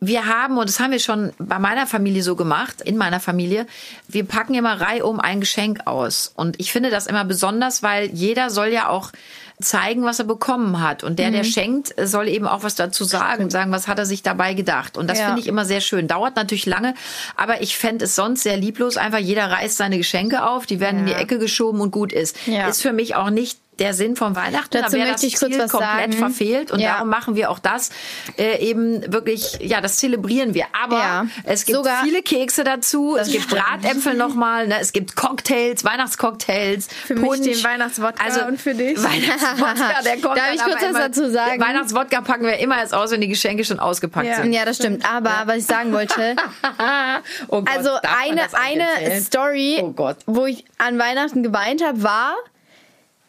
Wir 0.00 0.26
haben, 0.26 0.58
und 0.58 0.68
das 0.68 0.80
haben 0.80 0.90
wir 0.90 0.98
schon 0.98 1.32
bei 1.38 1.58
meiner 1.58 1.86
Familie 1.86 2.22
so 2.22 2.36
gemacht, 2.36 2.82
in 2.82 2.96
meiner 2.96 3.20
Familie, 3.20 3.66
wir 4.06 4.24
packen 4.24 4.54
immer 4.54 4.80
reihum 4.80 5.18
ein 5.18 5.40
Geschenk 5.40 5.86
aus. 5.86 6.32
Und 6.34 6.60
ich 6.60 6.72
finde 6.72 6.90
das 6.90 7.06
immer 7.06 7.24
besonders, 7.24 7.82
weil 7.82 8.10
jeder 8.10 8.50
soll 8.50 8.68
ja 8.68 8.88
auch 8.88 9.12
zeigen, 9.60 10.04
was 10.04 10.18
er 10.18 10.24
bekommen 10.24 10.80
hat. 10.80 11.04
Und 11.04 11.18
der, 11.18 11.30
der 11.30 11.44
schenkt, 11.44 11.94
soll 12.02 12.28
eben 12.28 12.46
auch 12.46 12.62
was 12.64 12.74
dazu 12.74 13.04
sagen, 13.04 13.50
sagen, 13.50 13.70
was 13.70 13.86
hat 13.86 13.98
er 13.98 14.06
sich 14.06 14.22
dabei 14.22 14.54
gedacht. 14.54 14.96
Und 14.98 15.08
das 15.08 15.18
Ja. 15.20 15.26
finde 15.26 15.40
ich 15.40 15.46
immer 15.46 15.64
sehr 15.64 15.80
schön. 15.80 16.08
Dauert 16.08 16.36
natürlich 16.36 16.66
lange, 16.66 16.94
aber 17.36 17.62
ich 17.62 17.76
fände 17.76 18.04
es 18.06 18.14
sonst 18.14 18.42
sehr 18.42 18.56
lieblos. 18.56 18.96
Einfach 18.96 19.18
jeder 19.18 19.50
reißt 19.50 19.76
seine 19.76 19.96
Geschenke 19.98 20.44
auf, 20.46 20.66
die 20.66 20.80
werden 20.80 21.00
in 21.00 21.06
die 21.06 21.12
Ja. 21.12 21.18
Ecke 21.18 21.38
geschoben 21.38 21.80
und 21.80 21.90
gut 21.92 22.12
ist. 22.12 22.36
Ja. 22.46 22.68
Ist 22.68 22.82
für 22.82 22.92
mich 22.92 23.14
auch 23.14 23.30
nicht 23.30 23.58
der 23.78 23.94
Sinn 23.94 24.16
von 24.16 24.36
Weihnachten. 24.36 24.68
Dazu 24.72 24.92
da 24.92 24.92
wäre 24.92 25.08
möchte 25.08 25.22
das 25.26 25.32
ich 25.34 25.38
kurz 25.38 25.52
Ziel 25.52 25.60
was 25.60 25.70
komplett 25.72 26.12
sagen. 26.12 26.12
verfehlt 26.12 26.70
und 26.70 26.80
Ja. 26.80 26.94
darum 26.94 27.08
machen 27.08 27.34
wir 27.36 27.50
auch 27.50 27.58
das 27.58 27.90
äh, 28.38 28.58
eben 28.64 29.12
wirklich, 29.12 29.58
ja, 29.60 29.80
das 29.80 29.96
zelebrieren 29.96 30.54
wir. 30.54 30.66
Aber 30.84 30.96
Ja. 30.98 31.26
es 31.44 31.64
gibt 31.64 31.76
Sogar- 31.76 32.02
viele 32.04 32.22
Kekse 32.22 32.64
dazu, 32.64 33.16
es 33.16 33.30
gibt 33.30 33.48
Bratäpfel 33.48 34.14
nochmal, 34.14 34.66
ne? 34.68 34.76
es 34.80 34.92
gibt 34.92 35.16
Cocktails, 35.16 35.84
Weihnachtscocktails, 35.84 36.88
Für 37.06 37.14
mich 37.14 37.24
Punsch. 37.24 37.42
den 37.42 37.64
Weihnachtswodka 37.64 38.24
also, 38.24 38.44
und 38.44 38.60
für 38.60 38.74
dich. 38.74 38.96
Weihnachtswodka, 39.02 40.02
der 40.04 40.16
kommt 40.20 40.36
Darf 40.38 40.52
ich 40.54 40.60
kurz 40.62 40.82
was 40.82 40.92
dazu 40.92 41.30
sagen? 41.30 41.60
Weihnachtswodka 41.60 42.20
packen 42.20 42.44
wir 42.44 42.58
immer 42.58 42.78
erst 42.78 42.94
aus, 42.94 43.10
wenn 43.10 43.20
die 43.20 43.28
Geschenke 43.28 43.64
schon 43.64 43.80
ausgepackt 43.80 44.26
Ja. 44.26 44.36
sind. 44.36 44.52
Ja, 44.52 44.64
das 44.64 44.76
stimmt. 44.76 45.04
Aber 45.10 45.42
was 45.46 45.56
ich 45.58 45.66
sagen 45.66 45.92
wollte, 45.92 46.36
Oh 47.48 47.62
Gott, 47.62 47.70
also 47.74 47.90
eine, 48.02 48.42
eine 48.52 48.82
erzählen? 48.90 49.22
Story, 49.22 49.78
Oh 49.82 49.90
Gott. 49.90 50.16
wo 50.26 50.46
ich 50.46 50.64
an 50.78 50.98
Weihnachten 50.98 51.42
geweint 51.42 51.82
habe, 51.84 52.02
war, 52.02 52.34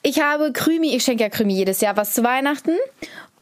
ich 0.06 0.22
habe 0.22 0.52
Krümi, 0.52 0.96
ich 0.96 1.04
schenke 1.04 1.24
ja 1.24 1.30
Krümi 1.30 1.54
jedes 1.54 1.82
Jahr 1.82 1.98
was 1.98 2.14
zu 2.14 2.24
Weihnachten. 2.24 2.78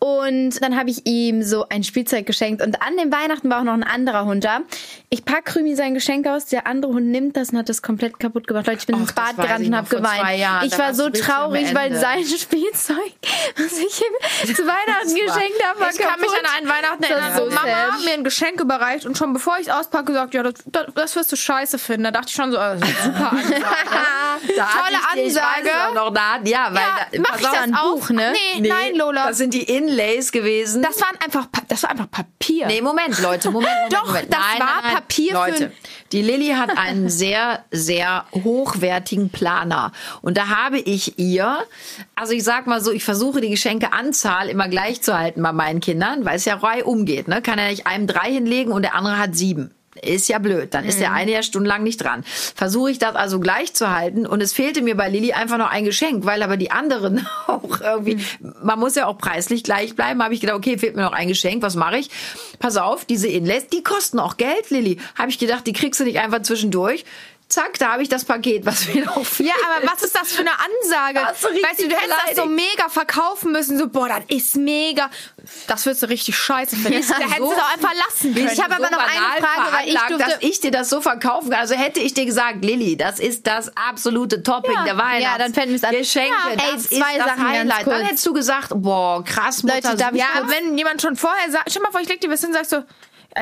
Und 0.04 0.62
dann 0.62 0.76
habe 0.78 0.90
ich 0.90 1.06
ihm 1.06 1.44
so 1.44 1.66
ein 1.70 1.82
Spielzeug 1.86 2.26
geschenkt. 2.26 2.62
Und 2.62 2.82
an 2.82 2.98
dem 2.98 3.10
Weihnachten 3.10 3.50
war 3.50 3.60
auch 3.60 3.64
noch 3.64 3.72
ein 3.72 3.84
anderer 3.84 4.26
Hund 4.26 4.44
da. 4.44 4.60
Ich 5.10 5.24
pack 5.24 5.46
Krümi 5.46 5.76
sein 5.78 5.94
Geschenk 5.94 6.28
aus, 6.28 6.46
der 6.48 6.68
andere 6.68 6.92
Hund 6.92 7.06
nimmt 7.08 7.38
das 7.38 7.52
und 7.52 7.58
hat 7.60 7.70
das 7.70 7.82
komplett 7.82 8.20
kaputt 8.20 8.46
gemacht. 8.46 8.68
Leute, 8.68 8.80
ich 8.80 8.86
bin 8.86 8.96
Och, 8.96 9.00
ins 9.00 9.14
Bad 9.14 9.38
gerannt 9.38 9.66
und 9.66 9.74
habe 9.78 9.88
geweint. 9.88 10.40
Jahren, 10.40 10.68
ich 10.68 10.78
war 10.78 10.94
so 10.94 11.10
traurig, 11.10 11.74
weil 11.74 11.96
sein 11.96 12.22
Spielzeug, 12.26 12.98
was 13.56 13.78
ich 13.78 14.02
ihm 14.50 14.56
zu 14.56 14.64
Weihnachten 14.64 15.08
geschenkt 15.16 15.64
habe, 15.66 15.80
war 15.80 15.90
Ich 15.90 15.98
kann 15.98 16.20
mich 16.20 16.30
kaputt. 16.30 16.46
an 16.50 16.58
einen 16.58 16.68
Weihnachten 16.70 17.04
erinnern, 17.04 17.38
so 17.38 17.46
Mama 17.46 17.62
sad. 17.62 18.04
mir 18.04 18.14
ein 18.14 18.24
Geschenk 18.26 18.60
überreicht 18.60 19.06
und 19.06 19.18
schon 19.18 19.32
bevor 19.32 19.56
ich 19.62 19.68
es 19.68 19.74
auspacke, 19.74 20.08
gesagt, 20.08 20.34
ja, 20.34 20.44
das, 20.44 20.56
das, 20.66 20.88
das 20.96 21.16
wirst 21.16 21.32
du 21.32 21.38
scheiße 21.38 21.80
finden. 21.80 22.04
Da 22.04 22.12
dachte 22.12 22.28
ich 22.28 22.36
schon 22.36 22.52
so, 22.52 22.58
äh, 22.58 22.78
super 22.78 23.32
Ansage. 23.32 24.58
Tolle 24.58 25.24
Ansage. 25.26 25.96
noch 25.96 26.14
da. 26.14 26.40
Ja, 26.44 26.68
weil 26.72 26.82
ja, 26.82 27.08
da, 27.12 27.20
mach 27.22 27.40
ich 27.40 27.48
das 27.48 27.80
auch? 27.80 27.96
Buch, 27.96 28.10
ne? 28.10 28.34
Nee, 28.34 28.62
Nee, 28.62 28.68
nein, 28.70 28.96
Lola. 28.96 29.28
Das 29.28 29.38
sind 29.38 29.54
die 29.54 29.64
Inlays 29.94 30.32
gewesen. 30.32 30.82
Das 30.82 31.00
waren 31.02 31.16
einfach, 31.24 31.48
das 31.68 31.84
war 31.84 31.92
einfach 31.92 32.10
Papier. 32.10 32.68
Nee, 32.68 32.82
Moment, 32.82 33.22
Leute, 33.22 33.52
Moment, 33.52 33.72
Moment. 33.74 33.94
Doch, 33.94 34.08
Moment. 34.08 34.34
das 34.34 34.60
war 34.60 34.82
Papier 34.82 35.30
für 35.30 35.52
Leute, 35.52 35.72
die 36.12 36.22
Lilly 36.22 36.50
hat 36.50 36.78
einen 36.78 37.10
sehr, 37.10 37.64
sehr 37.72 38.26
hochwertigen 38.34 39.30
Planer. 39.30 39.92
Und 40.22 40.38
da 40.38 40.50
habe 40.50 40.80
ich 40.80 41.20
ihr, 41.20 41.64
also 42.16 42.34
ich 42.34 42.44
sag 42.44 42.68
mal 42.68 42.82
so, 42.82 42.92
ich 42.92 43.04
versuche 43.04 43.42
die 43.42 43.50
Geschenkeanzahl 43.50 44.50
immer 44.50 44.68
gleich 44.68 45.02
zu 45.02 45.18
halten 45.18 45.42
bei 45.42 45.52
meinen 45.52 45.80
Kindern, 45.80 46.26
weil 46.26 46.38
es 46.38 46.46
ja 46.46 46.56
rei 46.56 46.84
umgeht. 46.84 47.28
Ne? 47.28 47.42
Kann 47.42 47.60
ja 47.60 47.68
nicht 47.68 47.88
einem 47.88 48.08
drei 48.08 48.32
hinlegen 48.32 48.72
und 48.72 48.82
der 48.82 48.96
andere 48.96 49.18
hat 49.18 49.36
sieben. 49.36 49.74
Ist 50.02 50.28
ja 50.28 50.40
blöd. 50.40 50.74
Dann 50.74 50.86
ist 50.86 51.00
der 51.00 51.14
eine 51.14 51.32
ja 51.32 51.44
stundenlang 51.44 51.84
nicht 51.84 52.04
dran. 52.04 52.24
Versuche 52.56 52.92
ich 52.92 53.00
das 53.00 53.16
also 53.16 53.40
gleich 53.40 53.74
zu 53.74 53.92
halten. 53.92 54.26
Und 54.26 54.42
es 54.42 54.54
fehlte 54.54 54.82
mir 54.82 54.96
bei 54.96 55.10
Lilly 55.10 55.34
einfach 55.34 55.58
noch 55.58 55.70
ein 55.70 55.86
Geschenk, 55.86 56.26
weil 56.26 56.42
aber 56.42 56.58
die 56.58 56.72
anderen 56.72 57.28
auch 57.48 57.82
irgendwie, 57.82 58.18
man 58.62 58.80
muss 58.80 58.96
ja 58.96 59.06
auch 59.08 59.18
preislich 59.18 59.64
gleich 59.64 59.96
bleiben. 59.96 60.24
Habe 60.24 60.34
ich 60.34 60.42
gedacht, 60.42 60.58
okay, 60.58 60.78
fehlt 60.78 60.96
mir 60.96 61.04
noch 61.04 61.14
ein 61.14 61.28
Geschenk. 61.28 61.62
Was 61.62 61.76
mache 61.76 61.98
ich? 61.98 62.10
Pass 62.60 62.78
auf, 62.78 63.06
diese 63.06 63.28
Inlays, 63.28 63.68
die 63.68 63.84
kosten 63.84 64.20
auch 64.20 64.38
Geld, 64.38 64.70
Lilly. 64.70 64.98
Habe 65.18 65.30
ich 65.30 65.38
gedacht, 65.38 65.68
die 65.68 65.74
kriegst 65.74 66.00
du 66.00 66.04
nicht 66.04 66.20
einfach 66.20 66.42
zwischendurch. 66.42 67.06
Zack, 67.54 67.78
da 67.80 67.92
habe 67.94 68.04
ich 68.04 68.10
das 68.10 68.26
Paket, 68.26 68.66
was 68.66 68.88
mir 68.94 69.06
noch 69.06 69.26
fehlt. 69.26 69.50
Ja, 69.50 69.56
aber 69.68 69.88
was 69.92 70.02
ist 70.04 70.16
das 70.16 70.32
für 70.34 70.42
eine 70.42 70.52
Ansage? 70.52 71.20
Du 71.42 71.48
richtig 71.48 71.64
weißt 71.70 71.80
du, 71.82 71.88
du 71.90 71.96
hättest 71.96 72.12
das 72.28 72.36
so 72.36 72.44
beleidigt. 72.48 72.70
mega 72.78 72.90
verkaufen 72.90 73.52
müssen, 73.52 73.78
so, 73.78 73.88
boah, 73.90 74.08
das 74.10 74.22
ist 74.28 74.56
mega. 74.56 75.10
Das 75.68 75.86
würdest 75.86 76.04
du 76.04 76.08
richtig 76.10 76.36
scheiße 76.38 76.76
finden. 76.76 76.98
Bist 76.98 77.12
da 77.12 77.16
du 77.16 77.22
hättest 77.24 77.38
so- 77.38 77.46
du 77.46 77.52
es 77.52 77.58
auch 77.60 77.74
einfach 77.74 77.94
lassen 78.08 78.34
können. 78.34 78.50
Ich 78.52 78.62
habe 78.64 78.76
aber 78.76 78.90
noch 78.90 78.98
eine 79.00 79.46
Frage, 79.46 79.72
weil 79.78 79.88
ich 79.90 79.94
durfte- 80.00 80.18
dass 80.18 80.38
ich 80.42 80.60
dir 80.62 80.72
das 80.72 80.90
so 80.90 81.02
verkaufen 81.02 81.50
kann. 81.52 81.60
Also 81.60 81.76
hätte 81.76 82.00
ich 82.00 82.14
dir 82.14 82.26
gesagt, 82.26 82.64
Lilly, 82.66 82.98
das 82.98 83.20
ist 83.20 83.46
das 83.48 83.72
absolute 83.78 84.42
Topping 84.44 84.74
Ja. 84.74 84.84
der 84.86 84.98
Weihnachts 84.98 85.24
Ja, 85.24 85.38
dann 85.38 85.54
fällt 85.54 85.70
mir's 85.70 85.84
an. 85.84 85.92
Geschenke. 85.92 86.34
Ja, 86.34 86.52
ey, 86.54 86.74
das 86.76 86.90
zwei 86.90 86.96
ist 86.98 87.20
das 87.20 87.26
Sachen 87.28 87.48
Highlight. 87.48 87.88
Dann 87.88 88.06
hättest 88.06 88.26
du 88.26 88.34
gesagt, 88.34 88.70
boah, 88.74 89.24
krass, 89.24 89.64
Mutter, 89.64 89.76
Leute, 89.76 89.98
darf 89.98 90.16
ja, 90.16 90.26
aber 90.38 90.50
wenn 90.50 90.78
jemand 90.78 91.02
schon 91.02 91.16
vorher 91.16 91.52
sagt, 91.52 91.70
stell 91.70 91.82
mal 91.82 91.92
vor, 91.92 92.02
ich 92.02 92.10
leg 92.10 92.20
dir 92.22 92.30
was 92.32 92.40
hin 92.42 92.50
und 92.50 92.56
sag 92.56 92.66
so, 92.66 92.84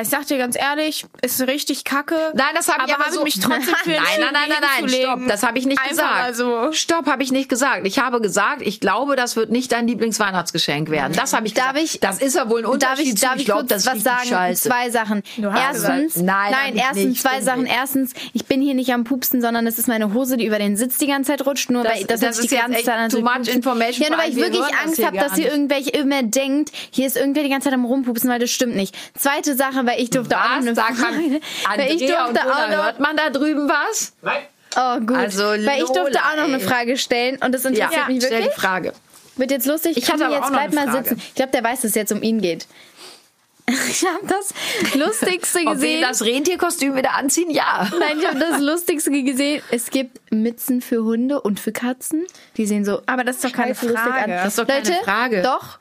ich 0.00 0.08
sag 0.08 0.26
dir 0.26 0.38
ganz 0.38 0.56
ehrlich, 0.56 1.04
ist 1.22 1.40
richtig 1.42 1.84
kacke. 1.84 2.32
Nein, 2.34 2.46
das 2.54 2.68
habe 2.68 2.84
ich 2.86 2.94
aber 2.94 3.04
habe 3.04 3.14
so. 3.14 3.22
mich 3.24 3.38
trotzdem 3.40 3.74
für 3.84 3.90
nein, 3.90 3.98
nein, 4.18 4.28
nein, 4.32 4.42
nein, 4.48 4.58
nein, 4.80 4.88
stopp, 4.88 5.20
das 5.28 5.42
habe 5.42 5.58
ich 5.58 5.66
nicht 5.66 5.78
Einfach 5.78 5.90
gesagt. 5.90 6.20
Also, 6.22 6.72
Stopp, 6.72 7.06
habe 7.06 7.22
ich 7.22 7.32
nicht 7.32 7.48
gesagt. 7.48 7.86
Ich 7.86 7.98
habe 7.98 8.20
gesagt, 8.20 8.62
ich 8.62 8.80
glaube, 8.80 9.16
das 9.16 9.36
wird 9.36 9.50
nicht 9.50 9.72
dein 9.72 9.86
Lieblingsweihnachtsgeschenk 9.88 10.90
werden. 10.90 11.12
Das 11.14 11.32
habe 11.32 11.46
ich 11.46 11.54
Darf 11.54 11.72
gesagt. 11.74 11.94
ich- 11.94 12.00
das 12.00 12.20
ist 12.20 12.34
ja 12.36 12.48
wohl 12.48 12.60
ein 12.60 12.66
Unterschied. 12.66 12.90
Darf 12.92 13.00
ich, 13.00 13.14
zu, 13.20 13.26
darf 13.26 13.36
ich 13.36 13.44
glaub, 13.44 13.58
kurz 13.60 13.68
das 13.70 13.86
ist 13.86 13.94
was 13.94 14.02
sagen? 14.02 14.28
Scheiße. 14.28 14.68
Zwei 14.68 14.90
Sachen. 14.90 15.22
Erstens. 15.38 16.16
Nein, 16.16 16.54
hab 16.54 16.74
ich 16.74 16.80
erstens 16.80 17.04
nicht. 17.04 17.20
zwei 17.22 17.40
Sachen. 17.40 17.62
nicht. 17.64 17.74
Erstens, 17.74 18.12
ich 18.32 18.46
bin 18.46 18.60
hier 18.62 18.74
nicht 18.74 18.92
am 18.92 19.04
Pupsen, 19.04 19.40
sondern 19.40 19.66
es 19.66 19.78
ist 19.78 19.88
meine 19.88 20.12
Hose, 20.14 20.36
die 20.36 20.46
über 20.46 20.58
den 20.58 20.76
Sitz 20.76 20.98
die 20.98 21.06
ganze 21.06 21.32
Zeit 21.32 21.46
rutscht. 21.46 21.70
Nur 21.70 21.84
Das- 21.84 21.94
weil 21.94 22.04
das, 22.04 22.20
das 22.20 22.38
ist 22.38 22.50
die 22.50 22.56
ganze 22.56 22.82
Zeit 22.82 23.10
too 23.10 23.20
much 23.20 23.48
information 23.48 24.04
Ja, 24.04 24.10
nur 24.10 24.18
weil 24.18 24.30
ich 24.30 24.36
wirklich 24.36 24.62
Angst 24.84 25.04
habe, 25.04 25.16
dass 25.16 25.36
ihr 25.38 25.50
irgendwelche 25.50 25.90
immer 25.90 26.22
denkt, 26.22 26.70
hier 26.90 27.06
ist 27.06 27.16
irgendwer 27.16 27.42
die 27.42 27.48
ganze 27.50 27.66
Zeit 27.66 27.74
am 27.74 27.84
rumpupsen, 27.84 28.30
weil 28.30 28.38
das 28.38 28.50
stimmt 28.50 28.74
nicht. 28.76 28.94
Zweite 29.18 29.54
Sache, 29.54 29.81
weil 29.86 30.00
ich 30.00 30.10
durfte 30.10 30.36
auch 30.36 30.42
noch 30.42 30.50
Was? 30.58 30.66
eine 30.66 30.74
Sag 30.74 30.90
mal, 30.98 31.12
Frage- 31.12 31.40
weil 31.76 31.90
ich 31.92 32.06
durfte 32.06 32.40
auch 32.42 32.68
noch 32.68 32.84
hört 32.84 33.00
man 33.00 33.16
da 33.16 33.30
drüben 33.30 33.68
was? 33.68 34.12
Nein. 34.22 34.42
Oh, 34.74 35.00
gut. 35.00 35.16
Also, 35.16 35.42
Weil 35.44 35.78
ich 35.82 35.84
durfte 35.84 36.00
Lola, 36.12 36.20
auch 36.32 36.36
noch 36.36 36.44
eine. 36.44 36.60
Frage 36.60 36.96
stellen 36.96 37.36
und 37.44 37.52
das 37.54 37.64
interessiert 37.66 37.92
Ja, 37.92 38.06
mich 38.06 38.22
stell 38.24 38.30
wirklich. 38.38 38.54
die 38.54 38.60
Frage. 38.60 38.92
Wird 39.36 39.50
jetzt 39.50 39.66
lustig. 39.66 39.96
Ich 39.98 40.10
hatte 40.10 40.24
jetzt 40.24 40.42
auch 40.44 40.50
bleib 40.50 40.72
mal 40.72 40.90
sitzen. 40.92 41.20
Ich 41.28 41.34
glaube, 41.34 41.52
der 41.52 41.62
weiß, 41.62 41.82
dass 41.82 41.90
es 41.90 41.94
jetzt 41.94 42.10
um 42.12 42.22
ihn 42.22 42.40
geht. 42.40 42.66
Ich 43.88 44.04
habe 44.04 44.26
das 44.26 44.52
Lustigste 44.94 45.60
Ob 45.60 45.64
wir 45.66 45.74
gesehen. 45.74 46.00
das 46.02 46.22
Rentierkostüm 46.24 46.96
wieder 46.96 47.14
anziehen? 47.14 47.48
Ja. 47.50 47.88
Nein, 47.98 48.18
ich 48.18 48.26
habe 48.26 48.38
das 48.40 48.60
Lustigste 48.60 49.10
gesehen. 49.22 49.62
Es 49.70 49.90
gibt 49.90 50.18
Mützen 50.32 50.80
für 50.82 51.04
Hunde 51.04 51.40
und 51.40 51.60
für 51.60 51.70
Katzen. 51.70 52.26
Die 52.56 52.66
sehen 52.66 52.84
so. 52.84 53.02
aber 53.06 53.22
das 53.24 53.36
ist 53.36 53.44
doch 53.44 53.52
keine 53.52 53.74
Frage. 53.76 54.14
an. 54.14 54.30
Das 54.30 54.48
ist 54.48 54.58
doch 54.58 54.66
keine 54.66 54.80
Leute, 54.88 55.04
Frage. 55.04 55.42
Doch. 55.42 55.78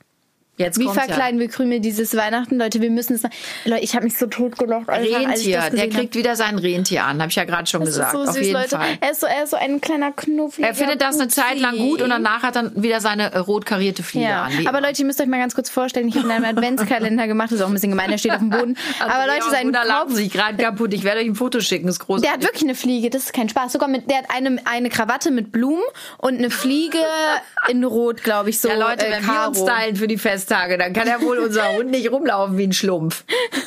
Jetzt 0.62 0.80
Wie 0.80 0.88
verkleiden 0.88 1.40
wir 1.40 1.48
Krümel 1.48 1.80
dieses 1.80 2.16
Weihnachten? 2.16 2.58
Leute, 2.58 2.82
wir 2.82 2.90
müssen 2.90 3.14
es. 3.16 3.24
Leute, 3.66 3.84
ich 3.84 3.96
habe 3.96 4.06
mich 4.06 4.18
so 4.18 4.28
tot 4.28 4.58
gelacht. 4.58 4.88
ja. 4.88 5.20
als 5.28 5.42
ich 5.46 5.54
das 5.54 5.66
Rentier. 5.66 5.80
Der 5.80 5.90
kriegt 5.90 6.16
wieder 6.16 6.36
sein 6.36 6.58
Rentier 6.58 7.04
an, 7.06 7.20
habe 7.22 7.30
ich 7.30 7.36
ja 7.36 7.44
gerade 7.46 7.68
schon. 7.68 7.82
Das 7.82 7.90
ist 7.90 7.96
gesagt. 7.96 8.12
so 8.14 8.20
Auf 8.24 8.28
süß, 8.32 8.38
jeden 8.42 8.54
Leute. 8.54 8.78
Fall. 8.78 8.88
Er 9.00 9.12
ist 9.12 9.22
so, 9.22 9.28
er 9.28 9.44
ist 9.44 9.50
so 9.52 9.58
ein 9.58 9.82
kleiner 9.82 10.12
Knuffel. 10.12 10.64
Er 10.64 10.74
findet 10.76 11.02
das 11.02 11.20
eine 11.20 11.28
Zeit 11.28 11.60
lang 11.60 11.78
gut 11.78 12.02
und 12.02 12.10
danach 12.10 12.44
hat 12.44 12.56
er 12.56 12.72
wieder 12.82 13.02
seine 13.02 13.32
äh, 13.34 13.38
rot 13.40 13.66
karierte 13.66 14.04
Fliege 14.04 14.26
Ja, 14.28 14.44
an. 14.44 14.68
aber. 14.68 14.82
Leute, 14.82 15.02
ihr 15.02 15.06
müsst 15.06 15.22
euch 15.22 15.28
mal 15.28 15.38
ganz 15.40 15.54
kurz 15.56 15.70
vorstellen, 15.70 16.08
ich 16.08 16.16
habe 16.16 16.26
in 16.26 16.32
einem 16.32 16.46
Adventskalender 16.58 17.28
gemacht, 17.28 17.52
das 17.52 17.60
ist 17.60 17.62
auch 17.64 17.68
ein 17.68 17.74
bisschen 17.74 17.92
gemein, 17.92 18.10
der 18.10 18.18
steht 18.18 18.32
auf 18.32 18.40
dem 18.40 18.50
Boden. 18.50 18.78
Aber 19.00 19.14
Andrea 19.14 19.36
Leute, 19.36 19.50
sein 19.52 19.66
Gunnar 19.66 19.86
lachen 19.86 20.08
Kopf, 20.08 20.16
sich 20.16 20.32
gerade 20.32 20.58
kaputt. 20.64 20.94
Ich 20.94 21.04
werde 21.04 21.22
euch 21.22 21.28
ein 21.28 21.36
Foto 21.36 21.60
schicken, 21.60 21.88
ist 21.88 22.00
groß. 22.00 22.22
der 22.22 22.32
hat 22.34 22.42
wirklich 22.44 22.64
eine 22.64 22.76
Fliege, 22.76 23.10
das 23.10 23.26
ist 23.26 23.34
kein 23.34 23.48
Spaß. 23.50 23.74
Sogar 23.74 23.88
mit, 23.90 24.10
der 24.10 24.18
hat 24.20 24.26
eine, 24.30 24.58
eine 24.66 24.90
Krawatte 24.90 25.32
mit 25.32 25.52
Blumen 25.52 25.84
und 26.18 26.38
eine 26.38 26.50
Fliege 26.50 26.98
in 27.70 27.84
Rot, 27.84 28.24
glaube 28.24 28.50
ich, 28.50 28.60
so. 28.60 28.70
ja, 28.70 28.76
Leute, 28.76 29.06
äh, 29.08 29.12
wenn 29.12 29.26
wir 29.28 29.48
uns 29.48 29.58
Karo. 29.60 29.70
stylen 29.70 29.96
für 29.96 30.08
die 30.08 30.18
Festtage, 30.52 30.78
dann 30.78 30.94
kann 30.94 31.08
ja 31.08 31.22
wohl 31.22 31.40
unser 31.40 31.76
Hund 31.76 31.92
nicht 31.92 32.12
rumlaufen 32.12 32.58
wie 32.58 32.68
ein 32.68 32.74
Schlumpf. 32.74 33.24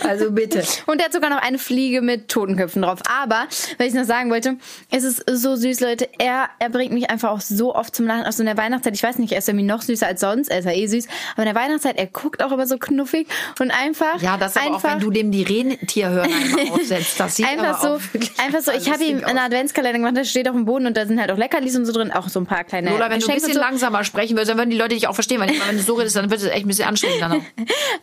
Also 0.07 0.31
bitte. 0.31 0.63
Und 0.87 0.99
der 0.99 1.07
hat 1.07 1.13
sogar 1.13 1.31
noch 1.31 1.41
eine 1.41 1.59
Fliege 1.59 2.03
mit 2.03 2.29
Totenköpfen 2.29 2.83
drauf. 2.83 3.01
Aber, 3.23 3.47
was 3.79 3.87
ich 3.87 3.95
noch 3.95 4.05
sagen 4.05 4.31
wollte, 4.31 4.57
es 4.91 5.05
ist 5.05 5.25
so 5.31 5.57
süß, 5.57 5.81
Leute. 5.81 6.09
Er, 6.19 6.49
er 6.59 6.69
bringt 6.69 6.93
mich 6.93 7.11
einfach 7.11 7.31
auch 7.31 7.41
so 7.41 7.75
oft 7.75 7.95
zum 7.95 8.07
Lachen. 8.07 8.27
Auch 8.27 8.33
so 8.33 8.43
in 8.43 8.47
der 8.47 8.57
Weihnachtszeit. 8.57 8.95
Ich 8.95 9.03
weiß 9.03 9.19
nicht, 9.19 9.33
er 9.33 9.39
ist 9.39 9.49
irgendwie 9.49 9.65
noch 9.65 9.83
süßer 9.83 10.07
als 10.07 10.21
sonst. 10.21 10.51
Er 10.51 10.59
ist 10.59 10.67
ja 10.67 10.73
eh 10.73 10.87
süß. 10.87 11.07
Aber 11.35 11.47
in 11.47 11.55
der 11.55 11.63
Weihnachtszeit, 11.63 11.97
er 11.97 12.07
guckt 12.07 12.43
auch 12.43 12.53
immer 12.53 12.67
so 12.67 12.79
knuffig 12.79 13.29
und 13.61 13.71
einfach. 13.71 14.21
Ja, 14.21 14.37
das 14.37 14.57
aber 14.57 14.67
einfach, 14.67 14.91
auch, 14.91 14.95
wenn 14.95 15.01
du 15.01 15.11
dem 15.11 15.31
die 15.31 15.43
Rentierhörner 15.43 16.29
aufsetzt. 16.73 17.19
Das 17.19 17.37
sieht 17.37 17.47
Einfach 17.47 17.81
so, 17.81 17.99
einfach 18.43 18.61
so. 18.61 18.73
Ich 18.73 18.91
habe 18.91 19.05
ihm 19.05 19.25
einen. 19.25 19.45
Adventskalender 19.45 19.99
gemacht, 19.99 20.17
der 20.17 20.25
steht 20.25 20.49
auf 20.49 20.55
dem 20.55 20.65
Boden 20.65 20.87
und 20.87 20.97
da 20.97 21.05
sind 21.05 21.21
halt 21.21 21.31
auch 21.31 21.37
Leckerlis 21.37 21.77
und 21.77 21.85
so 21.85 21.93
drin, 21.93 22.11
auch 22.11 22.29
so 22.29 22.41
ein 22.41 22.47
paar 22.47 22.65
kleine 22.65 22.91
Lola, 22.91 23.11
wenn 23.11 23.21
du 23.21 23.27
ein 23.27 23.35
bisschen 23.35 23.53
so. 23.53 23.61
langsamer 23.61 24.03
sprechen 24.05 24.37
würdest, 24.37 24.51
dann 24.51 24.57
würden 24.57 24.71
die 24.71 24.79
Leute 24.79 24.95
dich 24.95 25.07
auch 25.07 25.15
verstehen. 25.15 25.41
Weil 25.41 25.51
wenn 25.51 25.77
du 25.77 25.83
so 25.83 25.95
redest, 25.95 26.17
dann 26.17 26.31
wird 26.31 26.41
es 26.41 26.47
echt 26.47 26.65
ein 26.65 26.74
bisschen 26.77 26.89
anstrengend. 26.89 27.23
Dann 27.23 27.33
auch. 27.33 27.43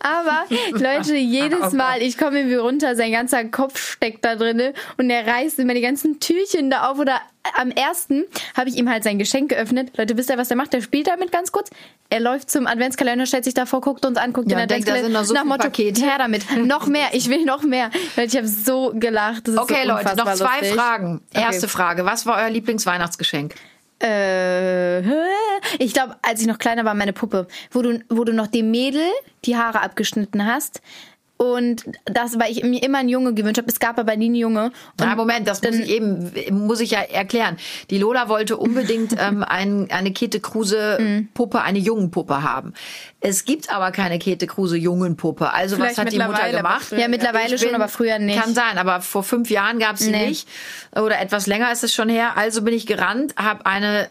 Aber 0.00 0.44
Leute, 0.72 1.16
jedes 1.16 1.72
Mal, 1.72 2.02
ich 2.02 2.18
komme 2.18 2.38
irgendwie 2.38 2.56
runter, 2.56 2.96
sein 2.96 3.12
ganzer 3.12 3.44
Kopf 3.44 3.92
steckt 3.92 4.24
da 4.24 4.36
drinne 4.36 4.74
und 4.96 5.10
er 5.10 5.26
reißt 5.26 5.58
immer 5.58 5.74
die 5.74 5.80
ganzen 5.80 6.20
Türchen 6.20 6.70
da 6.70 6.90
auf. 6.90 6.98
Oder 6.98 7.20
am 7.54 7.70
ersten 7.70 8.24
habe 8.56 8.68
ich 8.68 8.76
ihm 8.76 8.88
halt 8.88 9.04
sein 9.04 9.18
Geschenk 9.18 9.50
geöffnet. 9.50 9.96
Leute, 9.96 10.16
wisst 10.16 10.30
ihr, 10.30 10.38
was 10.38 10.48
der 10.48 10.56
macht? 10.56 10.72
Der 10.72 10.80
spielt 10.80 11.06
damit 11.08 11.32
ganz 11.32 11.52
kurz. 11.52 11.70
Er 12.10 12.20
läuft 12.20 12.50
zum 12.50 12.66
Adventskalender, 12.66 13.26
stellt 13.26 13.44
sich 13.44 13.54
davor, 13.54 13.80
guckt 13.80 14.04
uns 14.04 14.18
an, 14.18 14.32
guckt 14.32 14.50
Ja, 14.50 14.56
da 14.56 14.60
sind 14.60 14.70
Adventskalender 14.70 15.08
noch 15.08 15.24
so 15.24 15.34
nach 15.34 15.44
Motto, 15.44 15.64
Pakete. 15.64 16.02
her 16.02 16.18
damit. 16.18 16.44
noch 16.66 16.86
mehr, 16.86 17.08
ich 17.12 17.28
will 17.28 17.44
noch 17.44 17.62
mehr. 17.62 17.90
Leute, 18.16 18.28
ich 18.28 18.36
habe 18.36 18.46
so 18.48 18.92
gelacht. 18.94 19.48
Okay, 19.48 19.82
so 19.82 19.88
Leute, 19.88 20.16
noch 20.16 20.34
zwei 20.34 20.58
lustig. 20.58 20.74
Fragen. 20.74 21.20
Okay. 21.34 21.44
Erste 21.44 21.68
Frage. 21.68 22.04
Was 22.04 22.26
war 22.26 22.36
euer 22.38 22.50
Lieblingsweihnachtsgeschenk? 22.50 23.54
Äh, 24.02 25.00
ich 25.78 25.92
glaube, 25.92 26.16
als 26.22 26.40
ich 26.40 26.46
noch 26.46 26.58
kleiner 26.58 26.84
war, 26.84 26.94
meine 26.94 27.12
Puppe, 27.12 27.46
wo 27.70 27.82
du, 27.82 28.00
wo 28.08 28.24
du 28.24 28.32
noch 28.32 28.48
dem 28.48 28.70
Mädel 28.70 29.06
die 29.44 29.56
Haare 29.56 29.82
abgeschnitten 29.82 30.46
hast. 30.46 30.80
Und 31.38 31.84
das, 32.04 32.38
weil 32.38 32.52
ich 32.52 32.62
mir 32.62 32.80
immer 32.84 32.98
einen 32.98 33.08
Junge 33.08 33.34
gewünscht 33.34 33.58
habe. 33.58 33.68
Es 33.68 33.80
gab 33.80 33.98
aber 33.98 34.14
nie 34.14 34.26
einen 34.26 34.36
Junge. 34.36 34.66
Und 34.66 34.72
Na, 35.00 35.16
Moment, 35.16 35.48
das 35.48 35.60
muss 35.60 35.74
ich 35.74 35.88
eben, 35.90 36.30
muss 36.66 36.78
ich 36.78 36.92
ja 36.92 37.00
erklären. 37.00 37.56
Die 37.90 37.98
Lola 37.98 38.28
wollte 38.28 38.56
unbedingt 38.56 39.16
ähm, 39.18 39.42
ein, 39.42 39.90
eine 39.90 40.12
Käthe 40.12 40.38
Kruse 40.38 41.26
Puppe, 41.34 41.62
eine 41.62 41.80
Jungenpuppe 41.80 42.44
haben. 42.44 42.74
Es 43.18 43.44
gibt 43.44 43.74
aber 43.74 43.90
keine 43.90 44.20
Käthe 44.20 44.46
Kruse 44.46 44.76
Jungenpuppe. 44.76 45.52
Also 45.52 45.74
Vielleicht 45.76 45.98
was 45.98 46.04
hat 46.06 46.12
die 46.12 46.18
Mutter 46.20 46.48
gemacht? 46.52 46.92
Ja, 46.92 47.08
mittlerweile 47.08 47.54
Ich 47.54 47.60
schon, 47.60 47.70
bin- 47.70 47.76
aber 47.76 47.88
früher 47.88 48.20
nicht. 48.20 48.40
Kann 48.40 48.54
sein, 48.54 48.78
aber 48.78 49.00
vor 49.00 49.24
fünf 49.24 49.50
Jahren 49.50 49.80
gab 49.80 49.96
es 49.96 50.02
sie 50.02 50.10
Nee. 50.12 50.28
nicht. 50.28 50.48
Oder 50.94 51.20
etwas 51.20 51.48
länger 51.48 51.72
ist 51.72 51.82
es 51.82 51.92
schon 51.92 52.08
her. 52.08 52.36
Also 52.36 52.62
bin 52.62 52.74
ich 52.74 52.86
gerannt, 52.86 53.34
habe 53.36 53.66
eine 53.66 54.08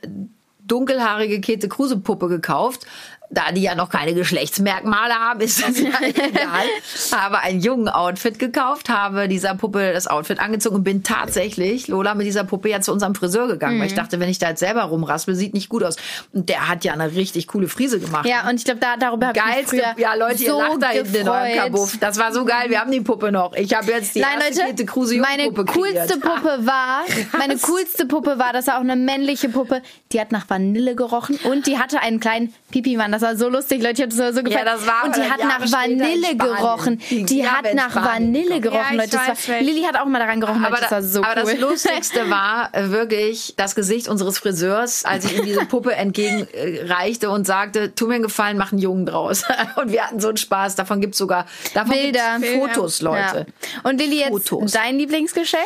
dunkelhaarige 0.60 1.40
Käthe 1.42 1.70
Kruse 1.70 1.98
Puppe 1.98 2.28
gekauft. 2.28 2.86
Da 3.34 3.52
die 3.54 3.62
ja 3.62 3.76
noch 3.76 3.90
keine 3.90 4.14
Geschlechtsmerkmale 4.14 5.14
haben, 5.14 5.40
ist 5.40 5.62
das 5.62 5.80
ja 5.80 5.90
egal. 6.02 6.66
habe 7.14 7.40
ein 7.40 7.62
jungen 7.62 7.88
Outfit 7.88 8.40
gekauft, 8.40 8.90
habe 8.90 9.28
dieser 9.28 9.56
Puppe 9.56 9.94
das 9.94 10.08
Outfit 10.08 10.40
angezogen 10.40 10.76
und 10.76 10.84
bin 10.84 11.04
tatsächlich, 11.04 11.88
Lola, 11.88 12.14
mit 12.14 12.28
dieser 12.28 12.44
Puppe 12.44 12.70
ja 12.70 12.82
zu 12.82 12.92
unserem 12.92 13.16
Friseur 13.16 13.48
gegangen, 13.48 13.80
weil 13.80 13.88
ich 13.88 13.96
dachte, 13.96 14.20
wenn 14.20 14.30
ich 14.30 14.40
da 14.40 14.50
jetzt 14.50 14.60
selber 14.60 14.84
rumraspel, 14.84 15.34
sieht 15.36 15.54
nicht 15.54 15.70
gut 15.70 15.84
aus. 15.84 15.96
Und 16.34 16.50
der 16.50 16.68
hat 16.68 16.84
ja 16.84 16.94
eine 16.94 17.14
richtig 17.16 17.48
coole 17.48 17.68
Frise 17.68 18.00
gemacht. 18.00 18.26
ja, 18.26 18.50
und 18.50 18.56
ich 18.56 18.66
glaube, 18.66 18.80
da, 18.80 18.98
darüber 18.98 19.28
habe 19.28 19.40
ich 19.62 19.68
früher 19.68 19.96
ja 19.98 20.14
Leute, 20.16 20.44
ihr 20.44 20.50
so 20.52 20.60
lacht 20.60 20.82
da 20.82 20.90
hinten 20.90 21.16
in 21.16 21.30
eurem. 21.30 21.56
Kabuff. 21.56 21.98
Das 22.00 22.18
war 22.18 22.34
so 22.34 22.46
geil, 22.46 22.70
wir 22.70 22.80
haben 22.80 22.92
die 22.92 23.02
Puppe 23.02 23.32
noch. 23.32 23.54
Ich 23.54 23.74
habe 23.74 23.92
jetzt 23.92 24.16
die 24.16 24.20
Nein, 24.20 24.40
erste 24.40 24.64
Leute, 24.64 24.86
Kruse 24.86 25.18
meine 25.18 25.46
Jungpuppe 25.46 25.72
coolste 25.72 26.20
kreiert. 26.20 26.22
Puppe 26.22 26.66
war, 26.66 27.04
meine 27.38 27.58
coolste 27.58 28.06
Puppe 28.06 28.40
war, 28.40 28.54
das 28.54 28.68
war 28.68 28.78
auch 28.78 28.82
eine 28.82 28.96
männliche 28.96 29.50
Puppe, 29.50 29.82
die 30.12 30.20
hat 30.20 30.32
nach 30.32 30.50
Vanille 30.50 30.96
gerochen 30.96 31.40
und 31.44 31.68
die 31.68 31.78
hatte 31.78 32.02
einen 32.02 32.20
kleinen 32.20 32.54
Pipi, 32.72 32.98
waren 32.98 33.12
das 33.22 33.30
war 33.30 33.36
so 33.38 33.50
lustig, 33.50 33.82
Leute. 33.82 33.94
Ich 33.94 34.02
habe 34.02 34.16
das 34.16 34.36
so 34.36 34.44
gefallen. 34.44 34.66
das 34.66 34.88
war 34.88 35.06
Und 35.06 35.16
die 35.16 35.22
aber 35.22 35.30
hat 35.30 35.40
Jahre 35.40 35.62
nach 35.62 35.72
Vanille 35.72 36.36
gerochen. 36.36 37.02
Die 37.10 37.48
hat 37.48 37.74
nach 37.74 37.96
Vanille 37.96 38.62
gerochen. 38.62 38.96
Ja, 38.96 38.98
Leute. 38.98 39.10
Das 39.12 39.28
weiß, 39.28 39.50
war. 39.50 39.62
Lilly 39.62 39.84
hat 39.84 40.00
auch 40.00 40.06
mal 40.06 40.20
daran 40.20 40.42
gerochen, 40.42 40.64
Aber, 40.66 40.76
Leute. 40.76 40.82
Das 40.82 40.90
da, 40.90 40.96
war 40.96 41.04
so 41.04 41.24
aber 41.24 41.44
cool. 41.44 41.52
das 41.52 41.60
Lustigste 41.60 42.30
war 42.30 42.70
äh, 42.74 42.90
wirklich 42.90 43.54
das 43.58 43.76
Gesicht 43.76 44.08
unseres 44.08 44.40
Friseurs, 44.40 45.06
als 45.06 45.26
ich 45.26 45.38
ihm 45.38 45.46
diese 45.46 45.66
Puppe 45.66 45.94
entgegenreichte 45.94 47.30
und 47.30 47.46
sagte, 47.46 47.94
tu 47.96 48.08
mir 48.08 48.16
einen 48.16 48.24
Gefallen, 48.24 48.58
mach 48.58 48.72
einen 48.72 48.82
Jungen 48.82 49.06
draus. 49.06 49.44
Und 49.76 49.92
wir 49.92 50.06
hatten 50.06 50.20
so 50.20 50.30
einen 50.30 50.38
Spaß. 50.38 50.76
Davon 50.76 51.02
gibt's 51.02 51.18
sogar 51.18 51.46
davon 51.74 51.92
Bilder. 51.92 52.40
Fotos, 52.56 53.02
Leute. 53.02 53.46
Ja. 53.48 53.90
Und 53.90 54.00
Lilly, 54.00 54.20
jetzt 54.20 54.50
Fotos. 54.50 54.72
dein 54.72 54.98
Lieblingsgeschenk? 54.98 55.62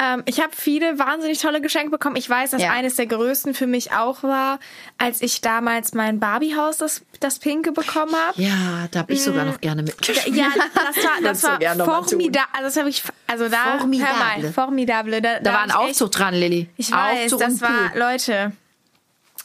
Ähm, 0.00 0.22
ich 0.26 0.38
habe 0.40 0.50
viele 0.54 0.98
wahnsinnig 0.98 1.40
tolle 1.40 1.60
Geschenke 1.60 1.90
bekommen. 1.90 2.14
Ich 2.16 2.30
weiß, 2.30 2.52
dass 2.52 2.62
Ja. 2.62 2.70
eines 2.70 2.94
der 2.96 3.06
größten 3.06 3.52
für 3.54 3.66
mich 3.66 3.92
auch 3.92 4.22
war, 4.22 4.60
als 4.96 5.20
ich 5.22 5.40
damals 5.40 5.92
mein 5.92 6.20
Barbiehaus, 6.20 6.78
das, 6.78 7.02
das 7.20 7.38
Pinke, 7.40 7.72
bekommen 7.72 8.14
habe. 8.14 8.40
Ja, 8.40 8.86
da 8.92 9.00
habe 9.00 9.12
ich 9.12 9.22
sogar 9.24 9.44
noch 9.44 9.60
gerne 9.60 9.82
mitgespielt. 9.82 10.36
Ja, 10.36 10.46
das 10.74 11.42
war, 11.42 11.58
das 11.58 11.76
war 11.78 11.84
formidable. 11.84 12.46
Also, 12.52 12.64
das 12.66 12.76
habe 12.76 12.88
ich, 12.90 13.02
also 13.26 13.48
da, 13.48 13.78
Formidable. 13.78 14.42
mal, 14.44 14.52
formidable. 14.52 15.20
Da, 15.20 15.40
Da 15.40 15.52
war 15.52 15.62
ein 15.62 15.70
Aufzug 15.72 16.12
dran, 16.12 16.34
Lilly. 16.34 16.68
Ich 16.76 16.92
weiß, 16.92 17.32
Aufzug 17.32 17.40
das 17.40 17.60
war. 17.60 17.96
Leute, 17.96 18.52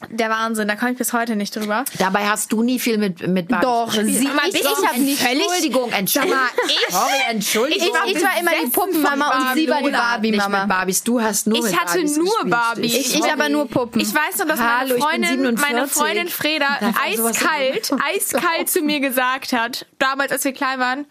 der 0.10 0.30
Wahnsinn. 0.30 0.68
Da 0.68 0.76
komme 0.76 0.92
ich 0.92 0.98
bis 0.98 1.14
heute 1.14 1.36
nicht 1.36 1.56
drüber. 1.56 1.86
Dabei 1.98 2.28
hast 2.28 2.52
du 2.52 2.62
nie 2.64 2.80
viel 2.80 2.98
mit 2.98 3.26
mit 3.28 3.48
Barbies 3.48 3.64
Doch, 3.68 3.94
sie- 3.94 4.02
ich- 4.02 4.22
ich 4.56 4.68
hab 4.68 4.98
nicht- 4.98 5.24
Entschuldigung, 5.26 5.92
Entschuldigung. 5.92 6.38
Sorry, 6.90 7.12
Entschuldigung. 7.30 7.88
Ich, 8.08 8.16
ich 8.16 8.24
war 8.24 8.38
immer 8.40 8.52
die 8.64 8.70
Puppenmama 8.70 9.50
und 9.52 9.58
sie 9.58 9.70
war 9.70 9.82
die 9.82 9.90
Barbie-Mama. 9.92 10.60
mit 10.62 10.70
Barbies. 10.70 11.04
Du 11.04 11.22
hast 11.22 11.48
nur 11.48 11.66
Ich 11.66 11.74
hatte 11.80 11.94
Barbies 11.94 12.18
nur 12.18 12.26
gespielt. 12.26 12.50
Barbie. 12.52 12.82
Ich, 12.86 13.16
ich 13.16 13.32
aber 13.32 13.50
nur 13.50 13.68
Puppen. 13.68 14.02
Ich 14.02 14.14
weiß 14.14 14.40
noch, 14.40 14.48
dass 14.48 14.60
Hallo, 14.60 14.98
meine 14.98 15.26
Freundin, 15.28 15.42
meine 15.56 15.88
47. 15.88 15.94
Freundin 15.94 16.28
Freda 16.30 16.80
eiskalt, 17.04 17.92
eiskalt 18.04 18.70
zu 18.70 18.82
mir 18.82 19.00
gesagt 19.00 19.54
hat, 19.54 19.86
damals, 20.00 20.32
als 20.32 20.44
wir 20.44 20.54
klein 20.54 20.80
waren, 20.80 21.06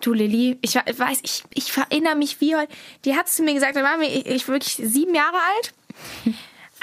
du 0.00 0.12
Lilly, 0.12 0.58
ich 0.62 0.74
weiß, 0.74 1.18
ich, 1.22 1.44
ich 1.54 1.72
erinnere 1.76 2.16
mich 2.16 2.40
wie 2.40 2.56
heute, 2.56 2.72
die 3.04 3.14
hat 3.16 3.28
zu 3.28 3.42
mir 3.42 3.54
gesagt, 3.54 3.76
da 3.76 3.82
waren 3.82 4.00
wir, 4.00 4.08
ich, 4.08 4.26
ich 4.26 4.48
wirklich 4.48 4.80
sieben 4.82 5.14
Jahre 5.14 5.36
alt. 5.56 6.34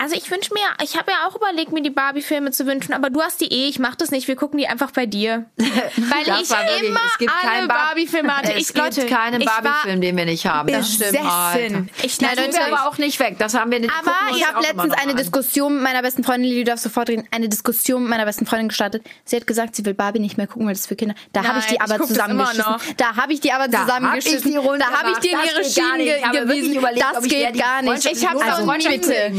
Also 0.02 0.16
ich 0.16 0.32
wünsche 0.32 0.54
mir, 0.54 0.62
ich 0.84 0.98
habe 0.98 1.12
ja 1.12 1.28
auch 1.28 1.36
überlegt, 1.36 1.72
mir 1.74 1.82
die 1.82 1.90
Barbie-Filme 1.90 2.52
zu 2.52 2.66
wünschen, 2.66 2.94
aber 2.94 3.10
du 3.10 3.22
hast 3.22 3.42
die 3.42 3.48
eh, 3.52 3.68
ich 3.68 3.80
mach 3.80 3.96
das 3.96 4.12
nicht, 4.12 4.28
wir 4.30 4.36
gucken 4.38 4.58
die 4.58 4.68
einfach 4.68 4.92
bei 4.92 5.06
dir. 5.06 5.46
Weil 5.58 6.24
Das 6.26 6.42
ich 6.42 6.50
wirklich- 6.50 6.90
immer 6.90 7.00
es 7.12 7.18
gibt 7.18 7.32
alle 7.46 7.68
Barbie-Filme 7.68 8.38
hatte. 8.38 8.54
Es 8.54 8.62
Ich, 8.62 8.68
gibt 8.74 8.78
Leute, 8.80 9.06
keinen 9.08 9.44
Barbie-Film, 9.44 10.00
den 10.02 10.16
wir 10.16 10.26
nicht 10.26 10.46
haben. 10.46 10.72
Das 10.72 10.94
stimmt. 10.94 11.20
Alter. 11.20 11.86
Ich 12.02 12.20
Nein, 12.22 12.32
natürlich- 12.36 12.56
Leute, 12.56 12.74
aber 12.74 12.88
auch 12.88 12.98
nicht 12.98 13.20
weg. 13.20 13.36
Das 13.40 13.54
haben 13.54 13.72
wir 13.72 13.80
nicht. 13.80 13.92
Aber 13.98 14.14
ich 14.36 14.48
habe 14.48 14.62
letztens 14.62 14.94
eine 14.94 15.16
Diskussion 15.16 15.74
mit 15.76 15.84
meiner 15.84 16.02
besten 16.02 16.24
Freundin, 16.24 16.50
Lili, 16.50 16.64
du 16.64 16.72
darfst 16.72 16.84
sofort 16.84 17.10
reden, 17.10 17.28
eine 17.32 17.50
Diskussion 17.50 18.04
mit 18.04 18.10
meiner 18.12 18.26
besten 18.26 18.46
Freundin 18.46 18.70
gestartet. 18.70 19.04
Sie 19.26 19.36
hat 19.36 19.48
gesagt, 19.48 19.76
sie 19.76 19.86
will 19.86 19.94
Barbie 19.94 20.20
nicht 20.20 20.38
mehr 20.38 20.48
gucken, 20.48 20.66
weil 20.66 20.74
das 20.74 20.82
ist 20.82 20.88
für 20.88 20.96
Kinder. 20.96 21.16
Da 21.34 21.44
habe 21.44 21.60
ich 21.60 21.66
die 21.66 21.82
aber 21.82 22.00
zusammengeschissen. 22.06 22.64
Da 22.98 23.16
habe 23.16 23.34
ich 23.34 23.42
die 23.42 23.52
aber 23.52 23.70
zusammengeschissen. 23.70 24.54
da 24.80 24.86
habe 24.92 25.12
ich 25.12 25.18
dir 25.20 25.32
ihre 25.32 25.62
Das 25.62 25.76
geht 25.76 25.84
gar 25.84 25.96
Schienen 25.98 26.06
nicht. 26.06 26.32
gewiesen. 26.32 26.88
Das 27.14 27.24
geht 27.24 27.56
die 27.56 27.60
gar 27.60 27.82
nicht. 27.82 28.06
Ich 28.06 28.28
habe 28.28 28.42
also 28.42 28.64
Freundschaft 28.64 29.02
bitte. 29.02 29.32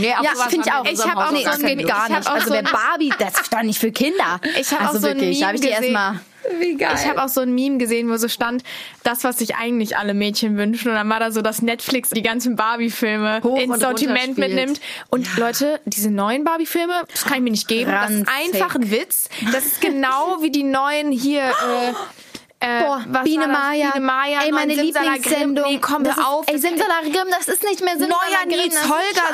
Ja, 0.53 0.63
finde 0.63 0.69
ich 0.69 0.73
auch. 0.75 0.85
Ich 0.85 1.01
hab 1.01 1.17
unserem 1.17 1.19
auch 1.19 1.31
Nee, 1.33 1.45
so 1.45 1.67
ein- 1.67 1.87
gar 1.87 2.09
nicht. 2.09 2.29
auch 2.29 2.35
Also 2.35 2.49
so 2.49 2.55
wer 2.55 2.63
Barbie, 2.63 3.13
das 3.19 3.41
ist 3.41 3.53
doch 3.53 3.63
nicht 3.63 3.79
für 3.79 3.93
Kinder. 3.93 4.41
Ich 4.59 4.71
hab 4.73 4.81
auch 4.83 4.87
also 4.95 5.01
so 5.01 5.07
ein 5.09 5.17
wirklich, 5.17 5.41
da 5.41 5.47
habe 5.47 5.57
ich 5.57 5.61
die 5.63 5.69
Meme 5.69 5.81
gesehen. 5.81 5.95
erstmal. 5.95 6.21
Wie 6.59 6.75
geil. 6.77 6.95
Ich 6.99 7.07
habe 7.07 7.23
auch 7.23 7.29
so 7.29 7.43
ein 7.43 7.55
Meme 7.55 7.77
gesehen, 7.77 8.09
wo 8.09 8.17
so 8.17 8.27
stand, 8.27 8.63
das, 9.03 9.25
was 9.25 9.39
sich 9.39 9.57
eigentlich 9.57 9.99
alle 9.99 10.15
Mädchen 10.15 10.57
wünschen. 10.57 10.89
Und 10.89 10.95
dann 10.95 11.09
war 11.11 11.21
da 11.21 11.31
so, 11.33 11.43
dass 11.43 11.61
Netflix 11.61 12.11
die 12.11 12.23
ganzen 12.23 12.57
Barbie-Filme 12.57 13.43
ins 13.59 13.79
Sortiment 13.79 14.39
mitnimmt. 14.39 14.81
Und 15.11 15.37
Leute, 15.37 15.81
diese 15.85 16.11
neuen 16.11 16.45
Barbie-Filme, 16.45 17.05
das 17.13 17.25
kann 17.25 17.35
ich 17.37 17.43
mir 17.43 17.51
nicht 17.51 17.69
geben. 17.69 17.91
Das 17.91 18.11
ist 18.11 18.27
Ranzig. 18.27 18.55
einfach 18.63 18.75
ein 18.75 18.91
Witz. 18.91 19.29
Das 19.53 19.67
ist 19.67 19.81
genau 19.83 20.39
wie 20.41 20.51
die 20.51 20.63
neuen 20.63 21.13
hier. 21.13 21.43
Äh, 21.43 21.93
äh, 22.61 22.83
Boah, 22.85 23.05
Biene? 23.25 23.47
Maya. 23.49 23.91
Biene 23.93 24.05
Maya. 24.07 24.41
Ey, 24.45 24.53
meine. 24.53 24.75
Lieblingssendung. 24.75 25.65
Nee, 25.67 25.79
komm, 25.81 26.05
das 26.05 26.17
hör 26.17 26.29
auf. 26.29 26.47
Ist, 26.49 26.53
ey, 26.53 26.59
Simsalagrim, 26.59 27.27
das 27.31 27.49
ist 27.49 27.63
nicht 27.65 27.83
mehr 27.85 27.97
Neuer 27.97 28.09
Simsalagrim. 28.09 28.49
Nils 28.59 28.75
das 28.75 28.85
ist 28.85 28.91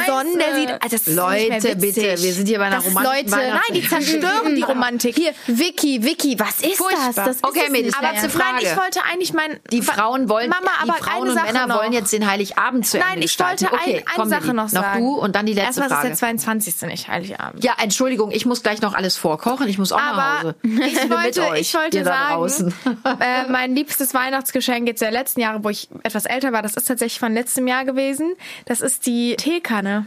Holgersson, 0.09 0.39
der 0.39 0.55
sieht. 0.55 0.68
Also 0.70 0.81
das 0.83 0.93
ist 0.93 1.07
nicht 1.09 1.16
mehr 1.16 1.27
Leute, 1.27 1.64
witzig. 1.83 1.95
bitte, 1.95 2.22
wir 2.22 2.33
sind 2.33 2.47
hier 2.49 2.59
bei 2.59 2.64
einer 2.66 2.79
romantischen 2.81 3.31
Leute, 3.31 3.49
Nein, 3.51 3.61
die 3.74 3.89
zerstören 3.89 4.55
die 4.55 4.62
Romantik. 4.72 5.14
Hier, 5.16 5.33
Vicky, 5.47 6.03
Vicky, 6.05 6.39
was 6.39 6.61
ist 6.61 6.77
Furchtbar. 6.77 7.12
das? 7.14 7.41
Das 7.41 7.45
Okay, 7.45 7.68
Mädels, 7.70 7.87
nicht 7.97 7.99
aber 7.99 8.12
mehr. 8.12 8.20
zur 8.20 8.31
Frage. 8.31 8.55
Nein, 8.55 8.62
ich 8.64 8.77
wollte 8.77 9.01
eigentlich 9.12 9.33
mein. 9.33 9.61
Die 9.72 9.83
Frauen 9.83 10.29
wollen, 10.29 10.49
Mama, 10.51 10.70
aber 10.83 10.95
die 10.97 11.03
Frauen 11.03 11.22
eine 11.22 11.31
und 11.31 11.35
Sache 11.37 11.47
Männer 11.53 11.66
noch. 11.66 11.79
wollen 11.81 11.93
jetzt 11.93 12.12
den 12.12 12.31
Heiligabend 12.31 12.87
zu 12.87 12.99
Nein, 12.99 13.07
Ende 13.14 13.24
ich 13.24 13.37
gestalten. 13.37 13.64
wollte 13.70 13.74
okay, 13.74 13.97
ein, 13.99 14.05
eine 14.07 14.16
komm, 14.16 14.29
Sache 14.29 14.55
noch 14.55 14.68
sagen. 14.68 15.05
Noch 15.05 15.14
du 15.16 15.20
und 15.20 15.35
dann 15.37 15.47
die 15.47 15.53
letzte 15.55 15.81
Erstmal 15.81 15.89
Frage. 15.89 16.09
ist 16.12 16.22
der 16.22 16.29
22. 16.29 16.83
nicht 16.83 17.09
Heiligabend. 17.09 17.64
Ja, 17.64 17.72
Entschuldigung, 17.83 18.31
ich 18.31 18.47
muss 18.47 18.62
gleich 18.62 18.81
noch 18.83 18.95
alles 18.95 19.16
vorkochen. 19.16 19.66
Ich 19.68 19.79
muss 19.79 19.91
auch 19.93 19.99
nach 19.99 20.12
Aber 20.12 20.39
Hause. 20.41 20.55
ich 20.62 21.11
wollte, 21.11 21.59
ich 21.59 21.70
sagen, 22.05 22.35
draußen. 22.35 22.74
Äh, 23.21 23.51
mein 23.51 23.75
liebstes 23.75 24.14
Weihnachtsgeschenk 24.14 24.87
jetzt 24.87 25.03
der 25.03 25.11
letzten 25.11 25.41
Jahre, 25.41 25.64
wo 25.64 25.69
ich 25.69 25.89
etwas 26.03 26.27
älter 26.27 26.53
war, 26.53 26.62
das 26.62 26.77
ist 26.77 26.87
tatsächlich 26.87 27.19
von 27.19 27.35
letztem 27.35 27.67
Jahr 27.67 27.85
gewesen. 27.85 28.35
Das 28.67 28.81
ist 28.81 29.07
die 29.07 29.37
Teekanne. 29.37 30.07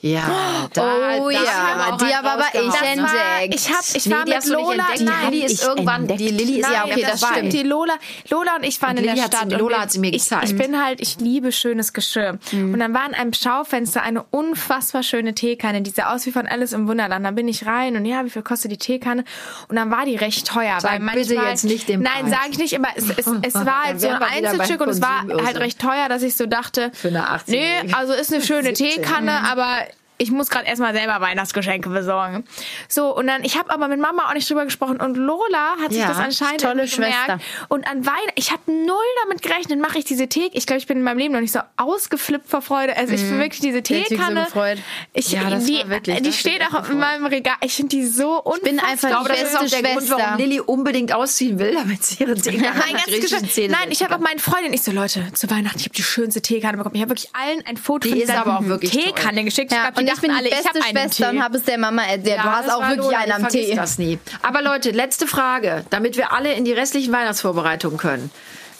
Ja, 0.00 0.68
da, 0.72 0.82
Oh 1.20 1.30
da 1.30 1.34
ja, 1.36 1.40
wir 1.40 1.92
auch 1.94 1.98
die 1.98 2.04
einen 2.06 2.26
aber 2.26 2.44
ich 2.52 2.60
entdeckt. 2.82 3.54
Ich 3.54 3.68
hab, 3.72 3.84
ich 3.94 4.06
Nee, 4.06 4.12
war 4.14 4.24
mit 4.24 4.46
Lola. 4.46 4.84
Nein, 5.00 5.30
Die 5.32 5.42
ist 5.44 5.62
irgendwann, 5.64 6.00
entdeckt. 6.02 6.20
die 6.20 6.28
Lilly 6.28 6.60
ist 6.60 6.62
Nein, 6.68 6.72
Ja, 6.72 6.84
okay, 6.84 7.02
das 7.08 7.20
dabei. 7.20 7.34
stimmt. 7.34 7.52
Die 7.52 7.62
Lola, 7.62 7.94
Lola 8.30 8.56
und 8.56 8.64
ich 8.64 8.80
waren 8.82 8.90
Und 8.92 8.96
in 8.98 9.04
Lilly 9.04 9.14
der 9.16 9.24
hat 9.24 9.32
sie- 9.32 9.36
Stadt. 9.38 9.60
Lola 9.60 9.80
hat 9.80 9.92
sie 9.92 9.98
mir 10.00 10.08
ich, 10.12 10.22
gezeigt. 10.24 10.44
Ich 10.50 10.56
bin 10.56 10.82
halt, 10.84 11.00
ich 11.00 11.18
liebe 11.20 11.52
schönes 11.52 11.92
Geschirr. 11.92 12.38
Mhm. 12.52 12.74
Und 12.74 12.80
dann 12.80 12.92
war 12.94 13.06
in 13.08 13.14
einem 13.14 13.32
Schaufenster 13.32 14.02
eine 14.02 14.22
unfassbar 14.30 15.02
schöne 15.02 15.34
Teekanne, 15.34 15.82
die 15.82 15.90
sah 15.90 16.12
aus 16.14 16.26
wie 16.26 16.32
von 16.32 16.46
Alice 16.46 16.72
im 16.72 16.88
Wunderland. 16.88 17.24
Dann 17.24 17.34
bin 17.34 17.46
ich 17.48 17.66
rein 17.66 17.96
und 17.96 18.04
ja, 18.04 18.24
wie 18.24 18.30
viel 18.30 18.42
kostet 18.42 18.72
die 18.72 18.78
Teekanne? 18.78 19.24
Und 19.68 19.76
dann 19.76 19.90
war 19.90 20.04
die 20.04 20.16
recht 20.16 20.46
teuer. 20.46 20.80
Sag 20.80 20.92
weil 20.92 21.00
manchmal, 21.00 21.24
bitte 21.24 21.34
jetzt 21.48 21.64
nicht 21.64 21.88
den 21.88 22.00
Nein, 22.02 22.28
sage 22.28 22.48
ich 22.50 22.58
nicht, 22.58 22.74
aber 22.76 22.88
es, 22.96 23.04
es, 23.10 23.26
es 23.42 23.54
war 23.66 23.84
halt 23.84 24.00
so 24.00 24.08
ein 24.08 24.22
Einzelstück 24.22 24.80
und 24.80 24.88
es 24.88 25.00
war 25.02 25.24
halt 25.44 25.58
recht 25.58 25.80
teuer, 25.80 26.08
dass 26.08 26.22
ich 26.22 26.34
so 26.36 26.46
dachte, 26.46 26.90
Für 26.94 27.08
eine 27.08 27.28
18-Jährige. 27.28 27.86
nee, 27.86 27.92
also 27.94 28.12
ist 28.12 28.32
eine 28.32 28.42
schöne 28.42 28.62
17. 28.74 28.88
Teekanne, 29.02 29.32
aber 29.50 29.67
But 29.68 29.92
ich 30.18 30.30
muss 30.30 30.50
gerade 30.50 30.66
erstmal 30.66 30.92
selber 30.94 31.20
Weihnachtsgeschenke 31.20 31.88
besorgen. 31.88 32.44
So, 32.88 33.16
und 33.16 33.26
dann, 33.28 33.44
ich 33.44 33.56
habe 33.56 33.70
aber 33.70 33.88
mit 33.88 34.00
Mama 34.00 34.28
auch 34.28 34.34
nicht 34.34 34.48
drüber 34.50 34.64
gesprochen 34.64 35.00
und 35.00 35.16
Lola 35.16 35.76
hat 35.80 35.90
sich 35.92 36.00
Ja, 36.00 36.08
das 36.08 36.18
anscheinend 36.18 36.60
tolle 36.60 36.86
gemerkt. 36.86 37.14
Schwester. 37.26 37.38
Und 37.68 37.86
an 37.88 38.04
Weihnachten, 38.04 38.32
ich 38.34 38.50
habe 38.50 38.62
null 38.70 38.96
damit 39.24 39.42
gerechnet, 39.42 39.80
mache 39.80 39.98
ich 39.98 40.04
diese 40.04 40.28
Tee. 40.28 40.50
Ich 40.52 40.66
glaube, 40.66 40.78
ich 40.80 40.86
bin 40.86 40.98
in 40.98 41.04
meinem 41.04 41.18
Leben 41.18 41.32
noch 41.34 41.40
nicht 41.40 41.52
so 41.52 41.60
ausgeflippt 41.76 42.48
vor 42.48 42.62
Freude. 42.62 42.96
Also 42.96 43.14
ich 43.14 43.22
bin 43.22 43.38
wirklich 43.38 43.60
diese 43.60 43.78
so 43.78 43.82
Teekanne. 43.82 44.44
gefreut. 44.44 44.78
Ich, 45.12 45.30
Ja, 45.32 45.48
das 45.48 45.64
die, 45.64 45.78
war 45.78 45.88
wirklich- 45.88 46.16
die 46.16 46.22
das 46.24 46.36
steht 46.36 46.62
auch 46.62 46.80
echt 46.82 46.90
in 46.90 46.98
meinem 46.98 47.26
Regal. 47.26 47.54
Ich 47.62 47.74
finde 47.74 47.96
die 47.96 48.06
so 48.06 48.42
unfassbar. 48.42 48.70
bin 48.70 48.80
einfach 48.80 49.08
Ich 49.08 49.14
glaube, 49.14 49.28
das 49.28 49.42
ist 49.42 49.56
auch 49.56 49.60
beste 49.62 49.82
der 49.82 49.92
Grund, 49.94 50.10
warum 50.10 50.22
Schwester. 50.24 50.36
Lilly 50.38 50.60
unbedingt 50.60 51.12
ausziehen 51.12 51.58
will, 51.58 51.74
damit 51.74 52.04
sie 52.04 52.24
ihre 52.24 52.34
Teekanne 52.34 52.72
griechischen 53.04 53.20
Geschenk. 53.22 53.52
Zähnen 53.52 53.70
Nein, 53.78 53.90
ich 53.90 54.02
habe 54.02 54.14
auch 54.16 54.20
meinen 54.20 54.38
Freundin, 54.40 54.72
ich 54.72 54.82
so, 54.82 54.90
Leute, 54.90 55.32
zu 55.32 55.48
Weihnachten, 55.50 55.78
ich 55.78 55.84
habe 55.84 55.94
die 55.94 56.02
schönste 56.02 56.42
Teekanne 56.42 56.76
bekommen. 56.78 56.96
Ich 56.96 57.02
habe 57.02 57.10
wirklich 57.10 57.30
allen 57.34 57.64
ein 57.66 57.76
Foto 57.76 58.08
Die 58.08 58.10
von 58.10 58.18
dieser 58.20 58.80
Teekanne 58.80 59.44
geschickt. 59.44 59.70
Ja, 59.72 59.88
ich 59.88 59.94
glaube, 59.94 60.07
und 60.08 60.14
die 60.14 60.14
ich 60.14 60.20
bin 60.20 60.30
dachten 60.30 60.44
die 60.44 60.52
alle, 60.52 60.60
ich 60.60 60.66
habe 60.68 60.78
beste 60.78 60.84
einen 60.98 61.08
Schwester 61.10 61.30
und 61.30 61.42
habe 61.42 61.56
es 61.58 61.64
der 61.64 61.78
Mama 61.78 62.02
erzählt. 62.02 62.36
Ja, 62.36 62.42
du 62.42 62.50
hast 62.50 62.70
auch 62.70 62.80
wirklich 62.82 62.98
Lola, 63.06 63.18
einen 63.18 63.26
die 63.26 63.32
am 63.44 63.48
Tee. 63.48 63.74
das 63.74 63.98
nie. 63.98 64.18
Aber 64.42 64.62
Leute, 64.62 64.90
letzte 64.90 65.26
Frage, 65.26 65.84
damit 65.90 66.16
wir 66.16 66.32
alle 66.32 66.52
in 66.54 66.64
die 66.64 66.72
restlichen 66.72 67.12
Weihnachtsvorbereitungen 67.12 67.98
können. 67.98 68.30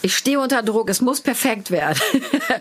Ich 0.03 0.16
stehe 0.16 0.39
unter 0.41 0.62
Druck, 0.62 0.89
es 0.91 1.01
muss 1.01 1.20
perfekt 1.20 1.70
werden. 1.70 1.99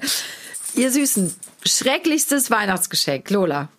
Ihr 0.75 0.91
Süßen, 0.91 1.35
schrecklichstes 1.65 2.51
Weihnachtsgeschenk, 2.51 3.29
Lola. 3.29 3.69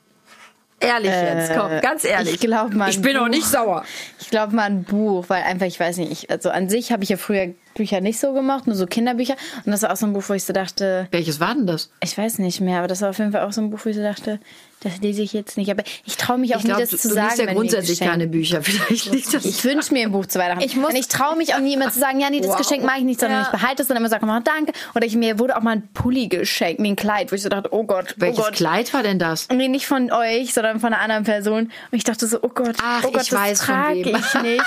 Ehrlich 0.81 1.11
jetzt, 1.11 1.53
komm, 1.59 1.81
ganz 1.81 2.05
ehrlich. 2.05 2.35
ich 2.35 2.41
glaub 2.41 2.73
mal, 2.73 2.89
Ich 2.89 3.03
bin 3.03 3.17
ein 3.17 3.23
auch 3.25 3.29
nicht 3.29 3.43
Buch. 3.43 3.49
sauer. 3.51 3.85
Ich 4.21 4.31
glaube 4.31 4.55
mal 4.55 4.63
ein 4.67 4.85
Buch, 4.85 5.25
weil 5.27 5.43
einfach, 5.43 5.67
ich 5.67 5.81
weiß 5.81 5.97
nicht, 5.97 6.13
ich, 6.13 6.31
also 6.31 6.51
an 6.51 6.69
sich 6.69 6.93
habe 6.93 7.03
ich 7.03 7.09
ja 7.09 7.17
früher 7.17 7.53
Bücher 7.75 8.01
nicht 8.01 8.21
so 8.21 8.33
gemacht, 8.33 8.69
nur 8.69 8.77
so 8.77 8.87
Kinderbücher. 8.87 9.35
Und 9.65 9.73
das 9.73 9.83
war 9.83 9.93
auch 9.93 9.97
so 9.97 10.07
ein 10.07 10.13
Buch, 10.13 10.23
wo 10.29 10.35
ich 10.35 10.45
so 10.45 10.53
dachte, 10.53 11.09
Welches 11.11 11.41
war 11.41 11.53
denn 11.55 11.67
das? 11.67 11.91
ich 12.01 12.17
weiß 12.17 12.39
nicht 12.39 12.61
mehr, 12.61 12.79
aber 12.79 12.87
das 12.87 13.03
war 13.03 13.11
auf 13.11 13.19
jeden 13.19 13.33
Fall 13.33 13.43
auch 13.43 13.51
so 13.53 13.61
ein 13.61 13.71
Buch, 13.71 13.81
wo 13.83 13.89
ich 13.89 13.97
so 13.97 14.03
dachte, 14.03 14.39
das 14.81 14.99
lese 15.01 15.23
ich 15.23 15.33
jetzt 15.33 15.57
nicht. 15.57 15.71
Aber 15.71 15.83
ich 16.05 16.17
traue 16.17 16.39
mich 16.39 16.55
auch 16.55 16.59
Ich 16.61 16.65
glaube, 16.65 16.81
nie, 16.83 16.87
du, 16.87 16.91
das 16.93 17.03
zu 17.03 17.09
du 17.09 17.15
sagen. 17.15 17.29
liest 17.29 17.39
ja 17.41 17.53
grundsätzlich 17.53 18.01
keine 18.01 18.27
Bücher. 18.27 18.63
Vielleicht 18.63 19.13
liegt 19.13 19.35
das. 19.35 19.45
Ich 19.45 19.65
wünsche 19.65 19.93
mir 19.93 20.03
ein 20.05 20.13
Buch 20.13 20.27
zu 20.27 20.39
Weihnachten. 20.39 20.63
Ich 20.63 20.77
muss- 20.77 20.91
und 20.91 20.97
ich 20.97 21.09
traue 21.09 21.37
mich 21.37 21.55
auch 21.55 21.59
nie 21.61 21.75
immer 21.75 21.91
zu 21.91 21.99
sagen, 21.99 22.21
ja, 22.21 22.31
nee, 22.31 22.41
das 22.41 22.51
Wow. 22.51 22.57
Geschenk 22.59 22.85
mache 22.85 22.99
ich 22.99 23.05
nicht, 23.05 23.21
sondern 23.21 23.41
Ja. 23.41 23.45
ich 23.53 23.61
behalte 23.61 23.83
es 23.83 23.91
und 23.91 23.97
immer 23.97 24.09
sage, 24.09 24.25
oh, 24.27 24.39
danke. 24.43 24.73
Oder 24.95 25.07
ich, 25.07 25.17
mir 25.17 25.39
wurde 25.39 25.57
auch 25.57 25.63
mal 25.63 25.73
ein 25.77 25.89
Pulli 25.95 26.29
geschenkt, 26.29 26.81
mir 26.81 26.89
ein 26.89 26.97
Kleid, 26.97 27.31
wo 27.33 27.37
ich 27.37 27.43
so 27.43 27.49
dachte, 27.49 27.69
oh 27.73 27.85
Gott, 27.85 28.15
Welches 28.19 28.39
oh 28.39 28.43
Gott. 28.45 28.53
Kleid 28.55 28.93
war 28.95 29.03
denn 29.03 29.19
das? 29.19 29.49
Nee, 29.53 29.69
nicht 29.69 29.87
von 29.87 30.11
euch, 30.13 30.55
sondern 30.55 30.81
von 30.81 30.93
einer 30.93 31.03
anderen 31.03 31.25
Person. 31.25 31.65
Und 31.65 31.97
ich 31.97 32.05
dachte 32.05 32.27
so, 32.27 32.39
oh 32.43 32.49
Gott, 32.49 32.77
Ach, 32.83 33.03
oh 33.05 33.11
Gott, 33.11 33.23
ich 33.23 33.31
das 33.31 33.39
weiß 33.39 33.59
trage 33.61 33.99
ich 34.01 34.05
nicht. 34.43 34.63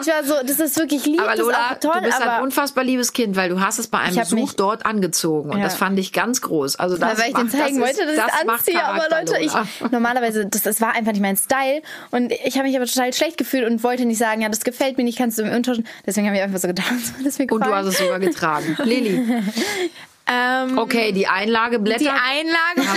Ich 0.00 0.06
war 0.06 0.24
so, 0.24 0.34
das 0.46 0.58
ist 0.58 0.78
wirklich 0.78 1.04
lieb, 1.04 1.20
Aber 1.20 1.30
das 1.32 1.40
ist 1.40 1.44
Lola, 1.46 1.72
auch 1.72 1.78
toll, 1.78 1.92
du 1.96 2.00
bist 2.06 2.20
aber 2.22 2.36
ein 2.36 2.42
unfassbar 2.44 2.84
liebes 2.84 3.12
Kind, 3.12 3.36
weil 3.36 3.50
du 3.50 3.60
hast 3.60 3.78
es 3.78 3.88
bei 3.88 3.98
einem 3.98 4.14
Ich 4.14 4.20
Besuch 4.20 4.52
dort 4.54 4.86
angezogen 4.86 5.50
und 5.50 5.58
Ja. 5.58 5.64
das 5.64 5.74
fand 5.74 5.98
ich 5.98 6.12
ganz 6.12 6.40
groß. 6.40 6.76
Also 6.76 6.96
das 6.96 7.18
weil 7.18 7.28
ich 7.28 7.34
den 7.34 7.44
macht- 7.46 7.50
zeigen 7.52 7.80
das 7.80 7.90
ist- 7.90 7.98
wollte, 7.98 8.16
dass 8.16 8.26
ich 8.26 8.32
das 8.32 8.44
macht 8.46 8.58
anziehe. 8.60 8.84
Aber 8.84 9.06
Leute, 9.10 9.38
ich, 9.40 9.49
Lola. 9.52 9.68
normalerweise, 9.90 10.46
das, 10.46 10.62
das 10.62 10.80
war 10.80 10.94
einfach 10.94 11.12
nicht 11.12 11.22
mein 11.22 11.36
Style. 11.36 11.82
Und 12.10 12.32
ich 12.32 12.56
habe 12.56 12.68
mich 12.68 12.76
aber 12.76 12.86
total 12.86 13.12
schlecht 13.12 13.38
gefühlt 13.38 13.64
und 13.68 13.82
wollte 13.82 14.04
nicht 14.04 14.18
sagen, 14.18 14.40
ja, 14.42 14.48
das 14.48 14.60
gefällt 14.64 14.96
mir 14.96 15.04
nicht, 15.04 15.18
kannst 15.18 15.38
du 15.38 15.44
mir 15.44 15.56
umtauschen. 15.56 15.86
Deswegen 16.06 16.26
habe 16.26 16.36
ich 16.36 16.42
einfach 16.42 16.58
so 16.58 16.68
würde 16.68 16.82
es 17.26 17.38
mir 17.38 17.46
Und 17.50 17.66
du 17.66 17.74
hast 17.74 17.86
es 17.86 17.98
sogar 17.98 18.18
getragen. 18.20 18.76
Lilly, 18.84 19.42
Ähm, 20.32 20.78
okay, 20.78 21.10
die 21.10 21.26
Einlageblätter. 21.26 21.98
die 21.98 22.08
Einlage. 22.08 22.88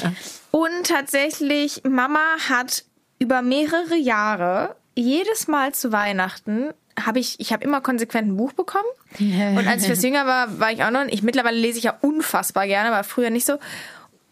Und 0.52 0.86
tatsächlich, 0.86 1.82
Mama 1.82 2.20
hat 2.48 2.84
über 3.18 3.42
mehrere 3.42 3.96
Jahre 3.96 4.76
jedes 4.94 5.48
Mal 5.48 5.72
zu 5.72 5.90
Weihnachten 5.90 6.72
habe 7.00 7.18
ich, 7.18 7.40
ich 7.40 7.52
habe 7.52 7.64
immer 7.64 7.80
konsequent 7.80 8.28
ein 8.28 8.36
Buch 8.36 8.52
bekommen. 8.52 8.84
Und 9.18 9.66
als 9.66 9.84
ich 9.84 9.90
was 9.90 10.02
jünger 10.02 10.26
war, 10.26 10.60
war 10.60 10.72
ich 10.72 10.84
auch 10.84 10.90
noch. 10.90 11.06
Ich 11.06 11.22
mittlerweile 11.22 11.58
lese 11.58 11.78
ich 11.78 11.84
ja 11.84 11.96
unfassbar 12.00 12.66
gerne, 12.66 12.92
aber 12.92 13.04
früher 13.04 13.30
nicht 13.30 13.46
so. 13.46 13.58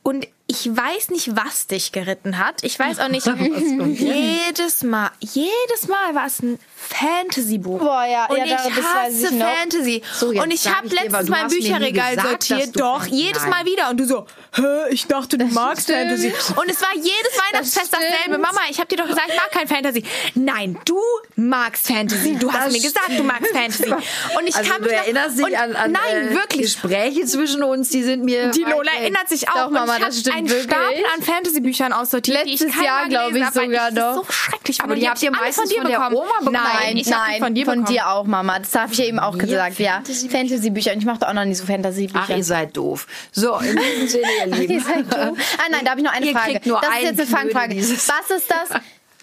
Und 0.03 0.29
ich 0.51 0.67
weiß 0.77 1.11
nicht, 1.11 1.37
was 1.37 1.69
dich 1.69 1.93
geritten 1.93 2.37
hat. 2.39 2.65
Ich 2.65 2.77
weiß 2.79 2.99
auch 2.99 3.09
nicht. 3.09 3.25
jedes 4.01 4.83
Mal, 4.83 5.11
jedes 5.21 5.87
Mal 5.89 6.15
war 6.15 6.27
es 6.27 6.41
ein 6.43 6.59
Fantasy-Buch. 6.77 7.79
Boah, 7.79 8.05
ja, 8.05 8.27
und 8.27 8.37
ja, 8.39 8.45
ich 8.45 8.51
das 8.75 8.85
hasse 8.85 9.27
ich 9.27 9.31
noch. 9.33 9.47
Fantasy. 9.47 10.03
So, 10.19 10.29
und 10.31 10.51
ich 10.51 10.67
habe 10.67 10.89
letztens 10.89 11.29
mein 11.29 11.45
hast 11.45 11.53
mir 11.53 11.59
nie 11.61 11.69
Bücherregal 11.69 12.17
gesagt, 12.17 12.45
sortiert. 12.45 12.81
Doch, 12.81 13.07
jedes. 13.07 13.47
Mal 13.47 13.65
wieder. 13.65 13.91
Und 13.91 13.99
du 14.01 14.07
so, 14.07 14.27
hä, 14.55 14.63
ich 14.91 15.07
dachte, 15.07 15.39
du 15.39 15.47
magst 15.47 15.85
stimmt. 15.85 16.01
Fantasy. 16.01 16.33
Und 16.57 16.69
es 16.69 16.81
war 16.83 16.95
jedes 16.97 17.39
Weihnachtsfest 17.49 17.87
stimmt. 17.89 18.03
dasselbe. 18.11 18.39
Mama, 18.39 18.61
ich 18.71 18.79
habe 18.79 18.89
dir 18.89 18.97
doch 18.97 19.07
gesagt, 19.09 19.29
ich 19.29 19.37
mag 19.37 19.51
kein 19.53 19.69
Fantasy. 19.69 20.03
Nein, 20.35 20.79
du 20.85 20.99
magst 21.37 21.87
Fantasy. 21.87 22.37
Du 22.37 22.53
hast 22.53 22.67
Das 22.67 22.73
mir 22.73 22.81
gesagt, 22.83 23.11
du 23.17 23.23
magst 23.23 23.53
Fantasy. 23.53 23.91
Und 23.93 24.47
ich 24.49 24.57
Also 24.57 24.71
kann 24.71 24.83
du 24.83 24.89
mich 24.89 24.97
noch- 24.97 25.05
erinnerst 25.05 25.39
dich 25.39 25.45
und 25.47 25.55
an, 25.55 25.77
an 25.77 25.93
Nein, 25.93 26.29
äh, 26.31 26.35
wirklich. 26.35 26.63
Gespräche 26.63 27.25
zwischen 27.27 27.63
uns, 27.63 27.91
die 27.91 28.03
sind 28.03 28.25
mir 28.25 28.51
Die 28.51 28.63
Lola 28.65 28.91
erinnert 28.99 29.29
sich 29.29 29.49
auch. 29.49 29.65
Doch, 29.67 29.71
Mama, 29.71 29.99
das 29.99 30.19
stimmt 30.21 30.37
einen 30.41 30.49
wirklich. 30.51 30.65
Stapel 30.65 31.05
an 31.15 31.23
Fantasy-Büchern 31.23 31.93
aussortiert, 31.93 32.45
die 32.47 32.55
ich 32.55 32.61
Letztes 32.61 32.83
Jahr, 32.83 33.01
Mal 33.03 33.09
glaub 33.09 33.29
gelesen 33.33 33.49
ich, 33.49 33.55
sogar 33.55 33.89
ich 33.89 33.95
das 33.95 34.17
noch. 34.17 34.25
so 34.27 34.33
schrecklich 34.33 34.81
Aber 34.83 34.95
die 34.95 35.09
habt 35.09 35.23
ihr 35.23 35.31
hab 35.31 35.37
alle 35.37 35.47
meistens 35.47 35.73
von 35.73 35.85
der 35.87 35.97
bekommen. 35.99 36.17
Oma 36.17 36.39
bekommen. 36.39 36.59
Nein, 36.81 36.97
ich 36.97 37.07
nein, 37.09 37.41
von 37.43 37.55
dir 37.55 37.65
bekommen. 37.67 37.99
auch, 38.07 38.25
Mama. 38.25 38.59
Das 38.59 38.75
habe 38.75 38.93
ich 38.93 38.99
ja 38.99 39.05
eben 39.07 39.19
auch 39.19 39.39
gesagt, 39.39 39.79
ja. 39.79 40.03
Fantasy-Bücher. 40.31 40.93
Und 40.93 40.99
ich 40.99 41.05
mache 41.07 41.27
auch 41.29 41.33
noch 41.33 41.45
nie 41.45 41.55
so 41.55 41.65
Fantasy-Bücher. 41.65 42.25
Ach, 42.29 42.37
ihr 42.37 42.45
seid 42.45 42.77
doof. 42.77 43.07
So, 43.33 43.57
in 43.59 43.77
diesem 43.77 44.09
Sinne, 44.09 44.27
ihr 44.41 44.47
Lieben. 44.57 44.73
Ihr 44.75 44.81
seid 44.81 45.13
doof. 45.13 45.39
Ah 45.59 45.69
nein, 45.71 45.81
da 45.85 45.91
habe 45.93 46.01
ich 46.01 46.07
noch 46.07 46.13
eine 46.13 46.27
Ihr 46.27 46.33
Frage. 46.37 46.61
nur 46.65 46.81
das 46.81 46.91
ist 46.97 47.03
jetzt 47.03 47.21
eine 47.21 47.27
Fangfrage. 47.29 47.77
Was 47.77 47.91
ist 47.91 48.51
das 48.51 48.81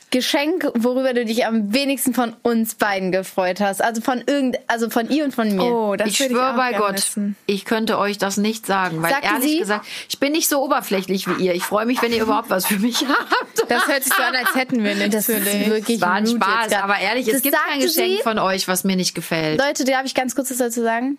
Geschenk, 0.10 0.72
worüber 0.74 1.14
du 1.14 1.26
dich 1.26 1.46
am 1.46 1.74
wenigsten 1.74 2.14
von 2.14 2.34
uns 2.42 2.76
beiden 2.76 3.12
gefreut 3.12 3.60
hast? 3.60 3.82
Also 3.82 4.02
von 4.02 4.24
irgend, 4.26 4.58
also 4.68 4.90
von 4.90 5.10
ihr 5.10 5.26
und 5.26 5.34
von 5.36 5.54
mir. 5.54 5.64
Oh, 5.64 5.96
das 5.98 6.08
ich 6.08 6.18
schwöre 6.18 6.54
bei 6.56 6.72
Gott, 6.74 6.94
wissen. 6.96 7.36
ich 7.46 7.66
könnte 7.66 7.98
euch 8.00 8.18
das 8.18 8.38
nicht 8.38 8.66
sagen, 8.66 9.02
weil 9.02 9.12
Sagte 9.12 9.28
ehrlich 9.28 9.52
sie? 9.52 9.60
gesagt, 9.60 9.86
ich 10.08 10.18
bin 10.20 10.32
nicht 10.32 10.48
so 10.48 10.64
oberflächlich 10.64 11.28
wie 11.28 11.44
ihr. 11.46 11.54
Ich 11.56 11.64
freue 11.64 11.86
mich, 11.86 12.02
wenn 12.02 12.14
ihr 12.14 12.22
überhaupt 12.22 12.50
was 12.50 12.66
für 12.68 12.80
mich 12.80 13.06
habt. 13.08 13.70
Das 13.70 13.86
hört 13.88 14.04
sich 14.04 14.14
so 14.14 14.24
an, 14.24 14.34
als 14.36 14.56
hätten 14.56 14.82
wir 14.84 14.96
nichts. 14.96 15.14
das 15.14 15.30
ist 15.30 15.66
wirklich 15.70 16.00
war 16.00 16.14
ein 16.14 16.26
Spaß, 16.28 16.72
aber 16.82 17.00
ehrlich, 17.00 17.28
es 17.28 17.34
Das 17.34 17.42
gibt 17.42 17.56
kein 17.70 17.82
Geschenk 17.82 18.18
sie. 18.18 18.24
von 18.24 18.40
euch, 18.40 18.68
was 18.70 18.86
mir 18.86 18.96
nicht 18.96 19.14
gefällt. 19.14 19.60
Leute, 19.62 19.84
darf 19.84 20.06
ich 20.06 20.16
ganz 20.16 20.36
kurz 20.36 20.50
was 20.52 20.58
dazu 20.58 20.84
sagen? 20.84 21.18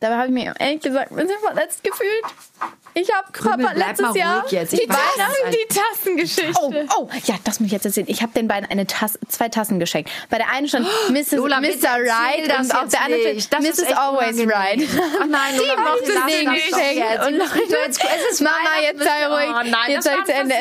Dabei 0.00 0.14
habe 0.14 0.26
ich 0.28 0.32
mir 0.32 0.54
ehrlich 0.60 0.80
gesagt 0.80 1.10
ein 1.10 1.16
bisschen 1.16 1.40
verletzt 1.44 1.82
gefühlt. 1.82 2.22
Ich 2.94 3.12
habe 3.14 3.30
Krümel, 3.32 3.66
Papa 3.66 3.78
letztes 3.78 4.14
Jahr 4.16 4.44
jetzt. 4.50 4.72
Ich 4.72 4.80
die 4.80 4.88
weiß, 4.88 4.96
Tassen, 5.16 5.52
Die 5.52 5.74
Tassengeschichte. 5.74 6.52
Oh, 6.60 7.02
oh, 7.02 7.08
ja, 7.26 7.34
das 7.44 7.60
muss 7.60 7.66
ich 7.66 7.72
jetzt 7.72 7.86
erzählen. 7.86 8.06
Ich 8.08 8.22
habe 8.22 8.32
den 8.32 8.48
beiden 8.48 8.68
eine 8.70 8.86
Tasse, 8.86 9.18
zwei 9.28 9.48
Tassen 9.48 9.78
geschenkt. 9.78 10.10
Bei 10.30 10.38
der 10.38 10.50
einen 10.50 10.68
stand 10.68 10.86
Mrs. 11.10 11.32
Lola, 11.32 11.60
Mr. 11.60 11.66
Right 12.00 12.48
das 12.48 12.70
und 12.70 12.74
auf 12.74 12.88
der 12.88 13.02
anderen 13.02 13.34
nicht. 13.34 13.46
stand 13.46 13.66
Das 13.68 13.78
ist 13.78 13.88
Mrs. 13.90 13.96
Always. 13.96 14.38
Right. 14.40 14.82
Ach 15.20 15.26
nein, 15.26 15.56
Lola, 15.56 15.74
Die 15.76 16.04
das 16.04 16.14
doch 16.14 16.54
geschenkt. 16.54 17.26
Und 17.26 17.38
Leute, 17.38 17.90
es 17.90 18.32
ist 18.32 18.40
Mama, 18.40 18.54
jetzt 18.82 19.02
sei 19.02 19.28
oh 19.28 19.34
ruhig. 19.34 19.70
nein, 19.70 19.90
jetzt 19.90 20.04
soll 20.04 20.24
zu 20.24 20.32
Ende. 20.32 20.54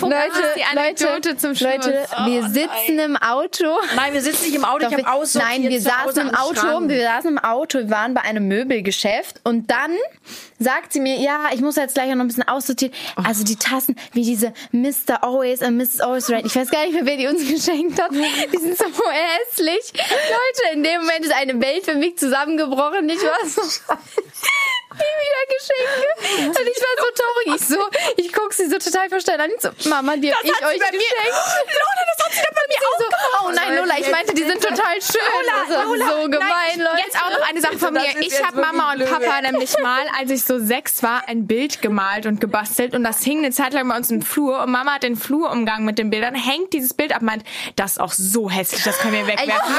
Fuck, 0.00 0.10
Leute, 0.10 1.04
Leute, 1.06 1.36
zum 1.36 1.54
Schluss. 1.54 1.70
Leute, 1.74 2.04
wir 2.26 2.42
Oh, 2.44 2.48
sitzen 2.48 2.98
im 2.98 3.16
Auto. 3.16 3.78
Nein, 3.96 4.12
wir 4.12 4.20
sitzen 4.22 4.44
nicht 4.46 4.54
im 4.56 4.64
Auto, 4.64 4.78
ich 4.86 4.92
habe 4.92 4.96
wir- 4.98 5.12
aussortiert. 5.12 5.60
Nein, 5.62 5.70
wir 5.70 5.80
saßen 5.80 6.28
im 6.28 6.34
Auto, 6.34 6.88
wir 6.88 7.02
saßen 7.02 7.30
im 7.30 7.38
Auto, 7.38 7.78
wir 7.78 7.90
waren 7.90 8.14
bei 8.14 8.22
einem 8.22 8.48
Möbelgeschäft 8.48 9.40
und 9.44 9.70
dann 9.70 9.92
sagt 10.64 10.92
sie 10.92 11.00
mir, 11.00 11.20
ja, 11.20 11.50
ich 11.52 11.60
muss 11.60 11.76
jetzt 11.76 11.94
gleich 11.94 12.08
noch 12.08 12.20
ein 12.20 12.26
bisschen 12.26 12.48
aussortieren. 12.48 12.92
Also 13.16 13.44
die 13.44 13.56
Tassen, 13.56 13.96
wie 14.12 14.22
diese 14.22 14.52
Mr. 14.72 15.22
Always 15.22 15.62
und 15.62 15.76
Mrs. 15.76 16.00
Always 16.00 16.30
Right. 16.30 16.44
Ich 16.44 16.56
weiß 16.56 16.70
gar 16.70 16.84
nicht 16.84 16.94
mehr, 16.94 17.06
wer 17.06 17.16
die 17.16 17.26
uns 17.28 17.48
geschenkt 17.48 18.00
hat. 18.00 18.10
Die 18.12 18.58
sind 18.58 18.76
so 18.76 18.84
hässlich. 18.84 19.92
Leute, 19.94 20.74
in 20.74 20.82
dem 20.82 21.02
Moment 21.02 21.20
ist 21.20 21.32
eine 21.34 21.60
Welt 21.60 21.84
für 21.84 21.94
mich 21.94 22.18
zusammengebrochen. 22.18 23.06
Nie 23.06 23.12
wieder 23.20 23.98
Geschenke. 24.98 26.48
Und 26.48 26.66
ich 26.68 26.80
war 26.80 26.94
so 26.98 27.10
traurig. 27.14 27.60
Ich 27.60 27.68
so, 27.68 27.78
ich 28.16 28.32
guck 28.32 28.52
sie 28.52 28.66
so 28.68 28.78
total 28.78 29.08
verstanden 29.08 29.42
an. 29.42 29.50
Ich 29.54 29.60
so, 29.60 29.90
Mama, 29.90 30.16
die 30.16 30.32
hab 30.32 30.42
ich 30.42 30.50
euch 30.50 30.78
mir- 30.78 30.90
geschenkt. 30.90 31.28
Lola, 31.28 32.02
das 32.16 32.24
hat 32.26 32.32
sie 32.32 32.40
doch 32.40 32.54
bei 32.54 32.66
mir 32.68 32.78
auch 32.88 32.98
so, 32.98 33.46
oh 33.46 33.50
nein, 33.52 33.76
Lola, 33.76 33.98
ich 33.98 34.10
meinte, 34.10 34.34
die 34.34 34.42
sind 34.44 34.62
total 34.62 35.00
schön. 35.00 35.20
das 35.68 35.68
ist 35.70 36.08
so 36.08 36.22
gemein, 36.28 36.40
Nein, 36.76 36.80
Leute. 36.80 37.02
Jetzt 37.04 37.16
auch 37.16 37.30
noch 37.30 37.48
eine 37.48 37.60
Sache 37.60 37.78
von 37.78 37.92
mir. 37.92 38.04
Ich 38.20 38.42
habe 38.42 38.60
Mama 38.60 38.92
und 38.92 39.04
Papa 39.04 39.40
nämlich 39.42 39.76
mal, 39.82 40.06
als 40.18 40.30
ich 40.30 40.44
so 40.44 40.58
sechs 40.58 41.02
war, 41.02 41.28
ein 41.28 41.46
Bild 41.46 41.82
gemalt 41.82 42.26
und 42.26 42.40
gebastelt 42.40 42.94
und 42.94 43.04
das 43.04 43.22
hing 43.22 43.38
eine 43.38 43.50
Zeit 43.50 43.72
lang 43.74 43.88
bei 43.88 43.96
uns 43.96 44.10
im 44.10 44.22
Flur 44.22 44.60
und 44.62 44.70
Mama 44.70 44.94
hat 44.94 45.02
den 45.02 45.16
Flurumgang 45.16 45.84
mit 45.84 45.98
den 45.98 46.10
Bildern, 46.10 46.34
hängt 46.34 46.72
dieses 46.72 46.94
Bild 46.94 47.14
ab, 47.14 47.22
meint, 47.22 47.44
das 47.76 47.92
ist 47.92 48.00
auch 48.00 48.12
so 48.12 48.50
hässlich, 48.50 48.82
das 48.82 48.98
können 48.98 49.14
wir 49.14 49.26
wegwerfen. 49.26 49.74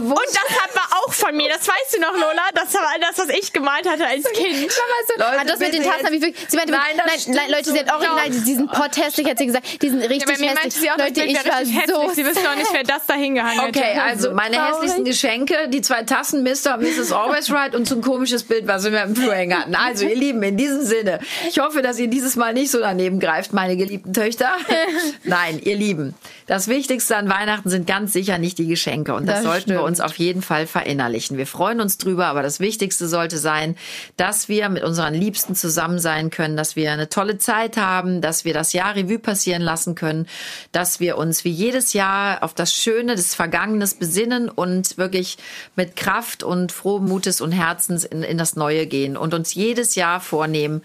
Und 0.00 0.20
das 0.28 0.58
hat 0.62 0.74
war 0.74 0.88
auch 1.04 1.12
von 1.12 1.36
mir, 1.36 1.48
das 1.50 1.66
weißt 1.68 1.96
du 1.96 2.00
noch, 2.00 2.12
Lola, 2.12 2.42
das 2.54 2.72
war 2.74 2.94
das, 3.00 3.18
was 3.18 3.28
ich 3.28 3.52
gemalt 3.52 3.88
hatte 3.88 4.06
als 4.06 4.24
Kind. 4.32 4.41
Mama 4.52 4.68
so, 5.06 5.14
Leute, 5.38 5.46
das 5.46 5.58
mit 5.60 5.74
den 5.74 5.82
Tassen 5.82 6.04
habe 6.06 6.16
ich 6.16 6.22
wirklich. 6.22 6.46
Sie 6.48 6.56
meinte, 6.56 6.72
Nein, 6.72 6.82
das 7.04 7.26
nein, 7.28 7.50
Leute, 7.50 7.70
sie 7.72 7.78
hat 7.78 7.88
so 7.88 7.94
original, 7.94 8.28
nicht. 8.30 8.46
die 8.46 8.54
sind 8.54 8.72
potthässlich, 8.72 9.26
hat 9.28 9.38
sie 9.38 9.46
gesagt. 9.46 9.82
Die 9.82 9.88
sind 9.88 10.00
richtig 10.02 10.20
Ja, 10.28 10.34
bei 10.34 10.38
mir 10.40 10.50
hässlich. 10.50 10.74
sie 10.74 10.90
auch, 10.90 10.98
Leute, 10.98 11.22
ich 11.22 11.34
war 11.48 11.58
richtig 11.60 11.86
so. 11.88 12.00
hässlich. 12.00 12.14
Sie 12.14 12.24
wissen 12.26 12.44
doch 12.44 12.56
nicht, 12.56 12.72
wer 12.72 12.82
das 12.84 13.06
da 13.06 13.14
hingehangen 13.14 13.60
hat. 13.60 13.68
Okay, 13.68 13.98
also 13.98 14.32
meine 14.32 14.56
traurig. 14.56 14.72
hässlichsten 14.74 15.04
Geschenke, 15.04 15.54
die 15.68 15.80
zwei 15.80 16.02
Tassen 16.02 16.42
Mr. 16.42 16.74
und 16.74 16.82
Mrs. 16.82 17.12
Always 17.12 17.50
Right 17.50 17.74
und 17.74 17.86
so 17.88 17.96
ein 17.96 18.00
komisches 18.02 18.42
Bild, 18.44 18.66
was 18.66 18.84
wir 18.90 19.02
im 19.02 19.14
Flur 19.16 19.34
hängen 19.34 19.58
hatten. 19.58 19.74
Also 19.74 20.06
ihr 20.06 20.16
Lieben, 20.16 20.42
in 20.42 20.56
diesem 20.56 20.82
Sinne, 20.82 21.20
ich 21.48 21.58
hoffe, 21.58 21.82
dass 21.82 21.98
ihr 21.98 22.08
dieses 22.08 22.36
Mal 22.36 22.52
nicht 22.54 22.70
so 22.70 22.80
daneben 22.80 23.20
greift, 23.20 23.52
meine 23.52 23.76
geliebten 23.76 24.12
Töchter. 24.12 24.50
Nein, 25.24 25.60
ihr 25.62 25.76
Lieben, 25.76 26.14
das 26.52 26.68
Wichtigste 26.68 27.16
an 27.16 27.30
Weihnachten 27.30 27.70
sind 27.70 27.86
ganz 27.86 28.12
sicher 28.12 28.36
nicht 28.36 28.58
die 28.58 28.66
Geschenke 28.66 29.14
und 29.14 29.24
das, 29.24 29.36
Das 29.36 29.44
sollten 29.44 29.70
wir 29.70 29.76
stimmt. 29.76 29.88
uns 29.88 30.00
auf 30.00 30.18
jeden 30.18 30.42
Fall 30.42 30.66
verinnerlichen. 30.66 31.38
Wir 31.38 31.46
freuen 31.46 31.80
uns 31.80 31.96
drüber, 31.96 32.26
aber 32.26 32.42
das 32.42 32.60
Wichtigste 32.60 33.08
sollte 33.08 33.38
sein, 33.38 33.74
dass 34.18 34.50
wir 34.50 34.68
mit 34.68 34.82
unseren 34.82 35.14
Liebsten 35.14 35.54
zusammen 35.54 35.98
sein 35.98 36.28
können, 36.28 36.58
dass 36.58 36.76
wir 36.76 36.92
eine 36.92 37.08
tolle 37.08 37.38
Zeit 37.38 37.78
haben, 37.78 38.20
dass 38.20 38.44
wir 38.44 38.52
das 38.52 38.74
Jahr 38.74 38.94
Revue 38.94 39.18
passieren 39.18 39.62
lassen 39.62 39.94
können, 39.94 40.26
dass 40.72 41.00
wir 41.00 41.16
uns 41.16 41.42
wie 41.44 41.50
jedes 41.50 41.94
Jahr 41.94 42.42
auf 42.42 42.52
das 42.52 42.74
Schöne 42.74 43.14
des 43.14 43.34
Vergangenes 43.34 43.94
besinnen 43.94 44.50
und 44.50 44.98
wirklich 44.98 45.38
mit 45.74 45.96
Kraft 45.96 46.42
und 46.42 46.70
frohem 46.70 47.06
Mutes 47.06 47.40
und 47.40 47.52
Herzens 47.52 48.04
in, 48.04 48.22
in 48.22 48.36
das 48.36 48.56
Neue 48.56 48.86
gehen 48.86 49.16
und 49.16 49.32
uns 49.32 49.54
jedes 49.54 49.94
Jahr 49.94 50.20
vornehmen 50.20 50.82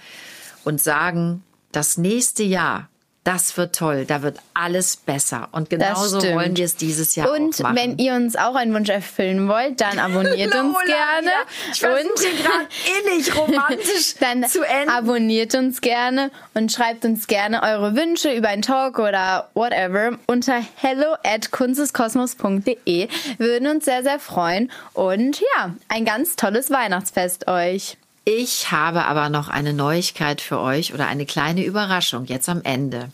und 0.63 0.81
sagen, 0.81 1.43
das 1.73 1.97
nächste 1.97 2.43
Jahr, 2.43 2.87
das 3.27 3.57
wird 3.57 3.75
toll, 3.75 4.05
da 4.05 4.21
wird 4.21 4.39
alles 4.53 4.95
besser. 4.95 5.49
Und 5.51 5.69
genauso 5.69 6.21
wollen 6.23 6.55
wir 6.55 6.63
es 6.63 6.77
dieses 6.77 7.15
Jahr 7.15 7.29
Und 7.29 7.55
auch 7.55 7.59
machen. 7.59 7.75
wenn 7.75 7.97
ihr 7.97 8.13
uns 8.13 8.37
auch 8.37 8.55
einen 8.55 8.73
Wunsch 8.73 8.87
erfüllen 8.87 9.49
wollt, 9.49 9.81
dann 9.81 9.99
abonniert 9.99 10.55
uns 10.55 10.73
Lola, 10.73 10.85
gerne. 10.85 11.27
ja. 11.27 11.73
Ich 11.73 11.83
und 11.83 12.37
gerade 12.37 12.67
innig 13.03 13.35
romantisch 13.35 14.15
dann 14.21 14.45
zu 14.45 14.63
enden. 14.63 14.89
abonniert 14.89 15.55
uns 15.55 15.81
gerne 15.81 16.31
und 16.53 16.71
schreibt 16.71 17.03
uns 17.03 17.27
gerne 17.27 17.63
eure 17.63 17.97
Wünsche 17.97 18.31
über 18.31 18.47
einen 18.47 18.61
Talk 18.61 18.97
oder 18.97 19.49
whatever 19.55 20.17
unter 20.27 20.61
hello 20.75 21.15
at 21.25 21.51
kunsteskosmos.de. 21.51 23.09
Würden 23.39 23.67
uns 23.67 23.83
sehr, 23.83 24.03
sehr 24.03 24.19
freuen. 24.19 24.71
Und 24.93 25.41
ja, 25.41 25.75
ein 25.89 26.05
ganz 26.05 26.37
tolles 26.37 26.71
Weihnachtsfest 26.71 27.49
euch. 27.49 27.97
Ich 28.29 28.73
habe 28.73 29.05
aber 29.05 29.29
noch 29.29 29.47
eine 29.47 29.71
Neuigkeit 29.71 30.41
für 30.41 30.59
euch 30.59 30.93
oder 30.93 31.07
eine 31.07 31.25
kleine 31.25 31.63
Überraschung 31.63 32.25
jetzt 32.25 32.49
am 32.49 32.61
Ende. 32.61 33.07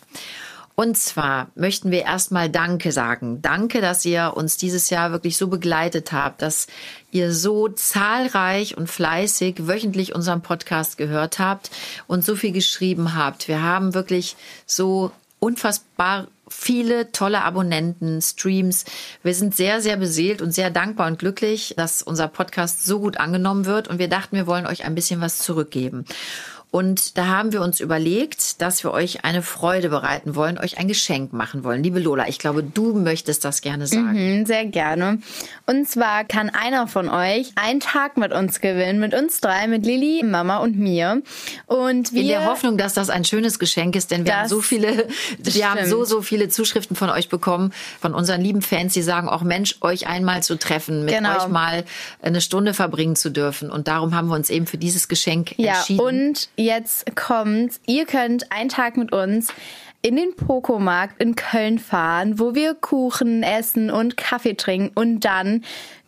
Und 0.73 0.97
zwar 0.97 1.49
möchten 1.53 1.91
wir 1.91 2.01
erstmal 2.01 2.49
Danke 2.49 2.91
sagen. 2.91 3.39
Danke, 3.43 3.79
dass 3.79 4.05
ihr 4.05 4.33
uns 4.35 4.57
dieses 4.57 4.89
Jahr 4.89 5.11
wirklich 5.11 5.37
so 5.37 5.49
begleitet 5.49 6.13
habt, 6.13 6.41
dass 6.41 6.65
ihr 7.11 7.31
so 7.31 7.69
zahlreich 7.69 8.75
und 8.75 8.89
fleißig 8.89 9.67
wöchentlich 9.67 10.15
unseren 10.15 10.41
Podcast 10.41 10.97
gehört 10.97 11.37
habt 11.37 11.69
und 12.07 12.25
so 12.25 12.35
viel 12.35 12.51
geschrieben 12.51 13.13
habt. 13.13 13.47
Wir 13.47 13.61
haben 13.61 13.93
wirklich 13.93 14.35
so 14.65 15.11
unfassbar 15.43 16.29
viele 16.47 17.11
tolle 17.11 17.43
Abonnenten, 17.43 18.21
Streams. 18.21 18.85
Wir 19.23 19.33
sind 19.33 19.53
sehr, 19.53 19.81
sehr 19.81 19.97
beseelt 19.97 20.41
und 20.41 20.51
sehr 20.51 20.69
dankbar 20.69 21.07
und 21.07 21.19
glücklich, 21.19 21.73
dass 21.75 22.01
unser 22.01 22.29
Podcast 22.29 22.85
so 22.85 23.01
gut 23.01 23.17
angenommen 23.17 23.65
wird. 23.65 23.89
Und 23.89 23.99
wir 23.99 24.07
dachten, 24.07 24.37
wir 24.37 24.47
wollen 24.47 24.65
euch 24.65 24.85
ein 24.85 24.95
bisschen 24.95 25.19
was 25.19 25.39
zurückgeben. 25.39 26.05
Und 26.73 27.19
da 27.19 27.27
haben 27.27 27.51
wir 27.53 27.61
uns 27.61 27.79
überlegt, 27.79 28.59
dass 28.59 28.83
wir 28.83 28.91
euch 28.93 29.23
eine 29.23 29.43
Freude 29.43 29.89
bereiten 29.89 30.33
wollen, 30.35 30.57
euch 30.57 30.79
ein 30.79 30.87
Geschenk 30.87 31.31
machen 31.31 31.63
wollen. 31.63 31.83
Liebe 31.83 31.99
Lola, 31.99 32.27
ich 32.27 32.39
glaube, 32.39 32.63
du 32.63 32.95
möchtest 32.95 33.45
das 33.45 33.61
gerne 33.61 33.85
sagen. 33.85 34.39
Mhm, 34.39 34.47
sehr 34.47 34.65
gerne. 34.65 35.19
Und 35.67 35.87
zwar 35.87 36.23
kann 36.23 36.49
einer 36.49 36.87
von 36.87 37.09
euch 37.09 37.51
einen 37.57 37.79
Tag 37.79 38.17
mit 38.17 38.33
uns 38.33 38.59
gewinnen, 38.59 38.99
mit 38.99 39.13
uns 39.13 39.39
drei, 39.39 39.67
mit 39.67 39.85
Lilly, 39.85 40.23
Mama 40.25 40.57
und 40.57 40.75
mir. 40.79 41.21
Und 41.67 42.11
wir 42.11 42.21
In 42.23 42.27
der 42.29 42.45
Hoffnung, 42.45 42.75
dass 42.79 42.95
das 42.95 43.11
ein 43.11 43.23
schönes 43.23 43.59
Geschenk 43.59 43.95
ist, 43.95 44.09
denn 44.09 44.25
wir 44.25 44.35
haben 44.35 44.49
so 44.49 44.59
viele, 44.59 45.07
wir 45.37 45.69
haben 45.71 45.85
so, 45.85 46.05
so 46.05 46.23
viele 46.23 46.49
Zuschriften 46.49 46.95
von 46.95 47.11
euch 47.11 47.29
bekommen, 47.29 47.71
von 48.01 48.15
unseren 48.15 48.41
lieben 48.41 48.63
Fans, 48.63 48.93
die 48.93 49.03
sagen, 49.03 49.29
auch 49.29 49.43
Mensch, 49.43 49.75
euch 49.81 50.07
einmal 50.07 50.41
zu 50.41 50.57
treffen, 50.57 51.05
mit 51.05 51.13
Genau. 51.13 51.37
euch 51.37 51.47
mal 51.49 51.83
eine 52.23 52.41
Stunde 52.41 52.73
verbringen 52.73 53.15
zu 53.15 53.29
dürfen. 53.29 53.69
Und 53.69 53.87
darum 53.87 54.15
haben 54.15 54.27
wir 54.29 54.35
uns 54.35 54.49
eben 54.49 54.65
für 54.65 54.79
dieses 54.79 55.07
Geschenk 55.07 55.53
Ja, 55.59 55.75
entschieden. 55.77 55.99
und 55.99 56.49
jetzt 56.63 57.15
kommt, 57.15 57.79
ihr 57.85 58.05
könnt 58.05 58.51
einen 58.51 58.69
Tag 58.69 58.97
mit 58.97 59.11
uns 59.11 59.53
in 60.01 60.15
den 60.15 60.35
Pokomarkt 60.35 61.21
in 61.21 61.35
Köln 61.35 61.79
fahren, 61.79 62.39
wo 62.39 62.55
wir 62.55 62.75
Kuchen 62.75 63.41
essen 63.41 63.89
und 63.89 64.17
Kaffee 64.17 64.55
trinken. 64.55 64.91
Und 64.95 65.21
dann 65.21 65.63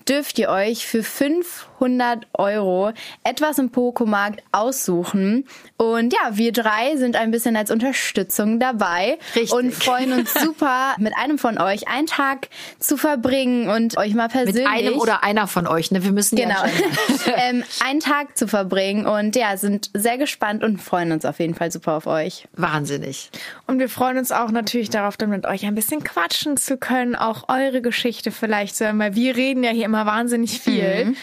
dürft 0.08 0.38
ihr 0.38 0.50
euch 0.50 0.86
für 0.86 1.02
500 1.02 1.75
Euro 2.34 2.92
etwas 3.24 3.58
im 3.58 3.70
Pokomarkt 3.70 4.42
aussuchen. 4.52 5.46
Und 5.78 6.14
ja, 6.14 6.38
wir 6.38 6.52
drei 6.52 6.96
sind 6.98 7.16
ein 7.16 7.32
bisschen 7.32 7.56
als 7.56 7.72
Unterstützung 7.72 8.60
dabei 8.60 9.18
Richtig. 9.36 9.52
und 9.54 9.74
freuen 9.74 10.14
uns 10.14 10.34
super, 10.42 10.96
mit 10.98 11.14
einem 11.18 11.38
von 11.38 11.58
euch 11.60 11.88
einen 11.88 12.08
Tag 12.08 12.50
zu 12.80 12.98
verbringen 12.98 13.70
und 13.70 13.98
euch 13.98 14.14
mal 14.14 14.28
persönlich. 14.30 14.64
Mit 14.64 14.68
einem 14.68 14.98
oder 15.00 15.24
einer 15.24 15.48
von 15.48 15.68
euch, 15.68 15.92
ne? 15.92 16.04
Wir 16.04 16.12
müssen 16.12 16.36
Genau. 16.36 16.64
ja 16.64 17.34
ähm, 17.50 17.64
einen 17.86 18.00
Tag 18.00 18.38
zu 18.38 18.48
verbringen 18.48 19.06
und 19.06 19.36
ja, 19.36 19.58
sind 19.58 19.90
sehr 19.94 20.18
gespannt 20.18 20.64
und 20.64 20.82
freuen 20.82 21.12
uns 21.12 21.26
auf 21.26 21.40
jeden 21.40 21.56
Fall 21.56 21.72
super 21.72 21.94
auf 21.94 22.08
euch. 22.08 22.48
wahnsinnig. 22.54 23.30
Und 23.68 23.80
wir 23.80 23.90
freuen 23.90 24.18
uns 24.18 24.32
auch 24.32 24.52
natürlich 24.52 24.90
darauf, 24.90 25.18
dann 25.18 25.30
mit 25.30 25.46
euch 25.46 25.66
ein 25.66 25.76
bisschen 25.76 26.04
quatschen 26.04 26.58
zu 26.58 26.78
können, 26.78 27.16
auch 27.16 27.50
eure 27.50 27.82
Geschichte 27.82 28.32
vielleicht 28.32 28.76
zu 28.76 28.86
hören, 28.86 29.00
weil 29.00 29.16
wir 29.16 29.36
reden 29.36 29.64
ja 29.64 29.72
hier 29.72 29.86
immer 29.86 30.06
wahnsinnig 30.06 30.60
viel, 30.62 31.16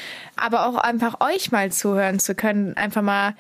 aber 0.43 0.67
auch 0.67 0.77
einfach 0.77 1.21
euch 1.21 1.53
mal 1.53 1.71
zuhören 1.71 2.19
zu 2.19 2.35
können, 2.35 2.77
einfach 2.77 3.03
mal, 3.03 3.35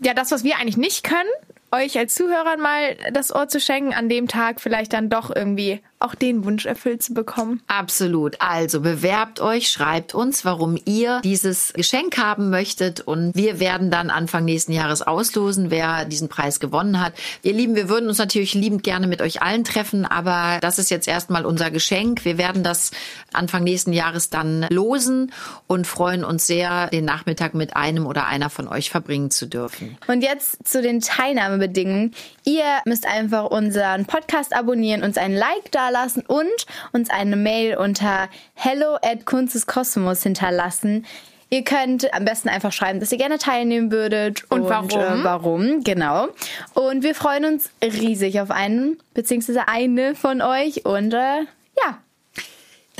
ja, 0.00 0.14
das, 0.14 0.30
was 0.32 0.44
wir 0.44 0.56
eigentlich 0.56 0.76
nicht 0.76 1.04
können, 1.04 1.28
euch 1.72 1.96
als 1.98 2.14
Zuhörern 2.14 2.60
mal 2.60 2.96
das 3.12 3.34
Ohr 3.34 3.48
zu 3.48 3.60
schenken, 3.60 3.94
an 3.94 4.08
dem 4.08 4.28
Tag 4.28 4.60
vielleicht 4.60 4.92
dann 4.92 5.08
doch 5.08 5.34
irgendwie 5.34 5.80
auch 6.00 6.14
den 6.14 6.44
Wunsch 6.44 6.66
erfüllt 6.66 7.02
zu 7.02 7.14
bekommen. 7.14 7.62
Absolut. 7.66 8.36
Also 8.40 8.80
bewerbt 8.80 9.40
euch, 9.40 9.70
schreibt 9.70 10.14
uns, 10.14 10.44
warum 10.44 10.78
ihr 10.86 11.20
dieses 11.22 11.72
Geschenk 11.74 12.18
haben 12.18 12.50
möchtet 12.50 13.00
und 13.00 13.34
wir 13.34 13.60
werden 13.60 13.90
dann 13.90 14.10
Anfang 14.10 14.44
nächsten 14.44 14.72
Jahres 14.72 15.02
auslosen, 15.02 15.70
wer 15.70 16.06
diesen 16.06 16.28
Preis 16.28 16.58
gewonnen 16.58 17.00
hat. 17.00 17.12
Ihr 17.42 17.52
Lieben, 17.52 17.76
wir 17.76 17.88
würden 17.88 18.08
uns 18.08 18.18
natürlich 18.18 18.54
liebend 18.54 18.82
gerne 18.82 19.06
mit 19.06 19.20
euch 19.20 19.42
allen 19.42 19.64
treffen, 19.64 20.06
aber 20.06 20.58
das 20.60 20.78
ist 20.78 20.90
jetzt 20.90 21.06
erstmal 21.06 21.44
unser 21.44 21.70
Geschenk. 21.70 22.24
Wir 22.24 22.38
werden 22.38 22.64
das 22.64 22.90
Anfang 23.32 23.64
nächsten 23.64 23.92
Jahres 23.92 24.30
dann 24.30 24.66
losen 24.70 25.32
und 25.66 25.86
freuen 25.86 26.24
uns 26.24 26.46
sehr, 26.46 26.88
den 26.88 27.04
Nachmittag 27.04 27.54
mit 27.54 27.76
einem 27.76 28.06
oder 28.06 28.26
einer 28.26 28.50
von 28.50 28.68
euch 28.68 28.90
verbringen 28.90 29.30
zu 29.30 29.46
dürfen. 29.46 29.98
Und 30.06 30.22
jetzt 30.22 30.66
zu 30.66 30.80
den 30.82 31.00
Teilnahmebedingungen. 31.00 32.14
Ihr 32.44 32.64
müsst 32.86 33.06
einfach 33.06 33.44
unseren 33.46 34.06
Podcast 34.06 34.54
abonnieren, 34.54 35.02
uns 35.02 35.18
ein 35.18 35.34
Like 35.34 35.70
dalassen 35.90 36.22
und 36.26 36.66
uns 36.92 37.10
eine 37.10 37.36
Mail 37.36 37.76
unter 37.76 38.28
hello 38.54 38.96
at 39.02 39.26
kunsteskosmos 39.26 40.22
hinterlassen. 40.22 41.06
Ihr 41.52 41.64
könnt 41.64 42.14
am 42.14 42.24
besten 42.24 42.48
einfach 42.48 42.72
schreiben, 42.72 43.00
dass 43.00 43.10
ihr 43.10 43.18
gerne 43.18 43.38
teilnehmen 43.38 43.90
würdet. 43.90 44.44
Und 44.50 44.68
warum. 44.68 44.90
Äh, 44.90 45.24
warum, 45.24 45.82
genau. 45.82 46.28
Und 46.74 47.02
wir 47.02 47.16
freuen 47.16 47.44
uns 47.44 47.70
riesig 47.82 48.40
auf 48.40 48.52
einen, 48.52 48.98
beziehungsweise 49.14 49.66
eine 49.66 50.14
von 50.14 50.42
euch. 50.42 50.84
Und 50.86 51.12
äh, 51.12 51.40
ja, 51.84 51.98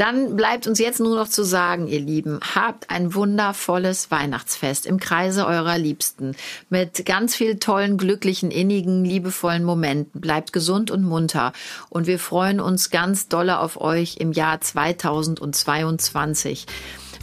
Dann 0.01 0.35
bleibt 0.35 0.67
uns 0.67 0.79
jetzt 0.79 0.99
nur 0.99 1.15
noch 1.15 1.29
zu 1.29 1.45
sagen, 1.45 1.87
ihr 1.87 2.01
Lieben, 2.01 2.41
habt 2.55 2.89
ein 2.89 3.15
wundervolles 3.15 4.11
Weihnachtsfest 4.11 4.87
im 4.87 4.99
Kreise 4.99 5.47
eurer 5.47 5.77
Liebsten 5.77 6.35
mit 6.71 7.05
ganz 7.05 7.37
viel 7.37 7.59
tollen, 7.59 7.99
glücklichen, 7.99 8.51
innigen, 8.51 9.05
liebevollen 9.05 9.63
Momenten. 9.63 10.23
Bleibt 10.23 10.55
gesund 10.55 10.91
und 10.91 11.03
munter 11.03 11.53
und 11.91 12.07
wir 12.07 12.19
freuen 12.19 12.61
uns 12.61 12.89
ganz 12.89 13.29
dolle 13.29 13.59
auf 13.59 13.79
euch 13.79 14.17
im 14.17 14.33
Jahr 14.33 14.63
2022. 14.63 16.65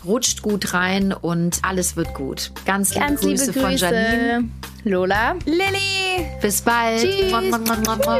Rutscht 0.06 0.44
gut 0.44 0.76
rein 0.76 1.14
und 1.14 1.62
alles 1.64 1.96
wird 1.96 2.14
gut. 2.14 2.52
Ganz 2.68 2.94
liebe, 2.94 3.08
ganz 3.08 3.22
Grüße, 3.22 3.46
liebe 3.48 3.60
von 3.60 3.76
Janine. 3.76 4.50
Grüße. 4.84 4.90
Lola. 4.92 5.36
Lilly! 5.46 6.28
Bis 6.44 6.62
bald. 6.62 7.02
Tschüss. 7.02 7.32
Mua, 7.32 7.42
mua, 7.42 7.58
mua, 7.58 7.76
mua, 7.76 7.96
mua. 7.96 8.20